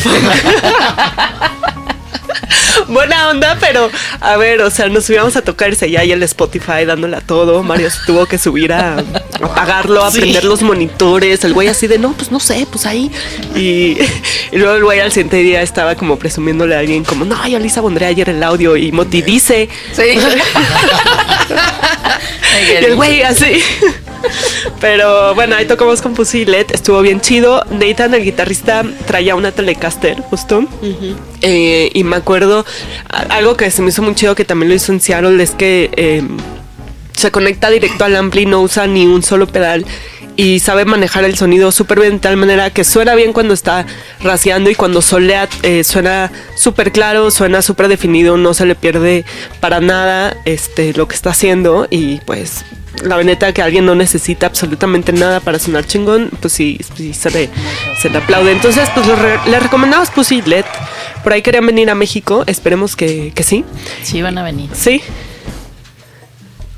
Buena 2.88 3.28
onda, 3.30 3.56
pero 3.60 3.90
a 4.20 4.36
ver, 4.36 4.60
o 4.62 4.70
sea, 4.70 4.88
nos 4.88 5.04
subíamos 5.04 5.36
a 5.36 5.42
tocarse 5.42 5.90
ya 5.90 6.04
y 6.04 6.12
el 6.12 6.22
Spotify 6.24 6.84
dándole 6.86 7.16
a 7.16 7.20
todo. 7.20 7.62
Mario 7.62 7.90
se 7.90 7.98
tuvo 8.06 8.26
que 8.26 8.38
subir 8.38 8.72
a, 8.72 8.94
a 8.96 9.02
apagarlo, 9.42 10.04
a 10.04 10.10
Sí. 10.10 10.20
prender 10.20 10.44
los 10.44 10.62
monitores. 10.62 11.44
El 11.44 11.52
güey 11.54 11.68
así 11.68 11.86
de, 11.86 11.98
no, 11.98 12.12
pues 12.12 12.30
no 12.30 12.40
sé, 12.40 12.66
pues 12.70 12.86
ahí. 12.86 13.10
Y, 13.54 13.96
y 14.52 14.58
luego 14.58 14.74
el 14.74 14.84
güey 14.84 15.00
al 15.00 15.10
siguiente 15.12 15.36
día 15.38 15.62
estaba 15.62 15.94
como 15.94 16.18
presumiéndole 16.18 16.74
a 16.74 16.80
alguien, 16.80 17.04
como, 17.04 17.24
no, 17.24 17.46
yo 17.46 17.58
Lisa 17.58 17.82
pondré 17.82 18.06
ayer 18.06 18.28
el 18.30 18.42
audio 18.42 18.76
y 18.76 18.90
Moti 18.92 19.22
dice. 19.22 19.68
Sí. 19.92 20.02
Y 22.70 22.84
el 22.84 22.96
güey 22.96 23.22
así. 23.22 23.62
Pero 24.80 25.34
bueno, 25.34 25.56
ahí 25.56 25.66
tocamos 25.66 26.02
con 26.02 26.14
Pussy 26.14 26.44
LED, 26.44 26.66
estuvo 26.72 27.00
bien 27.02 27.20
chido. 27.20 27.64
Nathan, 27.70 28.14
el 28.14 28.24
guitarrista, 28.24 28.84
traía 29.06 29.34
una 29.34 29.52
Telecaster, 29.52 30.20
justo. 30.22 30.64
Eh, 31.42 31.90
y 31.92 32.04
me 32.04 32.16
acuerdo, 32.16 32.64
algo 33.08 33.56
que 33.56 33.70
se 33.70 33.82
me 33.82 33.88
hizo 33.88 34.02
muy 34.02 34.14
chido 34.14 34.34
que 34.34 34.44
también 34.44 34.68
lo 34.68 34.74
hizo 34.74 34.92
en 34.92 35.00
Seattle 35.00 35.42
es 35.42 35.52
que 35.52 35.90
eh, 35.96 36.22
se 37.16 37.30
conecta 37.30 37.70
directo 37.70 38.04
al 38.04 38.16
ampli, 38.16 38.46
no 38.46 38.62
usa 38.62 38.86
ni 38.86 39.06
un 39.06 39.22
solo 39.22 39.46
pedal. 39.46 39.84
Y 40.36 40.60
sabe 40.60 40.86
manejar 40.86 41.24
el 41.24 41.36
sonido 41.36 41.70
súper 41.70 42.00
bien 42.00 42.12
de 42.14 42.18
tal 42.20 42.38
manera 42.38 42.70
que 42.70 42.82
suena 42.82 43.14
bien 43.14 43.34
cuando 43.34 43.52
está 43.52 43.84
raseando 44.22 44.70
y 44.70 44.74
cuando 44.74 45.02
solea 45.02 45.46
eh, 45.62 45.84
suena 45.84 46.32
súper 46.56 46.92
claro, 46.92 47.30
suena 47.30 47.60
súper 47.60 47.88
definido, 47.88 48.38
no 48.38 48.54
se 48.54 48.64
le 48.64 48.74
pierde 48.74 49.26
para 49.60 49.80
nada 49.80 50.34
este, 50.46 50.94
lo 50.94 51.08
que 51.08 51.14
está 51.14 51.30
haciendo. 51.30 51.86
Y 51.90 52.20
pues 52.20 52.64
la 53.04 53.22
neta 53.22 53.52
que 53.52 53.62
alguien 53.62 53.86
no 53.86 53.94
necesita 53.94 54.46
absolutamente 54.46 55.12
nada 55.12 55.40
para 55.40 55.58
sonar 55.58 55.86
chingón, 55.86 56.30
pues 56.40 56.52
sí, 56.52 56.78
sí 56.96 57.14
se, 57.14 57.30
le, 57.30 57.50
se 58.00 58.10
le 58.10 58.18
aplaude. 58.18 58.52
Entonces, 58.52 58.88
pues 58.94 59.06
re- 59.06 59.38
le 59.50 59.60
recomendamos 59.60 60.10
Pussy 60.10 60.42
LED. 60.42 60.64
Por 61.22 61.32
ahí 61.32 61.42
querían 61.42 61.66
venir 61.66 61.88
a 61.90 61.94
México, 61.94 62.44
esperemos 62.46 62.96
que, 62.96 63.32
que 63.34 63.42
sí. 63.42 63.64
Sí, 64.02 64.22
van 64.22 64.36
a 64.38 64.42
venir. 64.42 64.70
Sí. 64.74 65.02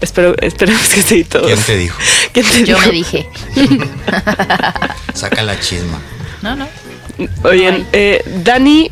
Espero, 0.00 0.34
esperemos 0.40 0.88
que 0.88 1.00
sí 1.02 1.22
todos. 1.24 1.46
¿Quién 1.46 1.60
te 1.62 1.76
dijo? 1.76 1.98
¿Quién 2.32 2.46
te 2.46 2.64
Yo 2.64 2.74
dijo? 2.76 2.86
me 2.88 2.92
dije. 2.92 3.28
Saca 5.14 5.42
la 5.42 5.58
chisma. 5.60 6.00
No, 6.42 6.56
no. 6.56 6.66
Oigan, 7.44 7.74
Ay. 7.76 7.86
eh, 7.92 8.24
Dani, 8.42 8.90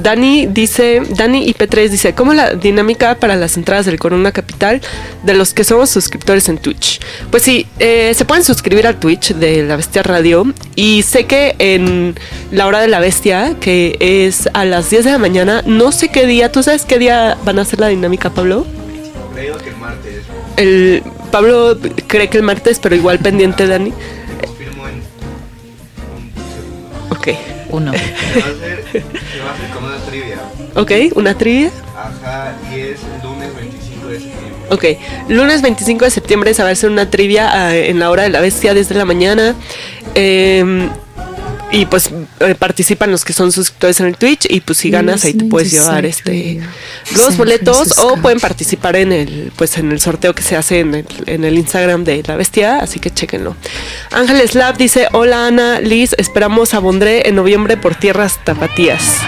Dani 0.00 0.46
dice, 0.46 1.02
Dani 1.16 1.52
IP3 1.52 1.88
dice, 1.88 2.14
¿cómo 2.14 2.32
la 2.32 2.54
dinámica 2.54 3.16
para 3.16 3.36
las 3.36 3.56
entradas 3.56 3.86
del 3.86 3.98
Corona 3.98 4.32
Capital 4.32 4.80
de 5.22 5.34
los 5.34 5.52
que 5.52 5.64
somos 5.64 5.90
suscriptores 5.90 6.48
en 6.48 6.58
Twitch? 6.58 7.00
Pues 7.30 7.42
sí, 7.42 7.66
eh, 7.78 8.12
se 8.14 8.24
pueden 8.24 8.44
suscribir 8.44 8.86
al 8.86 8.98
Twitch 8.98 9.34
de 9.34 9.62
La 9.64 9.76
Bestia 9.76 10.02
Radio 10.02 10.46
y 10.76 11.02
sé 11.02 11.26
que 11.26 11.54
en 11.58 12.14
la 12.50 12.66
hora 12.66 12.80
de 12.80 12.88
la 12.88 13.00
bestia, 13.00 13.56
que 13.60 13.96
es 14.00 14.48
a 14.54 14.64
las 14.64 14.88
10 14.88 15.04
de 15.04 15.12
la 15.12 15.18
mañana, 15.18 15.62
no 15.66 15.92
sé 15.92 16.08
qué 16.08 16.26
día, 16.26 16.50
¿tú 16.50 16.62
sabes 16.62 16.84
qué 16.84 16.98
día 16.98 17.36
van 17.44 17.58
a 17.58 17.62
hacer 17.62 17.80
la 17.80 17.88
dinámica, 17.88 18.30
Pablo? 18.30 18.66
Creo 19.34 19.58
que 19.58 19.68
el 19.68 19.76
martes. 19.76 20.22
El, 20.56 21.02
Pablo 21.30 21.78
cree 22.06 22.28
que 22.28 22.38
el 22.38 22.42
martes, 22.42 22.78
pero 22.78 22.94
igual 22.94 23.18
pendiente, 23.18 23.66
Dani. 23.66 23.92
Confirmo 24.44 24.88
en 24.88 24.94
un 24.94 25.02
segundo. 26.54 27.16
Ok, 27.16 27.28
Uno. 27.72 27.92
Se 27.92 27.98
va 28.40 28.46
a 28.46 28.50
hacer, 28.50 28.84
se 28.92 29.40
va 29.40 29.50
a 29.50 29.54
hacer 29.54 29.70
como 29.74 29.86
una 29.88 29.98
trivia. 29.98 30.38
ok, 30.76 30.90
una 31.16 31.34
trivia. 31.36 31.70
Ajá, 31.96 32.54
y 32.70 32.80
es 32.80 33.00
el 33.02 33.22
lunes 33.28 33.54
25 33.56 34.06
de 34.08 34.20
septiembre. 34.20 34.52
Ok, 34.70 34.84
lunes 35.28 35.62
25 35.62 36.04
de 36.04 36.10
septiembre 36.10 36.54
se 36.54 36.62
va 36.62 36.68
a 36.68 36.72
hacer 36.72 36.90
una 36.90 37.10
trivia 37.10 37.50
ah, 37.52 37.74
en 37.74 37.98
la 37.98 38.10
hora 38.10 38.22
de 38.22 38.28
la 38.28 38.40
bestia 38.40 38.74
desde 38.74 38.94
la 38.94 39.04
mañana. 39.04 39.54
Eh, 40.14 40.88
y 41.72 41.86
pues 41.86 42.10
eh, 42.40 42.54
participan 42.54 43.10
los 43.10 43.24
que 43.24 43.32
son 43.32 43.50
suscriptores 43.50 43.98
en 44.00 44.06
el 44.06 44.16
Twitch 44.16 44.46
y 44.48 44.60
pues 44.60 44.78
si 44.78 44.90
ganas 44.90 45.24
ahí 45.24 45.32
te 45.32 45.46
puedes 45.46 45.72
llevar 45.72 46.04
este 46.04 46.60
los 47.16 47.38
boletos 47.38 47.98
o 47.98 48.16
pueden 48.18 48.40
participar 48.40 48.94
en 48.96 49.10
el 49.10 49.50
pues 49.56 49.78
en 49.78 49.90
el 49.90 49.98
sorteo 49.98 50.34
que 50.34 50.42
se 50.42 50.54
hace 50.54 50.80
en 50.80 50.94
el, 50.94 51.06
en 51.26 51.44
el 51.44 51.56
Instagram 51.56 52.04
de 52.04 52.22
la 52.26 52.36
bestia, 52.36 52.78
así 52.78 53.00
que 53.00 53.10
chequenlo. 53.10 53.56
Ángeles 54.10 54.54
Lab 54.54 54.76
dice, 54.76 55.08
hola 55.12 55.46
Ana, 55.46 55.80
Liz, 55.80 56.14
esperamos 56.18 56.74
a 56.74 56.78
Bondré 56.78 57.26
en 57.26 57.36
noviembre 57.36 57.78
por 57.78 57.94
tierras 57.94 58.38
tapatías. 58.44 59.18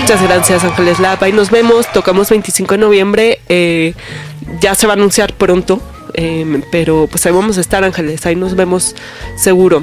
Muchas 0.00 0.22
gracias 0.22 0.62
Ángeles 0.62 1.00
Lab, 1.00 1.22
ahí 1.24 1.32
nos 1.32 1.50
vemos, 1.50 1.92
tocamos 1.92 2.30
25 2.30 2.74
de 2.74 2.78
noviembre, 2.78 3.40
eh, 3.48 3.94
ya 4.60 4.76
se 4.76 4.86
va 4.86 4.92
a 4.92 4.96
anunciar 4.96 5.34
pronto, 5.34 5.82
eh, 6.14 6.62
pero 6.70 7.08
pues 7.10 7.26
ahí 7.26 7.32
vamos 7.32 7.58
a 7.58 7.60
estar 7.60 7.82
Ángeles, 7.82 8.24
ahí 8.24 8.36
nos 8.36 8.54
vemos 8.54 8.94
seguro. 9.36 9.82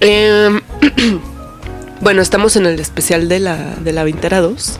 Eh, 0.00 0.60
bueno, 2.00 2.22
estamos 2.22 2.56
en 2.56 2.66
el 2.66 2.78
especial 2.80 3.28
de 3.28 3.40
la, 3.40 3.56
de 3.76 3.92
la 3.92 4.04
Vintera 4.04 4.40
2. 4.40 4.78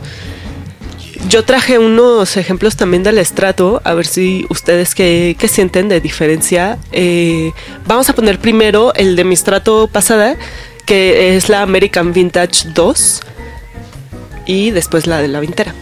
Yo 1.29 1.45
traje 1.45 1.79
unos 1.79 2.37
ejemplos 2.37 2.77
también 2.77 3.03
del 3.03 3.19
estrato, 3.19 3.83
a 3.85 3.93
ver 3.93 4.07
si 4.07 4.47
ustedes 4.49 4.95
qué 4.95 5.37
sienten 5.47 5.89
de 5.89 6.01
diferencia. 6.01 6.79
Eh, 6.93 7.53
vamos 7.87 8.09
a 8.09 8.15
poner 8.15 8.39
primero 8.39 8.95
el 8.95 9.17
de 9.17 9.25
mi 9.25 9.35
estrato 9.35 9.89
pasada, 9.89 10.37
que 10.87 11.37
es 11.37 11.49
la 11.49 11.63
American 11.63 12.13
Vintage 12.13 12.71
2, 12.73 13.21
y 14.47 14.71
después 14.71 15.07
la 15.07 15.21
de 15.21 15.29
la 15.29 15.41
Vintera. 15.41 15.75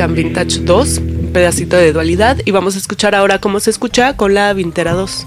American 0.00 0.14
Vintage 0.14 0.60
2, 0.64 0.98
un 0.98 1.30
pedacito 1.32 1.76
de 1.76 1.92
dualidad. 1.92 2.38
Y 2.46 2.52
vamos 2.52 2.74
a 2.74 2.78
escuchar 2.78 3.14
ahora 3.14 3.38
cómo 3.38 3.60
se 3.60 3.68
escucha 3.70 4.16
con 4.16 4.32
la 4.32 4.52
Vintera 4.54 4.92
2. 4.94 5.26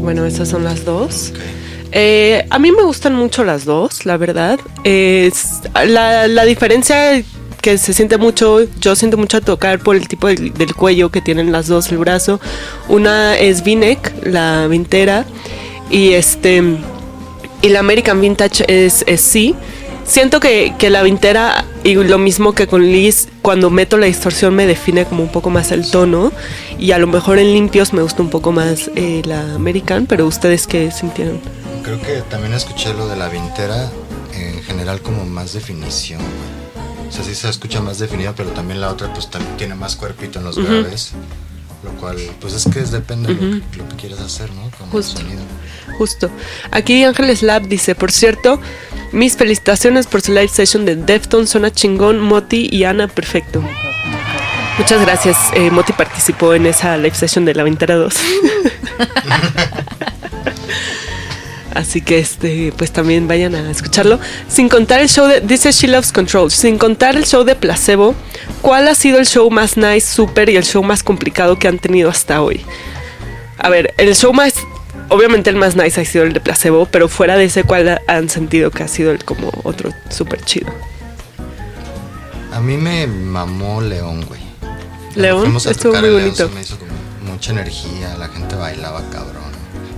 Bueno, 0.00 0.26
esas 0.26 0.48
son 0.48 0.64
las 0.64 0.84
dos. 0.84 1.32
Eh, 1.92 2.46
a 2.50 2.58
mí 2.58 2.72
me 2.72 2.82
gustan 2.82 3.14
mucho 3.14 3.44
las 3.44 3.64
dos, 3.64 4.04
la 4.06 4.16
verdad. 4.16 4.58
Es- 4.82 5.51
la, 5.74 6.28
la 6.28 6.44
diferencia 6.44 7.22
que 7.62 7.78
se 7.78 7.94
siente 7.94 8.18
mucho, 8.18 8.64
yo 8.80 8.96
siento 8.96 9.16
mucho 9.16 9.38
a 9.38 9.40
tocar 9.40 9.78
por 9.78 9.94
el 9.96 10.08
tipo 10.08 10.26
del, 10.26 10.74
cuello 10.74 11.10
que 11.10 11.22
tienen 11.22 11.52
las 11.52 11.68
dos, 11.68 11.90
el 11.90 11.98
brazo. 11.98 12.40
Una 12.88 13.38
es 13.38 13.62
V-neck, 13.62 14.26
la 14.26 14.66
vintera, 14.66 15.24
y 15.88 16.12
este 16.12 16.62
y 17.62 17.68
la 17.68 17.78
American 17.78 18.20
Vintage 18.20 18.64
es, 18.66 19.04
es 19.06 19.20
sí. 19.20 19.54
Siento 20.04 20.40
que, 20.40 20.74
que 20.76 20.90
la 20.90 21.04
vintera, 21.04 21.64
y 21.84 21.94
lo 21.94 22.18
mismo 22.18 22.52
que 22.52 22.66
con 22.66 22.82
Liz, 22.82 23.28
cuando 23.40 23.70
meto 23.70 23.96
la 23.96 24.06
distorsión 24.06 24.52
me 24.52 24.66
define 24.66 25.04
como 25.04 25.22
un 25.22 25.30
poco 25.30 25.48
más 25.48 25.70
el 25.70 25.88
tono. 25.88 26.32
Y 26.80 26.90
a 26.90 26.98
lo 26.98 27.06
mejor 27.06 27.38
en 27.38 27.52
limpios 27.52 27.92
me 27.92 28.02
gusta 28.02 28.20
un 28.20 28.30
poco 28.30 28.50
más 28.50 28.90
eh, 28.96 29.22
la 29.24 29.54
American, 29.54 30.06
pero 30.06 30.26
ustedes 30.26 30.66
qué 30.66 30.90
sintieron? 30.90 31.40
Creo 31.84 32.00
que 32.00 32.22
también 32.28 32.52
escuché 32.52 32.92
lo 32.94 33.06
de 33.06 33.14
la 33.16 33.28
vintera 33.28 33.92
en 34.62 34.66
general 34.66 35.00
como 35.02 35.24
más 35.26 35.52
definición. 35.52 36.20
güey. 36.20 37.08
O 37.08 37.12
sea, 37.12 37.24
sí 37.24 37.34
se 37.34 37.48
escucha 37.48 37.80
más 37.82 37.98
definida, 37.98 38.34
pero 38.34 38.50
también 38.50 38.80
la 38.80 38.88
otra 38.88 39.12
pues 39.12 39.30
también 39.30 39.56
tiene 39.58 39.74
más 39.74 39.96
cuerpito 39.96 40.38
en 40.38 40.46
los 40.46 40.56
Ujú. 40.56 40.66
graves. 40.66 41.12
Lo 41.84 41.90
cual, 42.00 42.16
pues 42.40 42.54
es 42.54 42.64
que 42.72 42.78
es 42.78 42.92
depende 42.92 43.34
de 43.34 43.42
lo, 43.42 43.60
que, 43.72 43.76
lo 43.78 43.88
que 43.88 43.96
quieras 43.96 44.20
hacer, 44.20 44.52
¿no? 44.52 44.70
Con 44.78 44.88
Justo. 44.90 45.18
el 45.20 45.26
sonido. 45.26 45.42
Justo. 45.98 46.30
Aquí 46.70 47.02
Ángeles 47.02 47.42
Lab 47.42 47.66
dice, 47.66 47.96
por 47.96 48.12
cierto, 48.12 48.60
mis 49.10 49.36
felicitaciones 49.36 50.06
por 50.06 50.20
su 50.22 50.30
live 50.32 50.46
session 50.48 50.84
de 50.84 50.94
Defton, 50.94 51.46
Zona 51.48 51.72
Chingón, 51.72 52.20
Moti 52.20 52.68
y 52.70 52.84
Ana, 52.84 53.08
perfecto. 53.08 53.60
Muchas 54.78 55.00
gracias. 55.02 55.36
eh, 55.54 55.70
Moti 55.72 55.92
participó 55.92 56.54
en 56.54 56.66
esa 56.66 56.96
live 56.96 57.14
session 57.16 57.44
de 57.44 57.54
la 57.54 57.64
Ventera 57.64 57.96
2. 57.96 58.14
Así 61.74 62.00
que 62.00 62.18
este, 62.18 62.72
pues 62.76 62.92
también 62.92 63.28
vayan 63.28 63.54
a 63.54 63.70
escucharlo. 63.70 64.18
Sin 64.48 64.68
contar 64.68 65.00
el 65.00 65.08
show 65.08 65.26
de 65.26 65.40
dice 65.40 65.72
She 65.72 65.88
Loves 65.88 66.12
Control, 66.12 66.50
sin 66.50 66.78
contar 66.78 67.16
el 67.16 67.24
show 67.24 67.44
de 67.44 67.54
Placebo, 67.54 68.14
¿cuál 68.60 68.88
ha 68.88 68.94
sido 68.94 69.18
el 69.18 69.26
show 69.26 69.50
más 69.50 69.76
nice, 69.76 70.06
super 70.06 70.48
y 70.48 70.56
el 70.56 70.64
show 70.64 70.82
más 70.82 71.02
complicado 71.02 71.58
que 71.58 71.68
han 71.68 71.78
tenido 71.78 72.10
hasta 72.10 72.42
hoy? 72.42 72.64
A 73.58 73.68
ver, 73.68 73.94
el 73.96 74.14
show 74.14 74.32
más 74.32 74.54
obviamente 75.08 75.50
el 75.50 75.56
más 75.56 75.76
nice 75.76 76.00
ha 76.00 76.04
sido 76.04 76.24
el 76.24 76.32
de 76.32 76.40
Placebo, 76.40 76.86
pero 76.86 77.08
fuera 77.08 77.36
de 77.36 77.44
ese 77.44 77.64
cuál 77.64 78.00
han 78.06 78.28
sentido 78.28 78.70
que 78.70 78.82
ha 78.82 78.88
sido 78.88 79.10
el 79.10 79.24
como 79.24 79.52
otro 79.62 79.90
súper 80.08 80.42
chido. 80.44 80.72
A 82.52 82.60
mí 82.60 82.76
me 82.76 83.06
mamó 83.06 83.80
León, 83.80 84.24
güey. 84.26 84.40
León, 85.14 85.56
estuvo 85.56 85.92
muy 85.92 86.02
León, 86.02 86.20
bonito. 86.20 86.48
se 86.48 86.54
me 86.54 86.60
hizo 86.60 86.78
como 86.78 86.92
mucha 87.30 87.52
energía, 87.52 88.16
la 88.18 88.28
gente 88.28 88.54
bailaba 88.56 89.02
cabrón. 89.10 89.51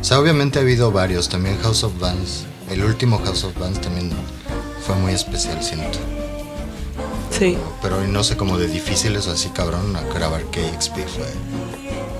O 0.04 0.06
sea, 0.06 0.18
obviamente 0.18 0.58
ha 0.58 0.62
habido 0.62 0.92
varios, 0.92 1.30
también 1.30 1.58
House 1.62 1.82
of 1.82 1.98
Bands. 1.98 2.44
El 2.70 2.84
último 2.84 3.18
House 3.24 3.44
of 3.44 3.58
Bands 3.58 3.80
también 3.80 4.10
fue 4.86 4.94
muy 4.96 5.14
especial, 5.14 5.62
siento. 5.62 5.98
Sí. 7.38 7.56
Pero 7.80 7.98
no 8.06 8.22
sé, 8.22 8.36
como 8.36 8.58
de 8.58 8.66
difíciles 8.68 9.26
o 9.28 9.32
así, 9.32 9.48
cabrón, 9.48 9.96
a 9.96 10.02
grabar 10.14 10.42
KXP 10.42 10.92
fue 11.08 11.26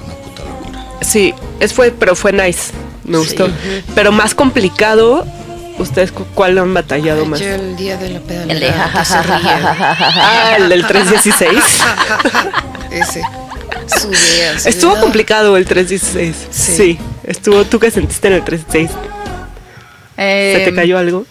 una 0.06 0.14
puta 0.14 0.44
locura. 0.44 0.86
Sí, 1.02 1.34
es 1.60 1.74
fue, 1.74 1.90
pero 1.90 2.16
fue 2.16 2.32
nice. 2.32 2.72
Me 3.04 3.18
gustó. 3.18 3.48
Pero 3.94 4.12
más 4.12 4.34
complicado, 4.34 5.26
¿ustedes 5.78 6.10
cu- 6.10 6.24
cuál 6.34 6.56
han 6.56 6.72
batallado 6.72 7.26
más? 7.26 7.38
Yo 7.38 7.48
el 7.48 7.76
día 7.76 7.98
de 7.98 8.08
la 8.08 8.16
El 8.16 8.22
de 8.22 8.26
pedalera 8.34 9.04
se 9.04 9.22
ría. 9.22 9.76
Ah, 10.16 10.54
el 10.56 10.70
del 10.70 10.86
316. 10.86 11.62
Ese. 12.90 13.22
Estuvo 14.70 14.98
complicado 14.98 15.58
el 15.58 15.66
316. 15.66 16.34
Sí. 16.50 16.76
Sí. 16.76 16.98
Estuvo 17.24 17.64
tú 17.64 17.78
que 17.78 17.90
sentiste 17.90 18.28
en 18.28 18.34
el 18.34 18.44
316. 18.44 18.90
¿Se 18.90 18.96
te 20.16 20.68
Em, 20.68 20.74
cayó 20.76 20.98
algo? 20.98 21.26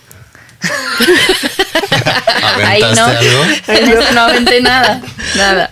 Ahí 2.66 2.82
no. 2.82 2.88
¿Aventaste 2.88 3.30
algo? 3.30 3.44
En 3.68 3.90
eso 3.90 4.12
no 4.14 4.22
aventé 4.22 4.62
nada. 4.62 5.02
Nada. 5.36 5.70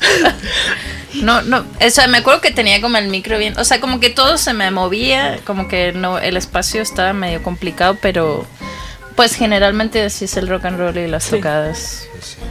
No, 1.16 1.42
no. 1.42 1.66
O 1.86 1.90
sea, 1.90 2.08
me 2.08 2.20
acuerdo 2.20 2.42
que 2.42 2.52
tenía 2.52 2.80
como 2.82 2.98
el 2.98 3.08
micro 3.08 3.38
bien. 3.38 3.58
O 3.58 3.64
sea, 3.66 3.80
como 3.82 4.00
que 4.00 4.10
todo 4.10 4.38
se 4.38 4.54
me 4.54 4.72
movía. 4.72 5.40
Como 5.46 5.68
que 5.68 5.92
no, 5.94 6.20
el 6.20 6.38
espacio 6.38 6.82
estaba 6.82 7.14
medio 7.14 7.42
complicado, 7.44 7.98
pero. 8.02 8.46
Pues 9.22 9.36
generalmente 9.36 10.02
así 10.02 10.26
es 10.26 10.36
el 10.36 10.48
rock 10.48 10.66
and 10.66 10.80
roll 10.80 10.98
y 10.98 11.08
las 11.08 11.26
Sí. 11.26 11.36
tocadas 11.36 12.08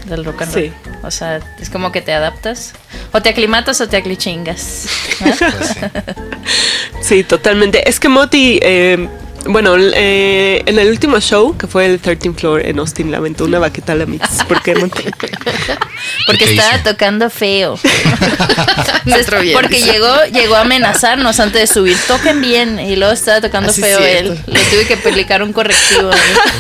del 0.07 0.25
rock 0.25 0.43
and 0.43 0.55
roll. 0.55 0.65
Sí. 0.67 0.73
O 1.03 1.11
sea, 1.11 1.41
es 1.59 1.69
como 1.69 1.91
que 1.91 2.01
te 2.01 2.13
adaptas. 2.13 2.75
O 3.11 3.21
te 3.21 3.29
aclimatas 3.31 3.81
o 3.81 3.89
te 3.89 3.97
aclichingas. 3.97 4.87
¿no? 5.21 5.35
Pues 5.37 5.69
sí. 5.69 5.81
Sí, 7.03 7.25
totalmente. 7.25 7.89
Es 7.89 7.99
que 7.99 8.09
Moti, 8.09 8.61
eh, 8.63 9.09
bueno, 9.47 9.75
eh, 9.79 10.63
en 10.67 10.79
el 10.79 10.89
último 10.89 11.19
show, 11.21 11.57
que 11.57 11.67
fue 11.67 11.87
el 11.87 12.01
13th 12.01 12.35
Floor 12.35 12.67
en 12.67 12.79
Austin, 12.79 13.11
le 13.11 13.17
aventó 13.17 13.45
una 13.45 13.59
baqueta 13.59 13.93
a 13.93 13.97
la 13.97 14.07
mix. 14.07 14.45
¿Por 14.45 14.63
qué, 14.63 14.75
Moti? 14.75 15.03
Porque 16.27 16.45
¿Qué 16.45 16.51
estaba 16.53 16.75
hizo? 16.77 16.91
tocando 16.91 17.31
feo. 17.31 17.79
Porque 19.53 19.81
llegó, 19.81 20.25
llegó 20.33 20.57
a 20.57 20.61
amenazarnos 20.61 21.41
antes 21.41 21.61
de 21.69 21.75
subir. 21.75 21.97
Toquen 22.07 22.41
bien. 22.41 22.79
Y 22.81 22.97
luego 22.97 23.13
estaba 23.13 23.41
tocando 23.41 23.73
feo 23.73 23.99
cierto. 23.99 24.33
él. 24.33 24.41
Le 24.47 24.61
tuve 24.65 24.87
que 24.87 24.95
aplicar 24.95 25.43
un 25.43 25.53
correctivo. 25.53 26.11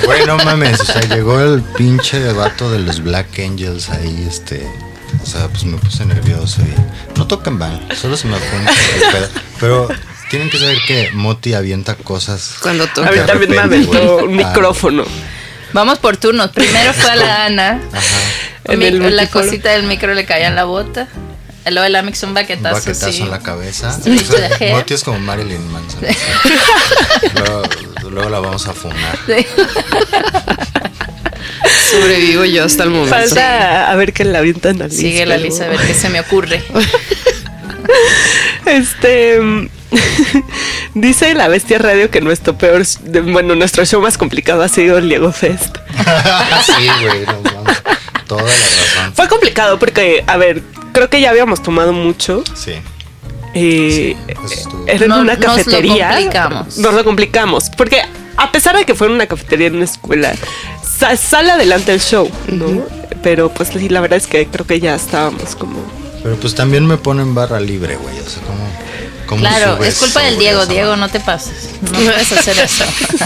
Güey, 0.04 0.26
no 0.26 0.36
mames, 0.44 0.80
o 0.80 0.84
sea, 0.84 1.02
llegó 1.02 1.40
el 1.40 1.62
pinche 1.76 2.32
vato 2.32 2.70
de 2.70 2.78
los 2.80 3.02
Black 3.02 3.38
Angels 3.38 3.90
ahí, 3.90 4.26
este. 4.28 4.66
O 5.22 5.26
sea, 5.26 5.48
pues 5.48 5.64
me 5.64 5.76
puse 5.78 6.04
nervioso 6.06 6.62
y. 6.62 7.18
No 7.18 7.26
tocan 7.26 7.58
mal, 7.58 7.80
solo 8.00 8.16
se 8.16 8.26
me 8.28 8.36
fue 8.38 8.58
un 8.58 8.64
pedo. 9.12 9.28
Pero 9.60 9.88
tienen 10.30 10.48
que 10.48 10.58
saber 10.58 10.78
que 10.86 11.10
Moti 11.12 11.52
avienta 11.54 11.94
cosas. 11.96 12.54
Cuando 12.62 12.84
A 12.84 12.86
toca. 12.92 13.10
mí 13.10 13.18
de 13.18 13.24
también 13.24 13.50
me 13.50 13.58
aventó 13.58 14.16
un 14.24 14.36
micrófono. 14.36 15.04
Vamos 15.72 15.98
por 15.98 16.16
turnos. 16.16 16.50
Primero 16.50 16.92
fue 16.94 17.10
a 17.10 17.16
la 17.16 17.44
Ana. 17.46 17.80
Ajá. 17.92 18.76
Mi- 18.76 18.90
la 18.90 19.26
cosita 19.28 19.70
del 19.72 19.82
micro 19.84 20.14
le 20.14 20.24
caía 20.24 20.48
en 20.48 20.54
la 20.56 20.64
bota. 20.64 21.08
Lo 21.66 21.82
del 21.82 21.94
Amix 21.94 22.22
un 22.22 22.30
Un 22.30 22.34
baquetazo, 22.34 22.74
baquetazo 22.76 23.12
sí. 23.12 23.20
en 23.22 23.30
la 23.30 23.40
cabeza. 23.40 23.96
Moti 24.72 24.94
es 24.94 25.04
como 25.04 25.18
Marilyn 25.20 25.70
Manson. 25.70 26.00
luego, 27.34 27.62
luego 28.10 28.30
la 28.30 28.40
vamos 28.40 28.66
a 28.66 28.72
fumar. 28.72 29.18
Sí. 29.26 29.46
Sobrevivo 31.90 32.44
yo 32.44 32.64
hasta 32.64 32.84
el 32.84 32.90
momento. 32.90 33.14
Falta 33.14 33.90
a 33.90 33.94
ver 33.96 34.12
que 34.12 34.24
la 34.24 34.38
avientan 34.38 34.80
a 34.82 34.86
Liz. 34.86 34.96
Sigue 34.96 35.26
la 35.26 35.36
lista 35.36 35.64
a 35.64 35.68
ver 35.68 35.80
qué 35.80 35.94
se 35.94 36.08
me 36.08 36.20
ocurre. 36.20 36.62
Este. 38.66 39.40
Dice 40.94 41.34
la 41.34 41.48
bestia 41.48 41.78
radio 41.78 42.10
que 42.10 42.20
nuestro 42.20 42.56
peor. 42.56 42.82
Bueno, 43.32 43.54
nuestro 43.54 43.84
show 43.84 44.00
más 44.00 44.18
complicado 44.18 44.62
ha 44.62 44.68
sido 44.68 44.98
el 44.98 45.08
Diego 45.08 45.32
Fest. 45.32 45.76
sí, 46.66 46.88
güey, 47.02 47.26
no. 47.26 47.50
Toda 48.26 48.42
la 48.42 48.48
razón. 48.48 49.12
Fue 49.14 49.28
complicado 49.28 49.78
porque, 49.78 50.22
a 50.26 50.36
ver, 50.36 50.62
creo 50.92 51.08
que 51.10 51.20
ya 51.20 51.30
habíamos 51.30 51.62
tomado 51.62 51.92
mucho. 51.92 52.42
Sí. 52.54 52.72
Eh, 53.54 54.16
eso 54.28 54.42
estuvo. 54.54 54.86
era 54.86 55.04
en 55.04 55.08
No- 55.08 55.20
una 55.20 55.34
nos 55.34 55.40
lo 55.44 55.46
cafetería. 55.56 56.08
complicamos. 56.10 56.78
Nos 56.78 56.94
lo 56.94 57.04
complicamos. 57.04 57.70
Porque 57.76 58.02
a 58.36 58.52
pesar 58.52 58.76
de 58.76 58.84
que 58.84 58.94
fue 58.94 59.08
en 59.08 59.14
una 59.14 59.26
cafetería 59.26 59.66
en 59.66 59.76
una 59.76 59.84
escuela, 59.84 60.32
sa- 60.82 61.16
sale 61.16 61.50
adelante 61.50 61.92
el 61.92 62.00
show, 62.00 62.30
¿no? 62.48 62.84
Pero 63.22 63.48
pues 63.52 63.70
sí, 63.70 63.88
la 63.88 64.00
verdad 64.00 64.18
es 64.18 64.26
que 64.28 64.46
creo 64.46 64.66
que 64.66 64.78
ya 64.78 64.94
estábamos 64.94 65.56
como. 65.56 65.78
Pero 66.22 66.36
pues 66.36 66.54
también 66.54 66.86
me 66.86 66.96
ponen 66.98 67.34
barra 67.34 67.58
libre, 67.60 67.96
güey. 67.96 68.16
O 68.20 68.28
sea, 68.28 68.42
como. 68.42 68.60
¿Cómo 69.30 69.40
Claro, 69.42 69.76
subes 69.76 69.94
es 69.94 69.98
culpa 70.00 70.22
del 70.22 70.38
Diego. 70.38 70.66
Diego, 70.66 70.96
no 70.96 71.08
te 71.08 71.20
pases. 71.20 71.70
No 71.80 71.92
puedes 71.92 72.32
hacer 72.32 72.58
eso. 72.58 72.84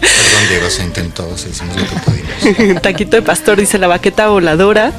Perdón, 0.00 0.48
Diego, 0.48 0.68
se 0.68 0.82
intentó, 0.82 1.38
se 1.38 1.50
hicimos 1.50 1.76
lo 1.76 1.86
que 1.86 1.94
pudimos. 2.00 2.82
Taquito 2.82 3.16
de 3.16 3.22
pastor 3.22 3.60
dice 3.60 3.78
la 3.78 3.86
baqueta 3.86 4.26
voladora. 4.28 4.92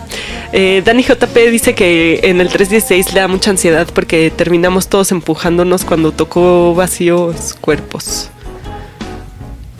Eh, 0.53 0.81
Dani 0.85 1.03
JP 1.03 1.35
dice 1.51 1.75
que 1.75 2.21
en 2.23 2.39
el 2.39 2.47
316 2.47 3.13
le 3.13 3.19
da 3.19 3.27
mucha 3.27 3.49
ansiedad 3.49 3.87
porque 3.93 4.31
terminamos 4.31 4.87
todos 4.87 5.11
empujándonos 5.11 5.83
cuando 5.83 6.13
tocó 6.13 6.73
vacíos 6.73 7.55
cuerpos. 7.59 8.29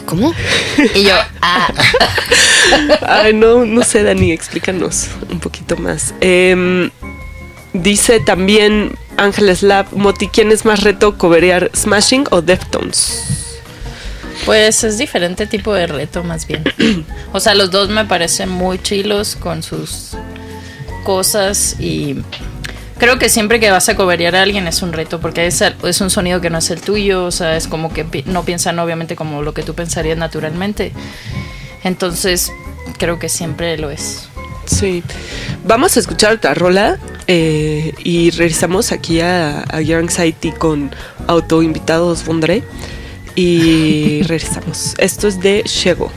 ¿Cómo? 0.05 0.33
Y 0.95 1.03
yo, 1.03 1.15
ah, 1.41 1.69
Ay, 3.07 3.33
no, 3.33 3.65
no 3.65 3.83
sé, 3.83 4.03
Dani, 4.03 4.31
explícanos 4.31 5.07
un 5.31 5.39
poquito 5.39 5.77
más. 5.77 6.13
Em, 6.19 6.91
dice 7.71 8.19
también 8.19 8.97
Ángeles 9.17 9.63
Lab, 9.63 9.87
Moti, 9.93 10.27
¿quién 10.27 10.51
es 10.51 10.65
más 10.65 10.81
reto, 10.83 11.17
coberear 11.17 11.69
Smashing 11.75 12.25
o 12.31 12.41
Deftones? 12.41 13.23
pues 14.45 14.83
es 14.83 14.97
diferente 14.97 15.47
tipo 15.47 15.73
de 15.73 15.87
reto 15.87 16.23
más 16.23 16.47
bien. 16.47 16.63
O 17.33 17.39
sea, 17.39 17.55
los 17.55 17.71
dos 17.71 17.89
me 17.89 18.05
parecen 18.05 18.49
muy 18.49 18.77
chilos 18.81 19.35
con 19.35 19.63
sus 19.63 20.09
cosas 21.03 21.75
y 21.79 22.17
creo 22.99 23.17
que 23.17 23.27
siempre 23.29 23.59
que 23.59 23.71
vas 23.71 23.89
a 23.89 23.95
coberear 23.95 24.35
a 24.35 24.41
alguien 24.43 24.67
es 24.67 24.81
un 24.81 24.93
reto 24.93 25.19
porque 25.19 25.47
es, 25.47 25.61
es 25.61 26.01
un 26.01 26.09
sonido 26.09 26.41
que 26.41 26.49
no 26.51 26.57
es 26.59 26.69
el 26.69 26.81
tuyo, 26.81 27.25
o 27.25 27.31
sea, 27.31 27.55
es 27.57 27.67
como 27.67 27.91
que 27.93 28.03
pi- 28.05 28.23
no 28.27 28.43
piensan 28.43 28.77
obviamente 28.79 29.15
como 29.15 29.41
lo 29.41 29.53
que 29.53 29.63
tú 29.63 29.73
pensarías 29.73 30.17
naturalmente. 30.17 30.91
Entonces, 31.83 32.51
creo 32.99 33.17
que 33.17 33.29
siempre 33.29 33.77
lo 33.77 33.89
es. 33.89 34.27
Sí. 34.65 35.03
Vamos 35.65 35.97
a 35.97 35.99
escuchar 36.01 36.33
otra 36.33 36.53
rola 36.53 36.99
eh, 37.27 37.93
y 38.03 38.31
regresamos 38.31 38.91
aquí 38.91 39.19
a, 39.19 39.63
a 39.69 39.81
Your 39.81 39.99
Anxiety 39.99 40.51
con 40.51 40.91
autoinvitados 41.27 42.25
Bondré. 42.25 42.63
Y 43.35 44.21
regresamos. 44.23 44.93
Esto 44.99 45.27
es 45.27 45.39
de 45.39 45.63
Shego. 45.65 46.11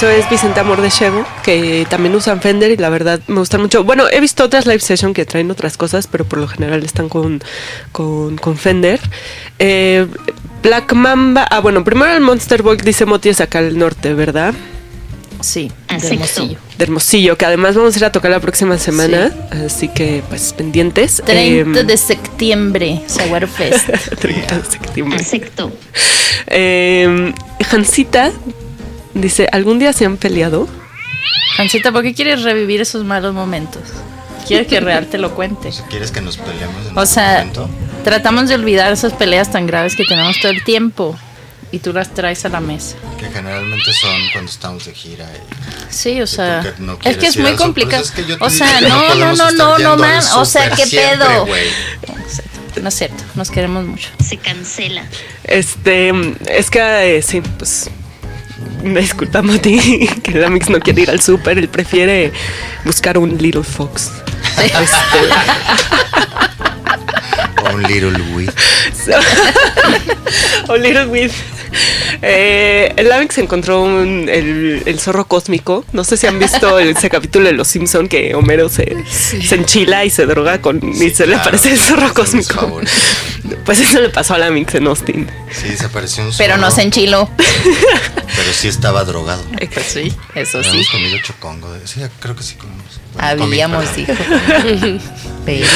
Eso 0.00 0.08
es 0.08 0.30
Vicente 0.30 0.58
Amor 0.58 0.80
de 0.80 0.88
Shego, 0.88 1.26
que 1.42 1.86
también 1.90 2.14
usan 2.14 2.40
Fender 2.40 2.70
y 2.70 2.78
la 2.78 2.88
verdad 2.88 3.20
me 3.26 3.40
gustan 3.40 3.60
mucho. 3.60 3.84
Bueno, 3.84 4.04
he 4.10 4.18
visto 4.18 4.42
otras 4.42 4.64
live 4.64 4.80
session 4.80 5.12
que 5.12 5.26
traen 5.26 5.50
otras 5.50 5.76
cosas, 5.76 6.06
pero 6.06 6.24
por 6.24 6.38
lo 6.38 6.48
general 6.48 6.82
están 6.84 7.10
con, 7.10 7.42
con, 7.92 8.38
con 8.38 8.56
Fender. 8.56 8.98
Eh, 9.58 10.06
Black 10.62 10.94
Mamba, 10.94 11.46
ah 11.50 11.60
bueno, 11.60 11.84
primero 11.84 12.14
el 12.14 12.22
Monster 12.22 12.62
Boy 12.62 12.78
dice 12.78 13.04
Moti 13.04 13.28
es 13.28 13.42
acá 13.42 13.58
al 13.58 13.76
norte, 13.76 14.14
¿verdad? 14.14 14.54
Sí, 15.42 15.70
de 15.90 15.96
Acepto. 15.96 16.14
Hermosillo. 16.14 16.58
De 16.78 16.84
Hermosillo, 16.84 17.36
que 17.36 17.44
además 17.44 17.76
vamos 17.76 17.94
a 17.94 17.98
ir 17.98 18.04
a 18.06 18.12
tocar 18.12 18.30
la 18.30 18.40
próxima 18.40 18.78
semana, 18.78 19.30
así 19.66 19.88
que 19.88 20.22
pues 20.30 20.54
pendientes. 20.54 21.20
30 21.26 21.80
Em, 21.80 21.86
de 21.86 21.96
septiembre, 21.98 23.02
Saguaro 23.06 23.46
Fest. 23.48 23.90
30 24.18 24.60
de 24.60 24.64
septiembre. 24.64 25.18
Acepto. 25.20 25.70
Eh, 26.46 27.34
Hansita 27.70 28.32
dice, 29.14 29.48
¿algún 29.52 29.78
día 29.78 29.92
se 29.92 30.04
han 30.04 30.16
peleado? 30.16 30.68
Jancita, 31.56 31.92
¿por 31.92 32.02
qué 32.02 32.14
quieres 32.14 32.42
revivir 32.42 32.80
esos 32.80 33.04
malos 33.04 33.34
momentos? 33.34 33.82
Quieres 34.46 34.66
que 34.66 34.80
Real 34.80 35.06
te 35.06 35.18
lo 35.18 35.34
cuente. 35.34 35.70
¿Quieres 35.90 36.10
que 36.10 36.20
nos 36.20 36.36
peleemos 36.36 36.76
en 36.86 36.86
O 36.96 37.00
algún 37.00 37.06
sea, 37.06 37.38
momento? 37.38 37.70
tratamos 38.04 38.48
de 38.48 38.54
olvidar 38.54 38.92
esas 38.92 39.12
peleas 39.12 39.50
tan 39.50 39.66
graves 39.66 39.94
que 39.96 40.04
tenemos 40.04 40.38
todo 40.40 40.50
el 40.52 40.64
tiempo 40.64 41.16
y 41.72 41.78
tú 41.78 41.92
las 41.92 42.12
traes 42.14 42.44
a 42.44 42.48
la 42.48 42.60
mesa. 42.60 42.96
Que 43.18 43.26
generalmente 43.26 43.92
son 43.92 44.10
cuando 44.32 44.50
estamos 44.50 44.84
de 44.86 44.94
gira. 44.94 45.24
y- 45.26 45.92
Sí, 45.92 46.20
o 46.20 46.26
sea, 46.26 46.74
no 46.78 46.98
es 47.04 47.16
que 47.16 47.26
es 47.26 47.36
muy 47.36 47.54
complicado. 47.56 48.02
pues 48.02 48.10
es 48.10 48.24
que 48.24 48.28
yo 48.30 48.38
te 48.38 48.44
o 48.44 48.50
sea, 48.50 48.80
no 48.80 49.14
no, 49.16 49.34
no, 49.34 49.50
no, 49.52 49.78
no, 49.78 49.96
man. 49.96 50.22
O 50.36 50.44
sea, 50.44 50.70
qué 50.70 50.86
siempre, 50.86 51.18
pedo. 51.26 51.46
No 52.80 52.88
es 52.88 52.94
cierto, 52.94 53.22
nos 53.34 53.50
queremos 53.50 53.84
mucho. 53.84 54.08
Se 54.24 54.36
cancela. 54.36 55.02
Este, 55.44 56.12
es 56.48 56.70
que 56.70 57.18
eh, 57.18 57.22
sí, 57.22 57.40
pues 57.58 57.90
Una 58.82 59.00
disculpa, 59.00 59.42
Mati, 59.42 60.08
que 60.22 60.32
el 60.32 60.44
Amix 60.44 60.68
no 60.68 60.80
quiere 60.80 61.02
ir 61.02 61.10
al 61.10 61.20
súper, 61.20 61.58
él 61.58 61.68
prefiere 61.68 62.32
buscar 62.84 63.18
un 63.18 63.36
Little 63.38 63.62
Fox. 63.62 64.10
Un 67.72 67.82
Little 67.84 68.20
Wee. 68.34 68.50
o 70.68 70.76
Little 70.76 71.06
With. 71.06 71.30
Eh, 72.22 72.92
el 72.96 73.10
Amix 73.12 73.38
encontró 73.38 73.82
un- 73.82 74.28
el, 74.28 74.82
el 74.86 75.00
zorro 75.00 75.26
cósmico. 75.26 75.84
No 75.92 76.04
sé 76.04 76.16
si 76.16 76.26
han 76.26 76.38
visto 76.38 76.78
ese 76.78 77.08
capítulo 77.10 77.46
de 77.46 77.52
Los 77.52 77.68
Simpson 77.68 78.08
que 78.08 78.34
Homero 78.34 78.68
se, 78.68 78.96
se 79.08 79.54
enchila 79.54 80.04
y 80.04 80.10
se 80.10 80.26
droga 80.26 80.60
con 80.60 80.80
y 80.82 81.10
se 81.10 81.26
le 81.26 81.36
aparece 81.36 81.72
el 81.72 81.78
zorro 81.78 82.12
cósmico. 82.14 82.80
Pues 83.64 83.80
eso 83.80 84.00
le 84.00 84.10
pasó 84.10 84.34
al 84.34 84.42
Amix 84.42 84.74
en 84.74 84.86
Austin. 84.86 85.28
Sí, 85.50 85.74
se 85.76 85.86
apareció 85.86 86.22
un 86.24 86.30
Pero 86.36 86.56
no 86.56 86.64
zorro, 86.64 86.76
se 86.76 86.82
enchiló. 86.82 87.30
Pero 87.38 88.52
sí 88.52 88.68
estaba 88.68 89.04
drogado. 89.04 89.42
Pues 89.72 89.86
sí, 89.86 90.14
eso 90.34 90.62
sí. 90.62 90.68
Habíamos 90.68 90.88
comido 90.90 91.18
chocongo. 91.22 91.74
Sí, 91.84 92.00
creo 92.20 92.36
que 92.36 92.42
sí 92.42 92.56
comimos. 92.56 92.84
Bueno, 93.14 93.28
comí, 93.38 93.42
Habíamos, 93.60 93.86
perdón. 93.86 94.98
dijo. 94.98 95.04
Pero 95.46 95.66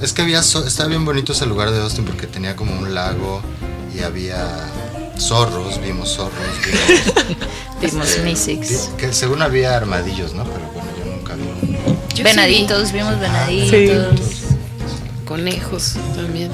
Es 0.00 0.12
que 0.12 0.22
había 0.22 0.40
estaba 0.40 0.88
bien 0.88 1.04
bonito 1.04 1.32
ese 1.32 1.46
lugar 1.46 1.70
de 1.70 1.80
Austin 1.80 2.04
porque 2.04 2.26
tenía 2.26 2.54
como 2.56 2.78
un 2.78 2.94
lago 2.94 3.42
y 3.94 4.00
había 4.02 4.46
zorros, 5.22 5.80
vimos 5.80 6.14
zorros, 6.14 6.32
vimos, 6.64 7.36
vimos 7.92 8.08
este, 8.08 8.22
Mystics. 8.22 8.68
di- 8.68 8.96
que 8.96 9.12
según 9.12 9.42
había 9.42 9.76
armadillos, 9.76 10.34
¿no? 10.34 10.44
Pero 10.44 10.66
bueno, 10.74 10.88
yo 10.98 11.12
nunca 11.12 11.34
vi 11.34 11.42
uno. 11.68 11.78
Yo 12.10 12.16
sí 12.16 12.22
Venaditos, 12.22 12.92
vimos 12.92 13.18
venaditos. 13.20 13.70
Sí. 13.70 14.44
Conejos 15.26 15.94
también. 16.14 16.50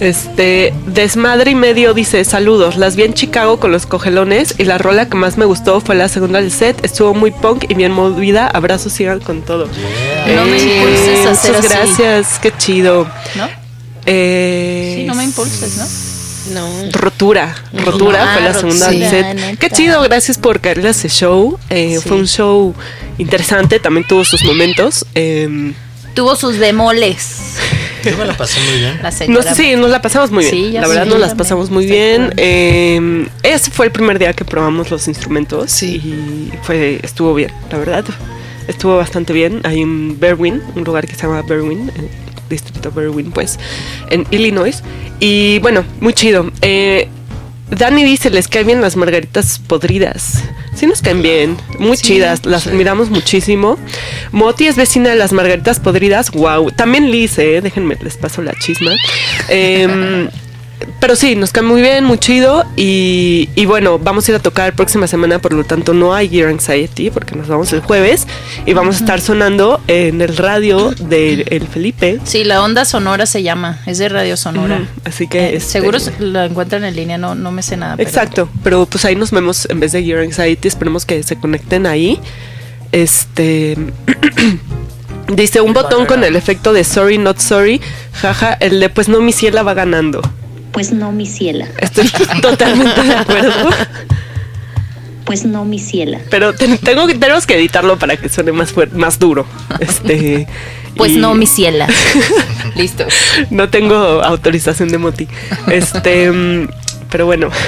Este, 0.00 0.74
Desmadre 0.86 1.52
y 1.52 1.54
medio 1.54 1.94
dice, 1.94 2.24
saludos, 2.24 2.76
las 2.76 2.96
vi 2.96 3.04
en 3.04 3.14
Chicago 3.14 3.60
con 3.60 3.70
los 3.70 3.86
cogelones 3.86 4.56
y 4.58 4.64
la 4.64 4.76
rola 4.78 5.08
que 5.08 5.16
más 5.16 5.36
me 5.38 5.44
gustó 5.44 5.80
fue 5.80 5.94
la 5.94 6.08
segunda 6.08 6.40
del 6.40 6.50
set, 6.50 6.84
estuvo 6.84 7.14
muy 7.14 7.30
punk 7.30 7.66
y 7.70 7.74
bien 7.74 7.92
movida, 7.92 8.48
abrazos 8.48 8.92
sigan 8.94 9.20
con 9.20 9.42
todo. 9.42 9.66
No 9.66 10.44
me 10.46 10.58
impulses 10.58 11.26
a 11.26 11.30
hacer 11.30 11.52
muchas 11.54 11.64
así. 11.66 11.68
gracias, 12.02 12.38
qué 12.40 12.52
chido. 12.58 13.06
¿No? 13.36 13.48
Eh, 14.06 14.94
Sí, 14.98 15.04
no 15.06 15.14
me 15.14 15.22
impulses, 15.22 15.76
¿no? 15.76 15.84
No. 16.50 16.68
Rotura, 16.92 17.54
Rotura 17.72 18.24
Ah, 18.24 18.34
fue 18.34 18.42
la 18.42 18.54
segunda 18.54 18.88
del 18.90 19.08
set. 19.08 19.58
Qué 19.58 19.70
chido, 19.70 20.02
gracias 20.02 20.38
por 20.38 20.60
caerle 20.60 20.88
a 20.88 20.90
ese 20.90 21.08
show. 21.08 21.58
Eh, 21.70 21.98
Sí. 22.02 22.08
Fue 22.08 22.16
un 22.16 22.26
show 22.26 22.74
interesante, 23.18 23.78
también 23.78 24.06
tuvo 24.06 24.24
sus 24.24 24.42
momentos. 24.44 25.06
eh, 25.14 25.72
Tuvo 26.14 26.36
sus 26.36 26.58
bemoles. 26.58 27.36
Yo 28.04 28.16
me 28.18 28.24
la 28.26 28.36
pasé 28.36 28.58
muy 28.60 28.78
bien. 28.80 28.96
La 29.02 29.10
No 29.10 29.16
señora. 29.16 29.54
sí, 29.54 29.76
nos 29.76 29.88
la 29.88 30.02
pasamos 30.02 30.30
muy 30.32 30.44
bien. 30.44 30.54
Sí, 30.56 30.72
la 30.72 30.88
verdad, 30.88 31.06
nos 31.06 31.20
las 31.20 31.34
pasamos 31.34 31.70
muy 31.70 31.86
bien. 31.86 32.34
Eh, 32.36 33.28
ese 33.44 33.70
fue 33.70 33.86
el 33.86 33.92
primer 33.92 34.18
día 34.18 34.32
que 34.32 34.44
probamos 34.44 34.90
los 34.90 35.06
instrumentos. 35.08 35.70
Sí. 35.70 35.94
Y 35.96 36.52
fue, 36.64 36.98
estuvo 37.02 37.32
bien, 37.34 37.52
la 37.70 37.78
verdad. 37.78 38.04
Estuvo 38.68 38.96
bastante 38.96 39.32
bien. 39.32 39.60
Hay 39.64 39.82
un 39.82 40.16
Berwyn, 40.18 40.60
un 40.74 40.84
lugar 40.84 41.06
que 41.06 41.14
se 41.14 41.22
llama 41.22 41.42
Berwyn, 41.42 41.90
el 41.96 42.08
distrito 42.52 42.92
Berwyn, 42.92 43.32
pues, 43.32 43.58
en 44.10 44.26
Illinois. 44.30 44.82
Y 45.20 45.58
bueno, 45.58 45.84
muy 46.00 46.12
chido. 46.14 46.50
Eh, 46.62 47.08
Dani 47.70 48.04
dice, 48.04 48.30
les 48.30 48.48
caen 48.48 48.66
bien 48.66 48.80
las 48.82 48.96
margaritas 48.96 49.58
podridas. 49.58 50.44
Sí 50.74 50.86
nos 50.86 51.00
caen 51.00 51.22
bien, 51.22 51.56
muy 51.78 51.96
chidas, 51.96 52.44
las 52.44 52.64
sí. 52.64 52.70
admiramos 52.70 53.08
muchísimo. 53.10 53.78
Moti 54.30 54.66
es 54.66 54.76
vecina 54.76 55.10
de 55.10 55.16
las 55.16 55.32
margaritas 55.32 55.80
podridas, 55.80 56.30
wow. 56.30 56.70
También 56.70 57.10
Liz, 57.10 57.38
eh, 57.38 57.60
déjenme, 57.62 57.96
les 58.02 58.16
paso 58.16 58.42
la 58.42 58.54
chisma. 58.54 58.92
Em, 59.48 60.28
pero 61.00 61.16
sí, 61.16 61.34
nos 61.36 61.52
cae 61.52 61.62
muy 61.62 61.80
bien, 61.82 62.04
muy 62.04 62.18
chido. 62.18 62.64
Y, 62.76 63.48
y 63.54 63.66
bueno, 63.66 63.98
vamos 63.98 64.26
a 64.28 64.32
ir 64.32 64.36
a 64.36 64.40
tocar 64.40 64.74
próxima 64.74 65.06
semana, 65.06 65.38
por 65.38 65.52
lo 65.52 65.64
tanto 65.64 65.94
no 65.94 66.14
hay 66.14 66.28
Gear 66.28 66.48
Anxiety 66.48 67.10
porque 67.10 67.34
nos 67.36 67.48
vamos 67.48 67.72
el 67.72 67.80
jueves 67.80 68.26
y 68.66 68.72
vamos 68.72 68.96
a 68.96 68.98
estar 69.00 69.20
sonando 69.20 69.80
en 69.88 70.20
el 70.20 70.36
radio 70.36 70.90
del 70.98 71.44
el 71.50 71.66
Felipe. 71.68 72.18
Sí, 72.24 72.44
la 72.44 72.62
onda 72.62 72.84
sonora 72.84 73.26
se 73.26 73.42
llama. 73.42 73.80
Es 73.86 73.98
de 73.98 74.08
Radio 74.08 74.36
Sonora. 74.36 74.86
Así 75.04 75.26
que 75.26 75.38
Eh, 75.50 75.56
este, 75.56 75.70
Seguro 75.72 75.98
se- 76.00 76.12
la 76.20 76.44
encuentran 76.46 76.84
en 76.84 76.94
línea, 76.96 77.18
no, 77.18 77.34
no 77.34 77.50
me 77.52 77.62
sé 77.62 77.76
nada. 77.76 77.96
pero- 77.96 78.08
Exacto, 78.08 78.48
pero 78.62 78.86
pues 78.86 79.04
ahí 79.04 79.16
nos 79.16 79.30
vemos 79.30 79.66
en 79.70 79.80
vez 79.80 79.92
de 79.92 80.02
Gear 80.04 80.20
Anxiety, 80.20 80.68
esperemos 80.68 81.04
que 81.06 81.22
se 81.22 81.36
conecten 81.36 81.86
ahí. 81.86 82.20
Este 82.92 83.76
dice 85.28 85.60
un 85.60 85.72
botón 85.72 86.06
con 86.06 86.24
el 86.24 86.36
efecto 86.36 86.72
de 86.72 86.84
sorry 86.84 87.18
not 87.18 87.38
sorry, 87.38 87.80
jaja, 88.12 88.52
el 88.54 88.80
de 88.80 88.88
pues 88.90 89.08
no 89.08 89.20
mi 89.20 89.32
ciela 89.32 89.62
va 89.62 89.74
ganando. 89.74 90.20
Pues 90.72 90.92
no, 90.92 91.12
mi 91.12 91.26
ciela. 91.26 91.68
Estoy 91.78 92.08
totalmente 92.42 93.02
de 93.02 93.14
acuerdo, 93.14 93.68
Pues 95.24 95.44
no, 95.44 95.64
mi 95.64 95.78
ciela. 95.78 96.18
pero 96.30 96.54
ten- 96.54 96.78
tengo 96.78 97.06
que 97.06 97.14
tenemos 97.14 97.46
que 97.46 97.54
editarlo 97.56 97.98
para 97.98 98.16
que 98.16 98.28
suene 98.28 98.52
más 98.52 98.72
fuerte, 98.72 98.96
más 98.96 99.18
duro. 99.18 99.46
Este 99.80 100.46
Pues 100.96 101.12
y- 101.12 101.16
no, 101.18 101.34
mi 101.34 101.46
ciela. 101.46 101.86
Listo. 102.74 103.04
no 103.50 103.68
tengo 103.68 103.94
autorización 104.22 104.88
de 104.88 104.98
Moti. 104.98 105.28
Este, 105.70 106.30
mm, 106.30 106.68
pero 107.10 107.26
bueno. 107.26 107.50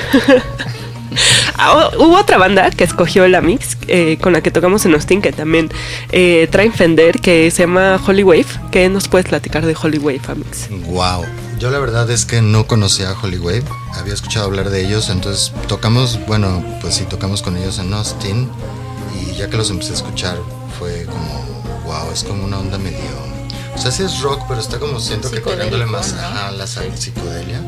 Ah, 1.57 1.91
Hubo 1.99 2.19
otra 2.19 2.39
banda 2.39 2.71
que 2.71 2.85
escogió 2.85 3.27
la 3.29 3.41
mix 3.41 3.77
eh, 3.87 4.19
con 4.21 4.33
la 4.33 4.41
que 4.41 4.51
tocamos 4.51 4.85
en 4.87 4.95
Austin 4.95 5.23
que 5.23 5.33
también 5.33 5.71
eh, 6.11 6.49
traen 6.51 6.73
Fender 6.73 7.21
que 7.21 7.51
se 7.51 7.63
llama 7.63 8.01
Holy 8.07 8.23
Wave. 8.23 8.47
¿Qué 8.71 8.89
nos 8.89 9.09
puedes 9.09 9.29
platicar 9.29 9.65
de 9.65 9.77
Holy 9.81 9.99
Wave, 9.99 10.21
Amix? 10.29 10.69
Wow. 10.87 11.25
Yo 11.59 11.71
la 11.71 11.79
verdad 11.79 12.11
es 12.11 12.25
que 12.25 12.43
no 12.43 12.67
conocía 12.67 13.11
a 13.11 13.21
Holy 13.21 13.39
Wave. 13.39 13.65
Había 13.95 14.15
escuchado 14.15 14.47
hablar 14.47 14.71
de 14.71 14.85
ellos, 14.85 15.09
entonces 15.09 15.53
tocamos, 15.69 16.19
bueno, 16.27 16.65
pues 16.81 16.97
sí, 16.97 17.05
tocamos 17.05 17.43
con 17.43 17.57
ellos 17.57 17.79
en 17.79 17.95
Austin. 17.95 18.51
Y 19.21 19.35
ya 19.37 19.49
que 19.49 19.57
los 19.57 19.71
empecé 19.71 19.93
a 19.93 19.95
escuchar, 19.95 20.39
fue 20.79 21.07
como, 21.07 21.63
wow, 21.85 22.13
es 22.13 22.25
como 22.25 22.45
una 22.45 22.59
onda 22.59 22.77
medio. 22.79 22.99
O 23.75 23.79
sea, 23.79 23.91
sí 23.91 24.03
es 24.03 24.21
rock, 24.21 24.43
pero 24.49 24.61
está 24.61 24.79
como 24.79 25.01
siento 25.01 25.31
que 25.31 25.41
tirándole 25.41 25.87
más 25.87 26.13
¿no? 26.13 26.21
a 26.21 26.51
la 26.51 26.67
psicodelia. 26.67 27.61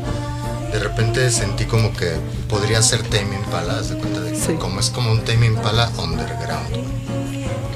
De 0.77 0.83
repente 0.83 1.31
sentí 1.31 1.65
como 1.65 1.91
que 1.91 2.11
podría 2.47 2.83
ser 2.83 3.01
Tame 3.01 3.35
Impala, 3.35 3.81
de 3.81 3.95
cuenta 3.97 4.19
de 4.21 4.31
que 4.33 4.37
Sí. 4.39 4.53
como 4.59 4.79
es 4.79 4.91
como 4.91 5.11
un 5.11 5.21
Tame 5.25 5.47
Impala 5.47 5.89
underground. 5.97 6.69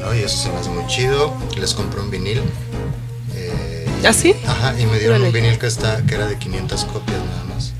¿no? 0.01 0.13
Y 0.15 0.19
eso 0.19 0.37
se 0.37 0.49
me 0.49 0.57
hace 0.57 0.69
muy 0.69 0.85
chido. 0.85 1.33
Les 1.59 1.73
compré 1.73 1.99
un 1.99 2.11
vinil. 2.11 2.43
eh, 3.35 3.87
¿Ah, 4.05 4.13
sí? 4.13 4.35
Ajá, 4.45 4.79
y 4.79 4.85
me 4.85 4.99
dieron 4.99 5.17
un 5.17 5.29
Órale. 5.29 5.41
vinil 5.41 5.57
que, 5.57 5.65
está, 5.65 6.03
que 6.05 6.13
era 6.13 6.27
de 6.27 6.37
500 6.37 6.85
copias 6.85 7.17
nada 7.17 7.43
más. 7.55 7.73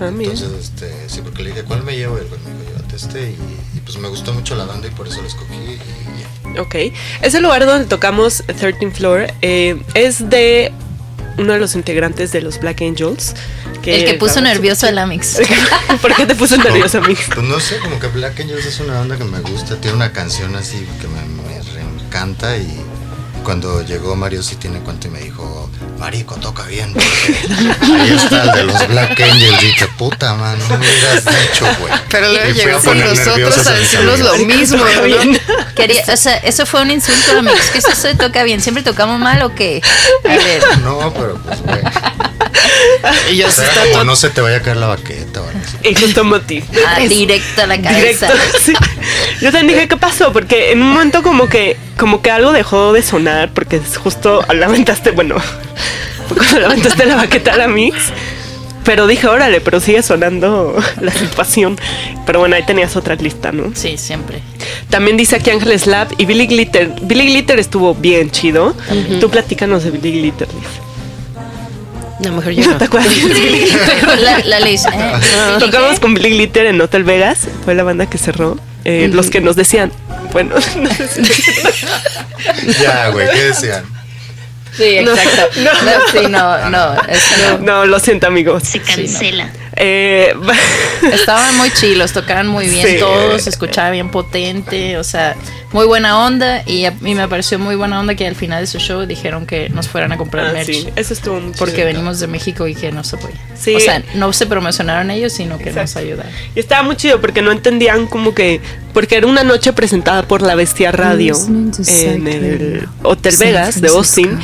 Ah, 0.00 0.10
mira. 0.10 0.32
Entonces, 0.32 0.58
este, 0.70 0.90
sí, 1.08 1.20
porque 1.22 1.42
le 1.42 1.50
dije, 1.50 1.62
¿cuál 1.64 1.82
me 1.82 1.94
llevo? 1.94 2.16
Y 2.16 2.20
el 2.22 2.28
güey 2.28 2.40
me 2.40 2.50
dijo, 2.50 2.62
llévate 2.78 2.96
este. 2.96 3.22
Y, 3.30 3.76
y 3.76 3.80
pues 3.84 3.98
me 3.98 4.08
gustó 4.08 4.32
mucho 4.32 4.54
la 4.54 4.64
banda 4.64 4.88
y 4.88 4.90
por 4.90 5.06
eso 5.06 5.20
lo 5.20 5.28
escogí. 5.28 5.54
Y 5.54 6.54
ya. 6.54 6.62
Ok. 6.62 6.76
Ese 7.20 7.40
lugar 7.42 7.66
donde 7.66 7.84
tocamos 7.84 8.42
13 8.46 8.90
Floor 8.90 9.26
eh, 9.42 9.82
es 9.92 10.30
de 10.30 10.72
uno 11.38 11.52
de 11.52 11.58
los 11.58 11.74
integrantes 11.74 12.32
de 12.32 12.40
los 12.40 12.58
Black 12.60 12.82
Angels. 12.82 13.34
El 13.84 14.04
que 14.04 14.14
puso 14.14 14.40
nervioso 14.40 14.86
al 14.86 14.98
Amix. 14.98 15.38
¿Por 16.02 16.14
qué 16.14 16.26
te 16.26 16.34
puso 16.34 16.56
nervioso, 16.56 16.98
Amix? 16.98 17.28
Pues 17.32 17.46
no 17.46 17.60
sé, 17.60 17.78
como 17.78 18.00
que 18.00 18.08
Black 18.08 18.40
Angels 18.40 18.66
es 18.66 18.80
una 18.80 18.94
banda 18.94 19.16
que 19.16 19.24
me 19.24 19.40
gusta. 19.40 19.76
Tiene 19.76 19.96
una 19.96 20.12
canción 20.12 20.56
así 20.56 20.86
que 21.00 21.06
me, 21.06 21.22
me 21.22 22.04
encanta. 22.04 22.56
Y 22.56 22.80
cuando 23.46 23.80
llegó 23.82 24.16
Mario 24.16 24.42
sí 24.42 24.56
tiene 24.56 24.80
cuenta 24.80 25.06
y 25.06 25.10
me 25.12 25.20
dijo, 25.20 25.70
Marico, 26.00 26.34
toca 26.34 26.64
bien. 26.64 26.92
Ahí 26.98 28.12
está 28.12 28.42
el 28.42 28.50
de 28.50 28.64
los 28.64 28.88
Black 28.88 29.20
Angels. 29.20 29.62
Y 29.62 29.66
dije, 29.66 29.86
puta, 29.96 30.34
man, 30.34 30.58
no 30.58 30.76
me 30.76 30.84
hubieras 30.84 31.24
dicho, 31.24 31.64
güey. 31.78 31.92
Pero 32.10 32.32
luego 32.32 32.50
llegó 32.50 32.80
con 32.80 32.98
nosotros 32.98 33.66
a 33.68 33.72
decirnos 33.74 34.18
lo 34.18 34.36
mismo, 34.38 34.78
¿no? 34.84 35.38
Quería, 35.76 36.02
o 36.12 36.16
sea, 36.16 36.38
eso 36.38 36.66
fue 36.66 36.82
un 36.82 36.90
insulto, 36.90 37.38
Amix. 37.38 37.70
¿Qué 37.70 37.78
es 37.78 37.84
eso 37.86 38.08
de 38.08 38.16
toca 38.16 38.42
bien? 38.42 38.60
¿Siempre 38.60 38.82
tocamos 38.82 39.20
mal 39.20 39.40
o 39.42 39.54
qué? 39.54 39.80
A 40.24 40.28
ver. 40.28 40.62
No, 40.82 41.14
pero 41.14 41.36
pues, 41.36 41.62
güey. 41.62 41.82
Y 43.32 43.36
yo 43.36 43.48
O 43.48 43.50
sea, 43.50 43.68
como 43.68 43.86
todo- 43.92 44.04
no 44.04 44.16
se 44.16 44.30
te 44.30 44.40
vaya 44.40 44.56
a 44.58 44.62
caer 44.62 44.76
la 44.78 44.86
baqueta 44.86 45.42
o 45.42 45.48
algo 45.48 45.58
así. 45.64 45.76
Ah, 46.86 47.00
directo 47.00 47.62
a 47.62 47.66
la 47.66 47.80
cabeza. 47.80 48.26
Directo, 48.26 48.58
sí. 48.64 48.72
Yo 49.40 49.52
también 49.52 49.68
dije, 49.74 49.88
¿qué 49.88 49.96
pasó? 49.96 50.32
Porque 50.32 50.72
en 50.72 50.82
un 50.82 50.92
momento 50.92 51.22
como 51.22 51.48
que, 51.48 51.76
como 51.98 52.22
que 52.22 52.30
algo 52.30 52.52
dejó 52.52 52.92
de 52.92 53.02
sonar, 53.02 53.50
porque 53.52 53.76
es 53.76 53.96
justo 53.96 54.42
lamentaste, 54.52 55.10
bueno, 55.12 55.36
fue 56.28 56.36
cuando 56.38 56.60
lamentaste 56.60 57.06
la 57.06 57.16
baqueta 57.16 57.52
a 57.54 57.56
la 57.56 57.68
mix. 57.68 57.96
Pero 58.84 59.08
dije, 59.08 59.26
órale, 59.26 59.60
pero 59.60 59.80
sigue 59.80 60.00
sonando 60.00 60.76
la 61.00 61.10
situación. 61.10 61.76
Pero 62.24 62.38
bueno, 62.38 62.54
ahí 62.54 62.62
tenías 62.64 62.94
otra 62.94 63.16
lista, 63.16 63.50
¿no? 63.50 63.72
Sí, 63.74 63.96
siempre. 63.98 64.38
También 64.90 65.16
dice 65.16 65.34
aquí 65.34 65.50
Ángeles 65.50 65.88
Lab 65.88 66.06
y 66.18 66.24
Billy 66.24 66.46
Glitter. 66.46 66.92
Billy 67.02 67.26
Glitter 67.26 67.58
estuvo 67.58 67.96
bien 67.96 68.30
chido. 68.30 68.76
Tú 69.20 69.28
platícanos 69.28 69.82
de 69.82 69.90
Billy 69.90 70.12
Glitter, 70.20 70.46
Liz. 70.54 70.68
No, 72.20 72.32
mejor 72.32 72.52
yo 72.52 72.66
¿No 72.70 72.78
te 72.78 72.84
acuerdas? 72.84 73.12
Pero 74.00 74.16
la, 74.16 74.38
la 74.40 74.60
Liz, 74.60 74.84
¿eh? 74.86 75.12
Tocamos 75.58 76.00
con 76.00 76.14
Billy 76.14 76.30
Glitter 76.30 76.66
en 76.66 76.80
Hotel 76.80 77.04
Vegas. 77.04 77.40
Fue 77.64 77.74
la 77.74 77.82
banda 77.82 78.06
que 78.06 78.18
cerró. 78.18 78.58
Eh, 78.84 79.10
Los 79.12 79.30
que 79.30 79.40
nos 79.40 79.56
decían, 79.56 79.92
bueno, 80.32 80.54
no 80.76 80.90
Ya, 82.80 83.08
güey, 83.08 83.28
¿qué 83.30 83.42
decían? 83.44 83.84
Sí, 84.76 84.98
exacto. 84.98 85.60
No. 85.60 85.72
No, 85.72 85.90
sí, 86.12 86.18
no, 86.28 86.70
no. 86.70 86.94
es- 87.08 87.22
no. 87.50 87.58
no, 87.58 87.86
lo 87.86 87.98
siento, 87.98 88.26
amigos. 88.26 88.62
Se 88.64 88.80
cancela. 88.80 89.50
Eh, 89.76 90.34
Estaban 91.12 91.56
muy 91.58 91.70
chilos, 91.70 92.12
tocaban 92.12 92.46
muy 92.48 92.66
bien 92.68 92.86
Sí. 92.86 92.96
todos, 92.98 93.42
se 93.42 93.50
escuchaba 93.50 93.90
bien 93.90 94.08
potente, 94.10 94.96
o 94.96 95.04
sea, 95.04 95.36
muy 95.72 95.84
buena 95.86 96.24
onda 96.24 96.62
y 96.66 96.86
a 96.86 96.92
mí 96.92 97.14
me 97.14 97.28
pareció 97.28 97.58
muy 97.58 97.76
buena 97.76 98.00
onda 98.00 98.14
que 98.14 98.26
al 98.26 98.34
final 98.34 98.62
de 98.62 98.66
su 98.66 98.78
show 98.78 99.04
dijeron 99.06 99.46
que 99.46 99.68
nos 99.68 99.88
fueran 99.88 100.12
a 100.12 100.16
comprar 100.16 100.46
Ah, 100.46 100.52
merch. 100.54 100.66
sí, 100.66 100.88
eso 100.96 101.12
estuvo 101.12 101.38
muy 101.40 101.52
Porque 101.58 101.74
chido. 101.76 101.86
venimos 101.88 102.18
de 102.20 102.26
México 102.26 102.66
y 102.66 102.74
que 102.74 102.90
nos 102.90 103.12
apoyan. 103.12 103.38
Sí. 103.54 103.74
O 103.74 103.80
sea, 103.80 104.02
no 104.14 104.32
se 104.32 104.46
promocionaron 104.46 105.10
ellos, 105.10 105.32
sino 105.34 105.58
que 105.58 105.70
nos 105.72 105.94
ayudaron. 105.96 106.32
Y 106.54 106.60
estaba 106.60 106.82
muy 106.82 106.96
chido 106.96 107.20
porque 107.20 107.42
no 107.42 107.52
entendían 107.52 108.06
como 108.06 108.34
que. 108.34 108.60
Porque 108.94 109.16
era 109.16 109.26
una 109.26 109.44
noche 109.44 109.74
presentada 109.74 110.22
por 110.22 110.40
La 110.40 110.54
Bestia 110.54 110.90
Radio 110.90 111.36
en 111.46 112.26
el 112.26 112.88
Hotel 113.02 113.34
Vegas 113.38 113.80
de. 113.80 113.88
Austin. 113.88 114.38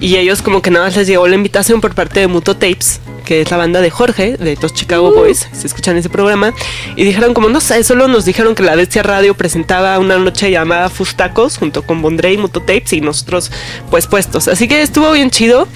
Y 0.00 0.16
ellos, 0.16 0.42
como 0.42 0.62
que 0.62 0.70
nada 0.70 0.86
más 0.86 0.96
les 0.96 1.08
llegó 1.08 1.26
la 1.26 1.34
invitación 1.34 1.80
por 1.80 1.94
parte 1.94 2.20
de 2.20 2.28
Muto 2.28 2.54
Tapes, 2.54 3.00
que 3.24 3.40
es 3.40 3.50
la 3.50 3.56
banda 3.56 3.80
de 3.80 3.90
Jorge, 3.90 4.36
de 4.36 4.56
los 4.62 4.72
Chicago 4.72 5.12
Boys, 5.12 5.48
si 5.52 5.66
escuchan 5.66 5.96
ese 5.96 6.08
programa. 6.08 6.54
Y 6.94 7.04
dijeron, 7.04 7.34
como 7.34 7.48
no 7.48 7.60
sé, 7.60 7.82
solo 7.82 8.06
nos 8.06 8.24
dijeron 8.24 8.54
que 8.54 8.62
La 8.62 8.76
Bestia 8.76 9.02
Radio 9.02 9.34
presentaba 9.34 9.98
una 9.98 10.16
noche 10.16 10.50
llamada 10.50 10.88
Fustacos 10.88 11.58
junto 11.58 11.82
con 11.82 12.00
Bondrey 12.00 12.34
y 12.34 12.38
Muto 12.38 12.60
Tapes 12.60 12.92
y 12.92 13.00
nosotros, 13.00 13.50
pues 13.90 14.06
puestos. 14.06 14.46
Así 14.46 14.68
que 14.68 14.82
estuvo 14.82 15.10
bien 15.10 15.30
chido. 15.30 15.66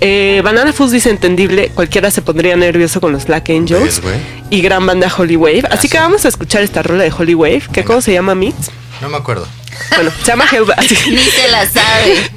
Eh, 0.00 0.42
Banana 0.44 0.72
Fuzz 0.74 0.90
dice 0.92 1.08
entendible, 1.08 1.70
cualquiera 1.74 2.10
se 2.10 2.20
pondría 2.20 2.54
nervioso 2.56 3.00
con 3.00 3.12
los 3.12 3.26
Black 3.26 3.48
Angels 3.50 4.02
y 4.50 4.60
gran 4.60 4.86
banda 4.86 5.10
Holy 5.16 5.36
Wave. 5.36 5.62
Así 5.70 5.88
que 5.88 5.98
vamos 5.98 6.26
a 6.26 6.28
escuchar 6.28 6.62
esta 6.62 6.82
rola 6.82 7.04
de 7.04 7.12
Holy 7.16 7.34
Wave, 7.34 7.62
que 7.72 7.84
cómo 7.84 8.02
se 8.02 8.12
llama 8.12 8.34
Meet. 8.34 8.54
No 9.00 9.08
me 9.08 9.16
acuerdo. 9.16 9.46
Bueno, 9.94 10.10
se 10.20 10.26
llama 10.26 10.44
Hell 10.50 10.64
Ni 11.10 11.22
se 11.22 11.48
la 11.48 11.66
sabe. 11.66 12.30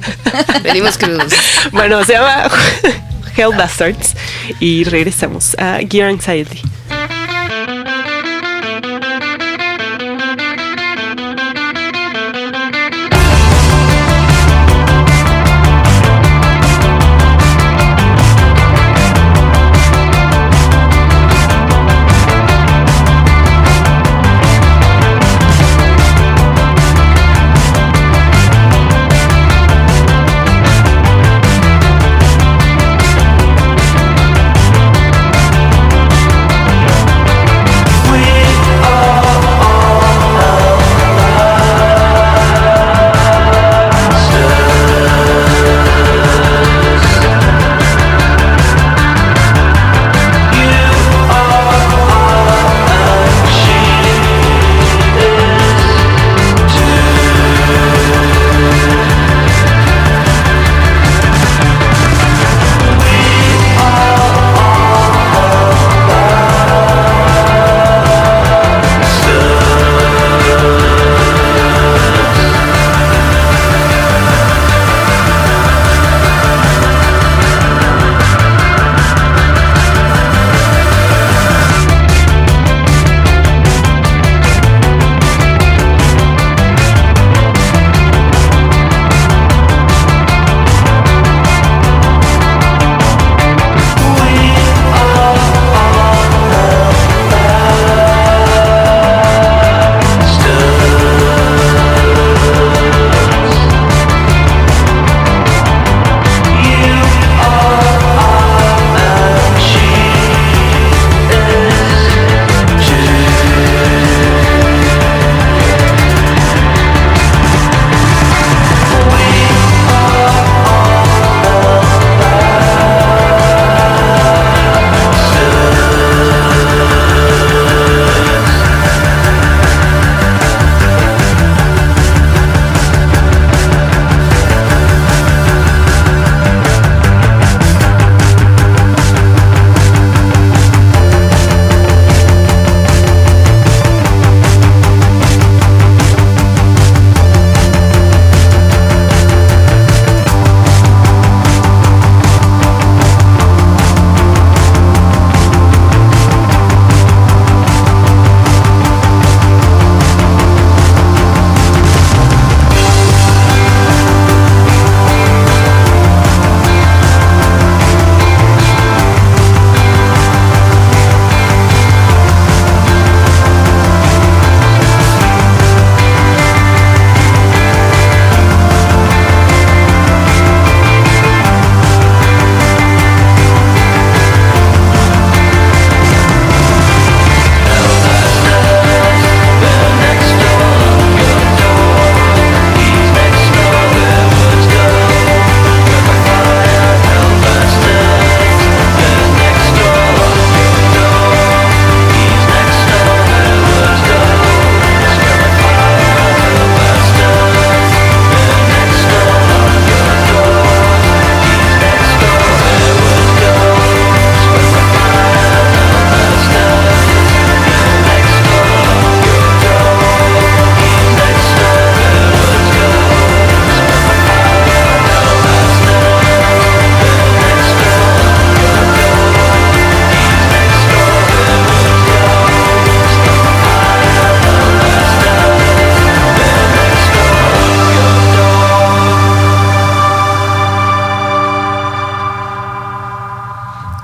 Venimos 0.62 0.98
crudos. 0.98 1.32
Bueno, 1.72 2.04
se 2.04 2.12
llama 2.12 2.50
Hell 3.36 3.56
Bastards 3.56 4.14
y 4.60 4.84
regresamos 4.84 5.54
a 5.58 5.78
Gear 5.88 6.10
Anxiety. 6.10 6.62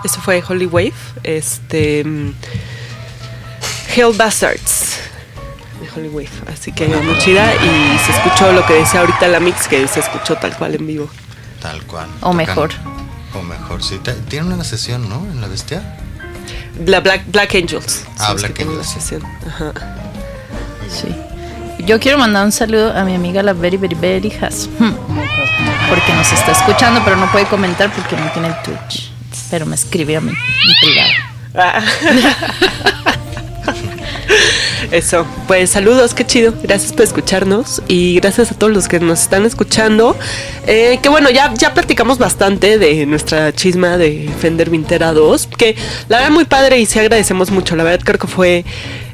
Fue 0.08 0.42
Holy 0.46 0.66
Wave. 0.66 0.92
Este. 1.22 2.04
mm, 2.04 2.34
Hell 3.94 4.12
Bastards. 4.16 4.98
De 5.80 5.88
Holy 6.00 6.08
Wave. 6.08 6.30
Así 6.52 6.72
que 6.72 6.86
muy 6.88 7.18
chida. 7.18 7.52
Y 7.54 7.98
se 7.98 8.12
escuchó 8.12 8.52
lo 8.52 8.64
que 8.66 8.74
decía 8.74 9.00
ahorita 9.00 9.28
la 9.28 9.40
mix, 9.40 9.68
que 9.68 9.86
se 9.88 10.00
escuchó 10.00 10.36
tal 10.36 10.56
cual 10.56 10.74
en 10.74 10.86
vivo. 10.86 11.08
Tal 11.60 11.82
cual. 11.84 12.08
O 12.20 12.30
Tocan- 12.30 12.34
mejor. 12.36 12.70
O 13.34 13.42
mejor, 13.42 13.82
sí. 13.82 13.98
Tienen 14.28 14.52
una 14.52 14.64
sesión, 14.64 15.08
¿no? 15.08 15.16
En 15.30 15.40
la 15.40 15.48
bestia. 15.48 15.98
La 16.86 17.00
Black, 17.00 17.22
Black 17.26 17.54
Angels. 17.54 18.04
Ah, 18.18 18.32
Black 18.34 18.58
Angels, 18.60 18.86
sesión. 18.88 19.22
Ajá. 19.46 19.72
Sí. 20.88 21.14
Yo 21.84 21.98
quiero 22.00 22.18
mandar 22.18 22.44
un 22.44 22.52
saludo 22.52 22.96
a 22.96 23.04
mi 23.04 23.14
amiga 23.14 23.42
la 23.42 23.52
Very 23.52 23.76
Very 23.76 23.94
Very 23.94 24.32
Has. 24.40 24.68
Hmm. 24.78 24.92
Porque 25.88 26.12
nos 26.14 26.32
está 26.32 26.52
escuchando, 26.52 27.00
pero 27.04 27.16
no 27.16 27.30
puede 27.32 27.46
comentar 27.46 27.92
porque 27.92 28.16
no 28.16 28.30
tiene 28.32 28.54
Twitch. 28.64 29.11
Pero 29.52 29.66
me 29.66 29.76
mí 29.76 30.04
en 30.04 30.34
privado. 30.80 31.10
Ah. 31.54 31.82
Eso, 34.90 35.26
pues 35.46 35.68
saludos, 35.68 36.14
qué 36.14 36.24
chido. 36.24 36.54
Gracias 36.62 36.94
por 36.94 37.02
escucharnos 37.02 37.82
y 37.86 38.14
gracias 38.14 38.50
a 38.50 38.54
todos 38.54 38.72
los 38.72 38.88
que 38.88 38.98
nos 38.98 39.20
están 39.20 39.44
escuchando. 39.44 40.16
Eh, 40.66 41.00
que 41.02 41.10
bueno, 41.10 41.28
ya, 41.28 41.52
ya 41.52 41.74
platicamos 41.74 42.16
bastante 42.16 42.78
de 42.78 43.04
nuestra 43.04 43.52
chisma 43.52 43.98
de 43.98 44.30
Fender 44.40 44.70
Vintera 44.70 45.12
2, 45.12 45.48
que 45.48 45.76
la 46.08 46.16
verdad 46.16 46.32
muy 46.32 46.46
padre 46.46 46.78
y 46.78 46.86
sí 46.86 46.98
agradecemos 46.98 47.50
mucho. 47.50 47.76
La 47.76 47.84
verdad 47.84 48.00
creo 48.02 48.18
que 48.18 48.28
fue 48.28 48.64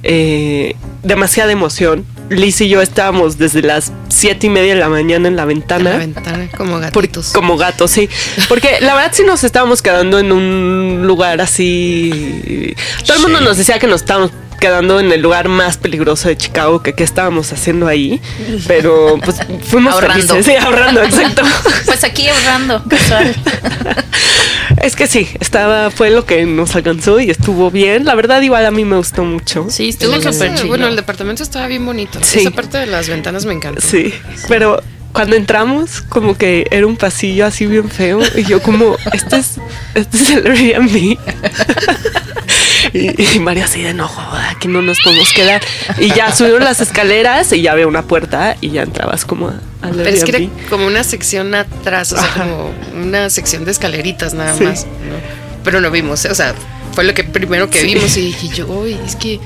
eh, 0.04 0.76
demasiada 1.02 1.50
emoción. 1.50 2.06
Liz 2.30 2.60
y 2.60 2.68
yo 2.68 2.82
estábamos 2.82 3.38
desde 3.38 3.62
las 3.62 3.90
siete 4.10 4.48
y 4.48 4.50
media 4.50 4.74
de 4.74 4.80
la 4.80 4.88
mañana 4.90 5.28
en 5.28 5.36
la 5.36 5.44
ventana. 5.46 5.90
En 5.92 5.98
la 5.98 5.98
ventana, 5.98 6.48
como 6.56 6.72
Por- 6.92 7.04
gatitos. 7.04 7.30
como 7.32 7.56
gatos, 7.56 7.90
sí. 7.90 8.08
Porque 8.48 8.78
la 8.80 8.94
verdad 8.94 9.12
sí 9.14 9.22
nos 9.24 9.44
estábamos 9.44 9.80
quedando 9.80 10.18
en 10.18 10.30
un 10.32 11.04
lugar 11.06 11.40
así. 11.40 12.74
Todo 13.06 13.16
el 13.16 13.22
mundo 13.22 13.38
Sí. 13.38 13.44
nos 13.44 13.56
decía 13.56 13.78
que 13.78 13.86
nos 13.86 14.02
estábamos 14.02 14.30
quedando 14.58 15.00
en 15.00 15.10
el 15.12 15.20
lugar 15.20 15.48
más 15.48 15.76
peligroso 15.76 16.28
de 16.28 16.36
Chicago, 16.36 16.82
que 16.82 16.92
qué 16.92 17.04
estábamos 17.04 17.52
haciendo 17.52 17.86
ahí. 17.86 18.20
Pero 18.66 19.18
pues 19.24 19.36
fuimos 19.64 19.94
Ahorrando. 19.94 20.34
felices. 20.34 20.46
Sí, 20.46 20.56
ahorrando, 20.56 21.02
exacto. 21.02 21.42
Pues 21.86 22.04
aquí 22.04 22.28
ahorrando, 22.28 22.84
casual. 22.88 23.34
es 24.82 24.94
que 24.94 25.06
sí, 25.06 25.28
estaba, 25.40 25.90
fue 25.90 26.10
lo 26.10 26.26
que 26.26 26.44
nos 26.44 26.76
alcanzó 26.76 27.18
y 27.20 27.30
estuvo 27.30 27.70
bien. 27.70 28.04
La 28.04 28.14
verdad, 28.14 28.42
igual 28.42 28.66
a 28.66 28.70
mí 28.70 28.84
me 28.84 28.96
gustó 28.96 29.24
mucho. 29.24 29.66
Sí, 29.70 29.88
estuvo 29.88 30.14
súper 30.20 30.54
chido. 30.54 30.68
Bueno, 30.68 30.86
el 30.86 30.96
departamento 30.96 31.42
estaba 31.42 31.66
bien 31.66 31.84
bonito. 31.86 32.18
Sí. 32.22 32.40
Esa 32.40 32.50
parte 32.50 32.78
de 32.78 32.86
las 32.86 33.08
ventanas 33.08 33.46
me 33.46 33.54
encantó. 33.54 33.80
Sí, 33.80 34.12
pero 34.48 34.82
cuando 35.12 35.36
entramos, 35.36 36.02
como 36.02 36.36
que 36.36 36.66
era 36.70 36.86
un 36.86 36.96
pasillo 36.96 37.46
así 37.46 37.66
bien 37.66 37.88
feo. 37.90 38.20
Y 38.36 38.44
yo 38.44 38.60
como, 38.62 38.96
este 39.12 39.36
es, 39.38 39.58
este 39.94 40.16
es 40.16 40.30
el 40.30 40.46
Airbnb. 40.46 41.18
y, 42.92 43.36
y 43.36 43.38
María 43.40 43.64
así 43.64 43.82
de 43.82 43.94
no, 43.94 44.08
joda, 44.08 44.50
aquí 44.50 44.68
no 44.68 44.82
nos 44.82 44.98
podemos 45.00 45.32
quedar. 45.32 45.60
Y 45.98 46.08
ya 46.14 46.32
subieron 46.34 46.64
las 46.64 46.80
escaleras 46.80 47.52
y 47.52 47.62
ya 47.62 47.72
había 47.72 47.86
una 47.86 48.02
puerta 48.02 48.56
y 48.60 48.70
ya 48.70 48.82
entrabas 48.82 49.24
como 49.24 49.48
a- 49.48 49.60
Pero 49.82 50.04
es 50.08 50.24
que 50.24 50.36
era 50.36 50.46
como 50.70 50.86
una 50.86 51.04
sección 51.04 51.54
atrás, 51.54 52.12
o 52.12 52.16
sea, 52.16 52.24
Ajá. 52.24 52.44
como 52.44 52.72
una 53.02 53.30
sección 53.30 53.64
de 53.64 53.70
escaleritas 53.72 54.34
nada 54.34 54.56
Sí. 54.56 54.64
más. 54.64 54.84
¿no? 54.84 55.16
Pero 55.64 55.80
no 55.80 55.90
vimos, 55.90 56.24
o 56.24 56.34
sea, 56.34 56.54
fue 56.94 57.04
lo 57.04 57.14
que 57.14 57.24
primero 57.24 57.68
que 57.70 57.80
Sí. 57.80 57.86
vimos 57.94 58.16
y 58.16 58.22
dije 58.26 58.48
yo, 58.48 58.66
"Uy, 58.66 58.96
es 59.06 59.14
que 59.16 59.38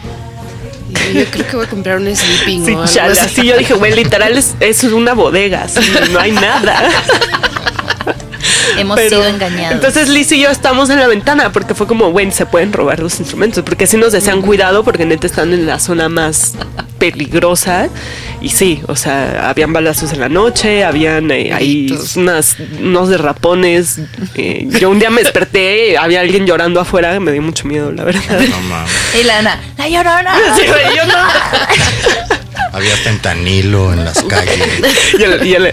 yo 1.14 1.24
creo 1.30 1.46
que 1.48 1.56
voy 1.56 1.66
a 1.66 1.68
comprar 1.68 1.96
un 1.98 2.14
sleeping 2.14 2.64
Sí, 2.66 2.72
o 2.72 2.80
algo 2.82 2.92
chale, 2.92 3.12
así". 3.12 3.40
así 3.40 3.46
yo 3.48 3.56
dije, 3.58 3.74
güey, 3.74 3.94
literal 3.94 4.36
es, 4.36 4.54
es 4.60 4.84
una 4.84 5.14
bodega, 5.14 5.62
así, 5.64 5.80
no 6.12 6.20
hay 6.20 6.32
nada. 6.32 6.82
Hemos 8.78 8.96
Pero- 8.96 9.08
sido 9.22 9.26
engañados. 9.26 9.72
Entonces 9.74 10.08
Liz 10.08 10.30
y 10.32 10.40
yo 10.40 10.50
estamos 10.50 10.90
en 10.90 10.98
la 11.00 11.06
ventana 11.06 11.52
porque 11.52 11.74
fue 11.74 11.86
como, 11.86 12.10
bueno, 12.12 12.32
se 12.32 12.46
pueden 12.46 12.72
robar 12.72 13.00
los 13.00 13.18
instrumentos, 13.20 13.62
porque 13.64 13.86
sí 13.86 13.96
nos 13.96 14.12
decían 14.12 14.42
cuidado 14.42 14.84
porque 14.84 15.04
neta 15.06 15.26
están 15.26 15.52
en 15.52 15.66
la 15.66 15.78
zona 15.78 16.08
más 16.08 16.54
peligrosa 16.98 17.88
y 18.40 18.48
sí, 18.50 18.82
o 18.86 18.96
sea, 18.96 19.48
habían 19.48 19.72
balazos 19.72 20.12
en 20.12 20.20
la 20.20 20.28
noche, 20.28 20.84
habían 20.84 21.30
eh, 21.30 21.52
ahí 21.52 21.96
unas, 22.16 22.56
unos 22.80 23.08
derrapones. 23.08 23.98
eh, 24.36 24.66
yo 24.68 24.90
un 24.90 24.98
día 24.98 25.10
me 25.10 25.22
desperté, 25.22 25.96
había 25.98 26.20
alguien 26.20 26.46
llorando 26.46 26.80
afuera, 26.80 27.18
me 27.20 27.32
dio 27.32 27.42
mucho 27.42 27.66
miedo, 27.66 27.90
la 27.92 28.04
verdad. 28.04 28.40
No 28.48 28.60
mames. 28.62 28.90
Y 29.20 29.24
la 29.24 29.38
Ana, 29.38 29.60
la 29.78 29.88
llorona. 29.88 30.34
Sí, 30.56 30.62
yo 30.96 31.06
no. 31.06 31.14
Había 32.72 32.96
fentanilo 32.96 33.92
en 33.92 34.04
las 34.04 34.22
calles. 34.22 34.56
Y 35.18 35.22
el- 35.22 35.46
y 35.46 35.54
el- 35.54 35.72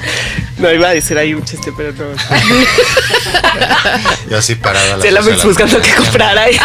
no 0.59 0.71
iba 0.71 0.89
a 0.89 0.93
decir 0.93 1.17
ahí 1.17 1.33
un 1.33 1.43
chiste, 1.43 1.73
pero 1.75 1.91
no. 1.93 2.05
Yo 4.29 4.37
así 4.37 4.55
parada. 4.55 4.97
la 4.97 4.97
doce 4.97 5.11
de 5.11 5.21
Mix 5.31 5.43
buscando 5.43 5.81
que 5.81 5.87
mañana. 5.89 6.03
comprar 6.03 6.37
ahí. 6.37 6.57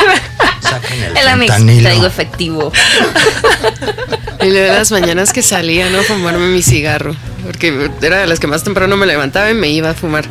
Saquen 0.61 1.03
el, 1.03 1.16
El 1.16 1.28
amigo 1.28 1.53
fentanilo. 1.55 1.82
traigo 1.88 2.07
efectivo. 2.07 2.72
Y 4.40 4.51
luego 4.51 4.72
de 4.72 4.78
las 4.78 4.90
mañanas 4.92 5.32
que 5.32 5.42
salía, 5.42 5.88
¿no? 5.90 6.01
A 6.01 6.03
fumarme 6.03 6.47
mi 6.49 6.62
cigarro. 6.62 7.14
Porque 7.45 7.90
era 8.03 8.18
de 8.18 8.26
las 8.26 8.40
que 8.40 8.47
más 8.47 8.64
temprano 8.64 8.97
me 8.97 9.07
levantaba 9.07 9.51
y 9.51 9.55
me 9.55 9.68
iba 9.68 9.90
a 9.90 9.95
fumar. 9.95 10.24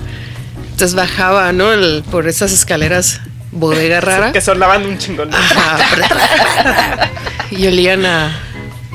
Entonces 0.72 0.96
bajaba, 0.96 1.52
¿no? 1.54 1.72
El- 1.74 2.04
por 2.12 2.28
esas 2.28 2.52
escaleras 2.52 3.22
bodega 3.52 4.02
rara. 4.02 4.32
Que 4.34 4.42
sonaban 4.42 4.86
un 4.86 4.98
chingón. 4.98 5.34
Ajá. 5.34 7.10
y 7.52 7.68
olían 7.68 8.06
a 8.06 8.38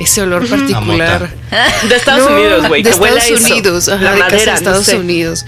ese 0.01 0.23
olor 0.23 0.47
particular. 0.49 1.31
De 1.89 1.97
Estados 1.97 2.29
No, 2.31 2.37
Unidos, 2.37 2.69
güey. 2.69 2.83
De 2.83 2.91
que 2.91 2.97
huele 2.97 3.17
Estados 3.19 3.41
eso. 3.41 3.53
Unidos, 3.53 3.89
ajá, 3.89 4.03
la 4.03 4.13
de 4.13 4.19
casa 4.19 4.31
madera, 4.31 4.45
de 4.45 4.47
no 4.51 4.57
Estados 4.59 4.87
sé. 4.87 4.97
Unidos. 4.99 5.47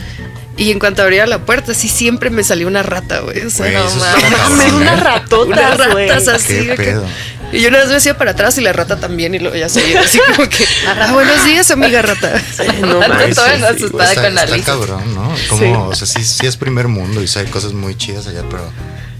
Y 0.56 0.70
en 0.72 0.78
cuanto 0.78 1.02
abría 1.02 1.26
la 1.26 1.38
puerta, 1.46 1.72
sí 1.72 1.88
siempre 1.88 2.28
me 2.28 2.44
salió 2.44 2.66
una 2.66 2.82
rata, 2.82 3.20
güey. 3.20 3.40
O 3.46 3.50
sea, 3.50 3.70
Güey, 3.70 3.82
no 3.82 3.94
mames. 3.96 4.40
Mames, 4.48 4.66
¿eh? 4.66 4.72
unas 4.74 5.00
ratas 5.78 6.28
así. 6.28 6.46
¿Qué 6.54 6.62
de 6.64 6.76
que- 6.76 6.82
pedo? 6.84 7.06
Y 7.52 7.62
yo 7.62 7.68
una 7.68 7.78
vez 7.78 7.88
me 7.88 7.96
hacía 7.96 8.16
para 8.16 8.30
atrás 8.30 8.56
y 8.58 8.60
la 8.60 8.72
rata 8.72 9.00
también, 9.00 9.34
y 9.34 9.40
luego 9.40 9.56
ya 9.56 9.68
se 9.68 9.98
así 9.98 10.20
como 10.36 10.48
que. 10.48 10.64
"Ah, 10.86 11.10
buenos 11.12 11.44
días, 11.44 11.68
amiga 11.72 12.00
rata. 12.00 12.40
No 12.80 13.00
Ando 13.02 13.08
mames. 13.08 13.34
toda 13.34 13.56
sí, 13.56 13.62
asustada 13.64 14.10
Está, 14.10 14.22
con 14.22 14.34
la 14.36 14.44
está 14.44 14.62
cabrón, 14.62 15.14
¿no? 15.16 15.34
Como, 15.48 15.60
Sí. 15.60 15.72
o 15.74 15.94
sea, 15.96 16.06
sí, 16.06 16.24
sí 16.24 16.46
es 16.46 16.56
primer 16.56 16.86
mundo 16.86 17.20
y 17.22 17.26
sí 17.26 17.38
hay 17.40 17.46
cosas 17.46 17.72
muy 17.72 17.96
chidas 17.96 18.28
allá, 18.28 18.44
pero 18.48 18.70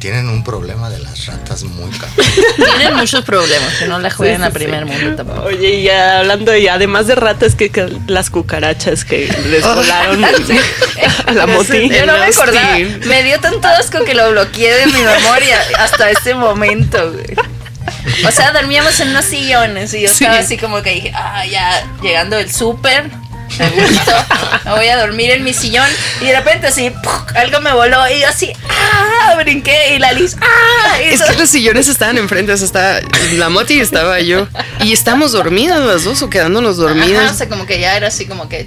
tienen 0.01 0.29
un 0.29 0.43
problema 0.43 0.91
de 0.91 0.99
las 0.99 1.27
ratas 1.27 1.63
muy 1.63 1.91
cabrón. 1.93 2.27
Tienen 2.57 2.97
muchos 2.97 3.25
problemas, 3.25 3.75
que 3.75 3.87
no 3.87 3.99
la 4.01 4.11
jueguen 4.11 4.39
Sí, 4.39 4.43
a 4.43 4.47
sí, 4.49 4.53
primer 4.55 4.85
sí. 4.87 4.93
mundo 4.93 5.17
tampoco. 5.17 5.43
Oye, 5.43 5.75
y 5.75 5.83
ya 5.85 6.19
hablando 6.21 6.51
de, 6.53 6.69
además 6.71 7.07
de 7.07 7.15
ratas, 7.15 7.55
que, 7.55 7.71
que 7.71 7.87
las 8.09 8.31
cucarachas 8.31 9.05
que 9.05 9.29
les 9.47 9.63
volaron 9.75 10.25
a 10.25 11.33
la 11.33 11.47
moti. 11.47 11.89
Yo 11.91 12.07
no 12.07 12.15
me 12.19 12.27
El 12.27 12.33
acordaba. 12.33 12.79
Me 13.07 13.23
dio 13.23 13.39
tanto 13.41 13.69
asco 13.69 14.03
que 14.05 14.15
lo 14.15 14.31
bloqueé 14.33 14.73
de 14.75 14.87
mi 14.87 15.01
memoria 15.03 15.59
hasta 15.79 16.11
este 16.11 16.35
momento, 16.35 17.13
güey. 17.13 17.37
O 18.27 18.31
sea, 18.31 18.53
dormíamos 18.53 18.99
en 19.01 19.09
unos 19.11 19.25
sillones 19.27 19.93
y 19.95 20.03
yo 20.03 20.09
Sí. 20.09 20.25
estaba 20.25 20.39
así 20.41 20.57
como 20.57 20.83
que 20.83 20.95
dije, 20.95 21.13
ah, 21.15 21.45
ya 21.47 21.87
llegando 22.03 22.37
del 22.37 22.51
súper, 22.53 23.11
me 23.61 23.87
gustó, 23.87 24.13
me 24.65 24.71
voy 24.73 24.89
a 24.89 24.97
dormir 24.99 25.31
en 25.31 25.45
mi 25.45 25.53
sillón 25.55 25.87
y 26.21 26.27
de 26.27 26.37
repente 26.37 26.67
así, 26.69 26.91
¡puc! 26.91 27.37
algo 27.37 27.61
me 27.61 27.73
voló 27.73 27.99
y 28.09 28.21
yo 28.21 28.29
así, 28.29 28.53
ah, 28.69 29.35
brinqué 29.37 29.95
y 29.95 29.99
la 29.99 30.13
Liz, 30.13 30.37
ah, 30.41 31.01
y 31.03 31.15
Es 31.15 31.21
todo- 31.21 31.31
que 31.33 31.39
los 31.39 31.49
sillones 31.51 31.89
estaban 31.89 32.19
enfrente, 32.19 32.53
o 32.53 32.57
sea, 32.57 32.67
estaba 32.67 33.01
la 33.35 33.49
moti 33.49 33.75
y 33.75 33.81
estaba 33.81 34.21
yo. 34.21 34.47
Y 34.81 34.93
estábamos 34.93 35.33
dormidas 35.33 35.81
las 35.81 36.05
dos 36.05 36.23
o 36.23 36.31
quedándonos 36.31 36.77
Ajá, 36.79 36.85
o 36.85 36.89
dormidas. 36.89 37.37
sea, 37.39 37.49
como 37.49 37.67
que 37.67 37.81
ya 37.81 37.97
era 37.97 38.09
así 38.09 38.27
como 38.27 38.49
que, 38.49 38.67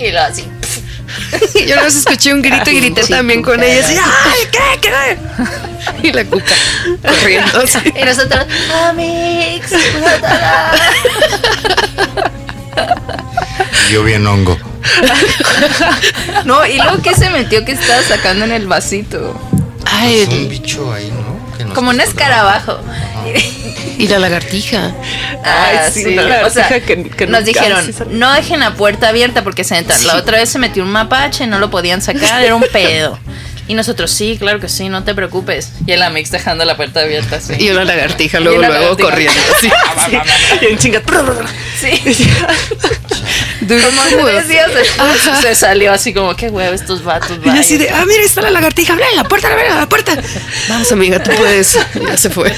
y 0.00 0.10
lo 0.12 0.20
así, 0.22 0.44
yo 1.66 1.74
una 1.74 1.82
vez 1.84 1.96
escuché 1.96 2.32
un 2.34 2.42
grito 2.42 2.70
y 2.70 2.80
grité 2.80 3.02
Sí, 3.02 3.12
también 3.12 3.42
con 3.42 3.62
ella. 3.62 3.84
Así, 3.84 3.96
¡ay, 3.96 4.48
qué, 4.52 4.80
qué! 4.88 5.18
Y 6.08 6.12
la 6.12 6.22
cuca 6.24 6.54
corriendo 7.02 7.60
así. 7.60 7.78
y 7.98 8.04
nosotros, 8.04 8.44
amigos, 8.88 9.70
Yo 13.90 14.02
bien 14.04 14.26
hongo. 14.26 14.56
No, 16.44 16.64
y 16.66 16.76
luego 16.76 17.02
que 17.02 17.14
se 17.14 17.30
metió 17.30 17.64
que 17.64 17.72
estaba 17.72 18.02
sacando 18.02 18.44
en 18.44 18.52
el 18.52 18.66
vasito. 18.66 19.38
Ay, 19.86 20.20
Es 20.20 20.28
un 20.28 20.48
bicho 20.48 20.92
ahí, 20.92 21.10
¿no? 21.10 21.56
Que 21.56 21.64
Como 21.74 21.90
un 21.90 22.00
escarabajo. 22.00 22.78
y 23.98 24.06
la 24.08 24.18
lagartija. 24.18 24.92
Ah, 25.44 25.66
Ay, 25.70 25.78
sí, 25.92 26.04
sí. 26.04 26.12
una 26.18 26.22
O 26.46 26.50
sea, 26.50 26.64
lagartija 26.64 26.80
que- 26.80 27.10
que 27.10 27.26
nos 27.26 27.44
dijeron, 27.44 27.84
no 28.10 28.32
dejen 28.32 28.60
la 28.60 28.74
puerta 28.74 29.08
abierta 29.08 29.42
porque 29.44 29.64
se 29.64 29.76
entran. 29.76 30.06
La 30.06 30.16
otra 30.16 30.38
vez 30.38 30.48
se 30.48 30.58
metió 30.58 30.82
un 30.84 30.90
mapache, 30.90 31.46
no 31.46 31.58
lo 31.58 31.70
podían 31.70 32.00
sacar, 32.00 32.42
era 32.42 32.54
un 32.54 32.64
pedo. 32.72 33.18
Y 33.68 33.74
nosotros, 33.74 34.10
sí, 34.10 34.36
claro 34.38 34.60
que 34.60 34.68
sí, 34.68 34.88
no 34.88 35.04
te 35.04 35.14
preocupes. 35.14 35.70
Y 35.86 35.92
el 35.92 36.02
Amix 36.02 36.30
dejando 36.30 36.64
la 36.64 36.76
puerta 36.76 37.00
abierta 37.00 37.36
así. 37.36 37.54
Y 37.58 37.70
una 37.70 37.84
lagartija 37.84 38.40
luego, 38.40 38.58
una 38.58 38.68
luego 38.68 38.96
lagartija. 38.96 39.08
corriendo. 39.10 39.40
Así. 39.56 40.18
Y 40.62 40.72
en 40.72 40.78
chinga. 40.78 41.02
Sí. 41.78 41.90
Como 43.68 44.26
tres 44.26 44.48
días 44.48 44.74
después 44.74 45.20
se 45.42 45.54
salió 45.54 45.92
así 45.92 46.14
como, 46.14 46.34
qué 46.34 46.48
huevo 46.48 46.72
estos 46.74 47.04
vatos. 47.04 47.38
Y 47.44 47.48
así 47.50 47.76
vaya". 47.76 47.90
de, 47.90 47.90
ah, 47.90 48.04
mira, 48.06 48.20
ahí 48.20 48.26
está 48.26 48.40
la 48.40 48.50
lagartija, 48.50 48.94
abre 48.94 49.04
la 49.14 49.24
puerta, 49.24 49.52
abre 49.52 49.68
la 49.68 49.88
puerta. 49.88 50.16
Vamos, 50.68 50.90
amiga, 50.90 51.22
tú 51.22 51.30
puedes. 51.32 51.78
Ya 51.94 52.16
se 52.16 52.30
fue. 52.30 52.54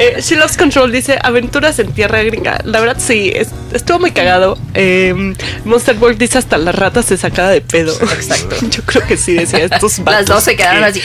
Eh, 0.00 0.20
She 0.22 0.36
Loves 0.36 0.56
Control 0.56 0.92
dice 0.92 1.18
aventuras 1.22 1.78
en 1.80 1.92
tierra 1.92 2.22
gringa. 2.22 2.60
La 2.64 2.80
verdad 2.80 2.96
sí, 3.04 3.32
es- 3.34 3.48
estuvo 3.72 3.98
muy 3.98 4.12
cagado. 4.12 4.56
Eh, 4.74 5.34
Monster 5.64 5.96
Ball 5.96 6.16
dice 6.16 6.38
hasta 6.38 6.56
la 6.56 6.70
rata 6.72 7.02
se 7.02 7.16
sacaba 7.16 7.48
de 7.50 7.60
pedo. 7.60 7.92
Exacto. 8.02 8.56
Yo 8.70 8.82
creo 8.84 9.06
que 9.06 9.16
sí 9.16 9.34
decía 9.34 9.64
estos 9.64 9.98
Las 10.00 10.26
dos 10.26 10.44
se 10.44 10.54
quedaron 10.56 10.92
que- 10.92 11.02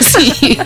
así. 0.00 0.32
sí. 0.40 0.58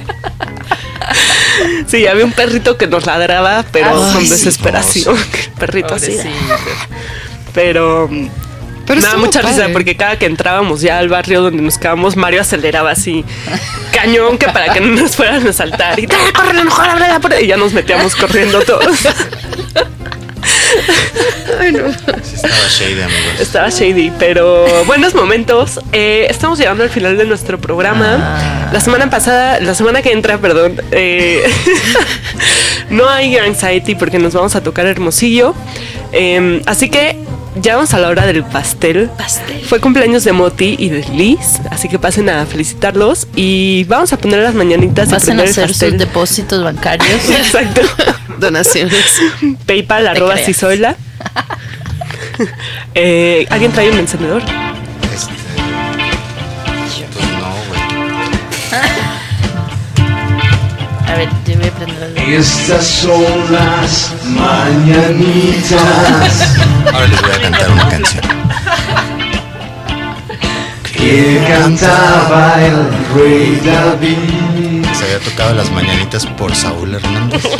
Sí, 1.88 2.06
había 2.06 2.24
un 2.24 2.32
perrito 2.32 2.78
que 2.78 2.86
nos 2.86 3.06
ladraba, 3.06 3.64
pero 3.72 3.86
Ay, 4.04 4.12
con 4.14 4.22
sí. 4.24 4.30
desesperación. 4.30 5.16
El 5.16 5.52
perrito 5.58 5.94
así. 5.94 6.16
Pero. 7.52 8.08
Pero 8.86 9.00
me 9.00 9.06
da 9.06 9.16
mucha 9.16 9.42
risa 9.42 9.68
porque 9.72 9.96
cada 9.96 10.18
que 10.18 10.26
entrábamos 10.26 10.80
ya 10.80 10.98
al 10.98 11.08
barrio 11.08 11.42
donde 11.42 11.62
nos 11.62 11.78
quedábamos, 11.78 12.16
Mario 12.16 12.40
aceleraba 12.40 12.90
así, 12.90 13.24
cañón, 13.92 14.38
que 14.38 14.46
para 14.46 14.72
que 14.72 14.80
no 14.80 14.88
nos 15.00 15.16
fueran 15.16 15.46
a 15.46 15.52
saltar. 15.52 15.98
Y 15.98 16.06
¡Ah, 16.10 16.32
corre, 16.34 16.52
mejor, 16.52 16.88
ábrela, 16.88 17.20
por 17.20 17.32
ahí". 17.32 17.44
Y 17.44 17.48
ya 17.48 17.56
nos 17.56 17.72
metíamos 17.72 18.14
corriendo 18.16 18.60
todos. 18.62 18.98
Ay, 21.60 21.72
no. 21.72 21.92
Sí 21.92 22.34
estaba 22.34 22.68
shady, 22.68 23.02
amigos. 23.02 23.40
Estaba 23.40 23.68
shady, 23.68 24.12
pero 24.18 24.84
buenos 24.84 25.14
momentos. 25.14 25.80
Eh, 25.92 26.26
estamos 26.28 26.58
llegando 26.58 26.82
al 26.82 26.90
final 26.90 27.16
de 27.16 27.24
nuestro 27.24 27.60
programa. 27.60 28.68
La 28.72 28.80
semana 28.80 29.10
pasada, 29.10 29.60
la 29.60 29.74
semana 29.74 30.02
que 30.02 30.12
entra, 30.12 30.38
perdón, 30.38 30.80
eh, 30.90 31.42
no 32.90 33.08
hay 33.08 33.36
anxiety 33.36 33.94
porque 33.94 34.18
nos 34.18 34.34
vamos 34.34 34.56
a 34.56 34.62
tocar 34.62 34.86
Hermosillo. 34.86 35.54
Eh, 36.12 36.62
así 36.66 36.88
que 36.90 37.18
ya 37.56 37.76
vamos 37.76 37.92
a 37.94 37.98
la 37.98 38.08
hora 38.08 38.26
del 38.26 38.44
pastel. 38.44 39.10
Fue 39.68 39.80
cumpleaños 39.80 40.24
de 40.24 40.32
Moti 40.32 40.76
y 40.78 40.88
de 40.88 41.02
Liz, 41.08 41.60
así 41.70 41.88
que 41.88 41.98
pasen 41.98 42.28
a 42.28 42.46
felicitarlos 42.46 43.26
y 43.36 43.84
vamos 43.84 44.12
a 44.12 44.16
poner 44.18 44.40
las 44.40 44.54
mañanitas 44.54 45.08
Pasen 45.10 45.38
a 45.38 45.44
el 45.44 45.50
hacer 45.50 45.68
sus 45.68 45.78
pastel. 45.78 45.98
depósitos 45.98 46.62
bancarios. 46.64 47.08
Exacto. 47.30 47.82
Donaciones. 48.38 49.20
PayPal, 49.66 50.06
arroba 50.08 50.32
creas. 50.34 50.46
Cisoila. 50.46 50.96
Eh, 52.94 53.46
¿Alguien 53.50 53.70
trae 53.72 53.90
un 53.90 53.98
encendedor? 53.98 54.42
Este. 55.14 55.31
A 61.12 61.16
ver, 61.16 61.28
yo 61.46 61.58
voy 61.58 61.68
a 61.68 61.70
prender 61.72 62.12
el- 62.16 62.32
Estas 62.34 62.84
son 62.86 63.22
las 63.52 64.14
mañanitas. 64.24 65.82
Ahora 66.92 67.06
les 67.06 67.20
voy 67.20 67.30
a 67.30 67.40
cantar 67.42 67.70
una 67.70 67.88
canción. 67.88 68.22
que 70.96 71.44
cantaba 71.48 72.54
el 72.64 72.76
rey 73.14 73.60
David. 73.64 74.86
Se 74.94 75.04
había 75.04 75.18
tocado 75.20 75.52
las 75.54 75.70
mañanitas 75.70 76.24
por 76.26 76.54
Saúl 76.54 76.94
Hernández. 76.94 77.42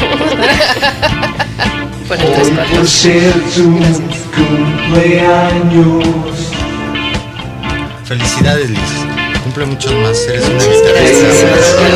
Por 2.08 2.20
el 2.20 2.32
tres 2.32 2.48
por 2.76 2.86
ser 2.86 3.32
tu 3.54 3.78
cumpleaños. 4.36 6.04
Felicidades, 8.04 8.68
Liz. 8.70 8.80
Cumple 9.44 9.64
muchos 9.66 9.92
más. 9.94 10.18
Eres 10.28 10.44
una 10.48 10.58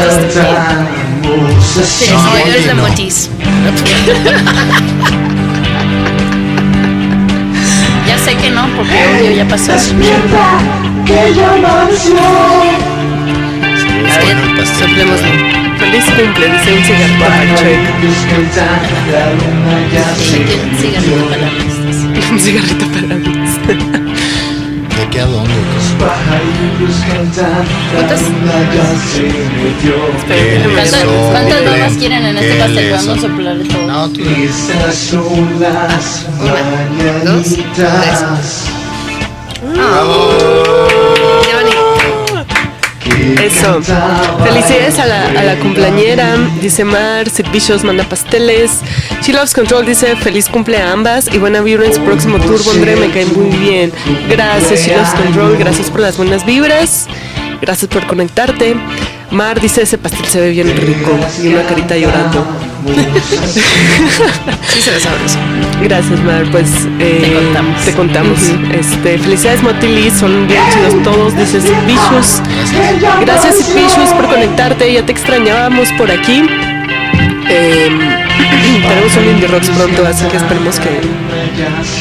Cantamos 0.06 1.05
No, 1.22 2.36
eres 2.46 2.66
de 2.66 2.74
no. 2.74 2.82
Motis. 2.82 3.30
Ya 8.06 8.16
sé 8.18 8.36
que 8.36 8.50
no, 8.50 8.68
porque 8.76 8.94
obvio 9.18 9.32
ya 9.32 9.48
pasó. 9.48 9.72
Despierta, 9.72 10.60
que 11.04 11.34
ya. 11.34 11.54
A 14.14 14.18
ver. 14.18 14.36
Soplémosle. 14.78 15.30
Feliz 15.78 16.04
cumple, 16.04 16.46
dice 16.48 16.72
un 16.72 16.84
cigarro 16.84 17.18
para 17.18 17.36
se 17.56 17.72
un 20.56 20.76
cigarrito 20.78 21.26
para. 21.26 21.50
Un 22.30 22.40
cigarrito 22.40 22.86
para 22.86 24.05
Liz. 25.06 25.06
¿De 25.06 25.10
qué 25.10 25.20
a 25.20 25.26
dónde? 25.26 25.54
¿Cuántas, 30.74 31.62
cuántas 31.64 31.96
quieren 31.96 32.24
en 32.24 32.38
este 32.38 32.52
que 32.52 32.58
pastel? 32.58 32.74
le 32.76 32.90
Vamos 32.92 33.08
a 33.08 33.20
soplar 33.20 33.58
de 33.58 33.64
todo. 33.64 33.86
No, 33.86 34.08
tú. 34.10 34.20
Las 34.20 35.12
mañanitas. 37.22 38.64
Eso. 43.42 43.80
Felicidades 44.44 44.98
a 44.98 45.06
la, 45.06 45.52
a 45.52 45.58
cumpleañera, 45.58 46.36
dice 46.60 46.84
Mar. 46.84 47.26
Vicious 47.52 47.84
manda 47.84 48.04
pasteles. 48.04 48.80
She 49.22 49.32
Loves 49.32 49.54
Control 49.54 49.84
dice 49.84 50.16
feliz 50.16 50.48
cumple 50.48 50.78
a 50.78 50.92
ambas 50.92 51.28
y 51.32 51.38
buena 51.38 51.60
vibra 51.60 51.86
en 51.86 51.94
su 51.94 52.00
próximo 52.02 52.38
tour. 52.38 52.62
Bondre 52.64 52.96
me 52.96 53.10
cae 53.10 53.26
muy 53.26 53.56
bien. 53.56 53.92
Gracias, 54.28 54.86
She 54.86 54.94
Loves 54.94 55.10
Control. 55.10 55.56
Gracias 55.56 55.90
por 55.90 56.00
las 56.00 56.16
buenas 56.16 56.46
vibras. 56.46 57.06
Gracias 57.60 57.90
por 57.90 58.06
conectarte. 58.06 58.76
Mar 59.30 59.60
dice 59.60 59.82
ese 59.82 59.98
pastel 59.98 60.24
se 60.26 60.40
ve 60.40 60.50
bien 60.50 60.68
rico 60.76 61.18
y 61.42 61.48
una 61.48 61.62
carita 61.64 61.96
llorando. 61.96 62.46
Sí 64.68 64.80
se 64.80 65.00
sabroso. 65.00 65.38
Gracias, 65.82 66.20
Mar. 66.22 66.44
Pues 66.50 66.68
eh, 66.98 67.20
Te 67.22 67.32
contamos. 67.34 67.84
te 67.84 67.92
contamos. 67.92 68.38
Este, 68.78 69.18
felicidades, 69.18 69.62
Motili. 69.62 70.10
Son 70.10 70.46
bien 70.46 70.60
chidos 70.72 71.02
todos. 71.02 71.36
Dices 71.36 71.64
Vicious. 71.86 72.40
Gracias, 73.22 73.54
Sid 73.56 73.74
Vicious, 73.74 74.10
por 74.10 74.26
conectarte. 74.26 74.92
Ya 74.92 75.04
te 75.04 75.12
extrañábamos 75.12 75.90
por 75.92 76.10
aquí. 76.10 76.44
Eh, 77.48 77.88
tenemos 78.88 79.16
un 79.16 79.24
Indie 79.30 79.48
Rocks 79.48 79.70
pronto, 79.70 80.06
así 80.06 80.24
que 80.26 80.36
esperemos 80.36 80.78
que, 80.80 81.00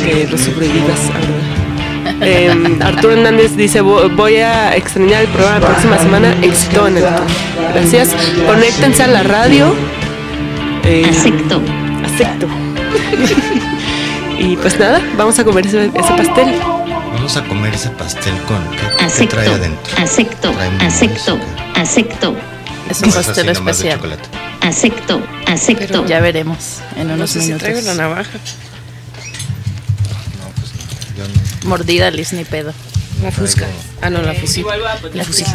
que 0.03 0.27
lo 0.29 0.37
sobrevivas. 0.37 0.99
Arturo. 1.13 1.55
Eh, 2.21 2.77
Arturo 2.81 3.13
Hernández 3.13 3.55
dice: 3.55 3.81
"Vo- 3.81 4.09
Voy 4.15 4.37
a 4.37 4.75
extrañar 4.75 5.21
el 5.23 5.27
programa 5.29 5.59
la 5.59 5.67
próxima 5.67 5.97
semana. 5.99 6.33
Éxito 6.41 6.87
en 6.87 6.97
el 6.97 7.03
tour. 7.03 7.21
Gracias. 7.73 8.09
Conéctense 8.47 9.03
a 9.03 9.07
la 9.07 9.23
radio. 9.23 9.73
Eh, 10.85 11.05
Acepto. 11.09 11.61
Acepto. 12.05 12.47
y 14.39 14.55
pues 14.57 14.77
nada, 14.79 15.01
vamos 15.17 15.37
a 15.39 15.43
comer 15.43 15.65
ese, 15.65 15.85
ese 15.87 16.13
pastel. 16.13 16.55
Vamos 17.13 17.37
a 17.37 17.43
comer 17.45 17.73
ese 17.73 17.89
pastel 17.89 18.33
con. 18.47 18.61
¿Qué, 18.71 18.77
qué 18.97 19.03
Acepto. 19.05 19.35
trae 19.35 19.47
adentro? 19.49 19.97
Acepto. 19.97 20.51
Trae 20.51 20.69
Acepto. 20.87 21.39
Acepto. 21.75 22.35
Es 22.89 23.01
¿O 23.01 23.05
un 23.05 23.11
pastel 23.13 23.49
especial. 23.49 23.95
chocolate? 23.97 24.23
Acepto. 24.61 25.21
Acepto. 25.47 26.05
Ya 26.05 26.19
veremos 26.19 26.79
en 26.97 27.07
No 27.07 27.13
unos 27.15 27.31
si 27.31 27.39
minutos. 27.39 27.61
traigo 27.63 27.81
la 27.81 27.95
navaja. 27.95 28.29
No, 28.31 28.39
pues 30.55 30.71
yo 31.17 31.23
no. 31.63 31.69
Mordida, 31.69 32.11
Liz, 32.11 32.33
ni 32.33 32.43
pedo. 32.45 32.73
La 33.23 33.31
fusca. 33.31 33.65
Ah, 34.01 34.09
no, 34.09 34.21
la 34.21 34.33
fusil. 34.35 34.63
Poner 34.63 35.15
La 35.15 35.23
fusil. 35.23 35.47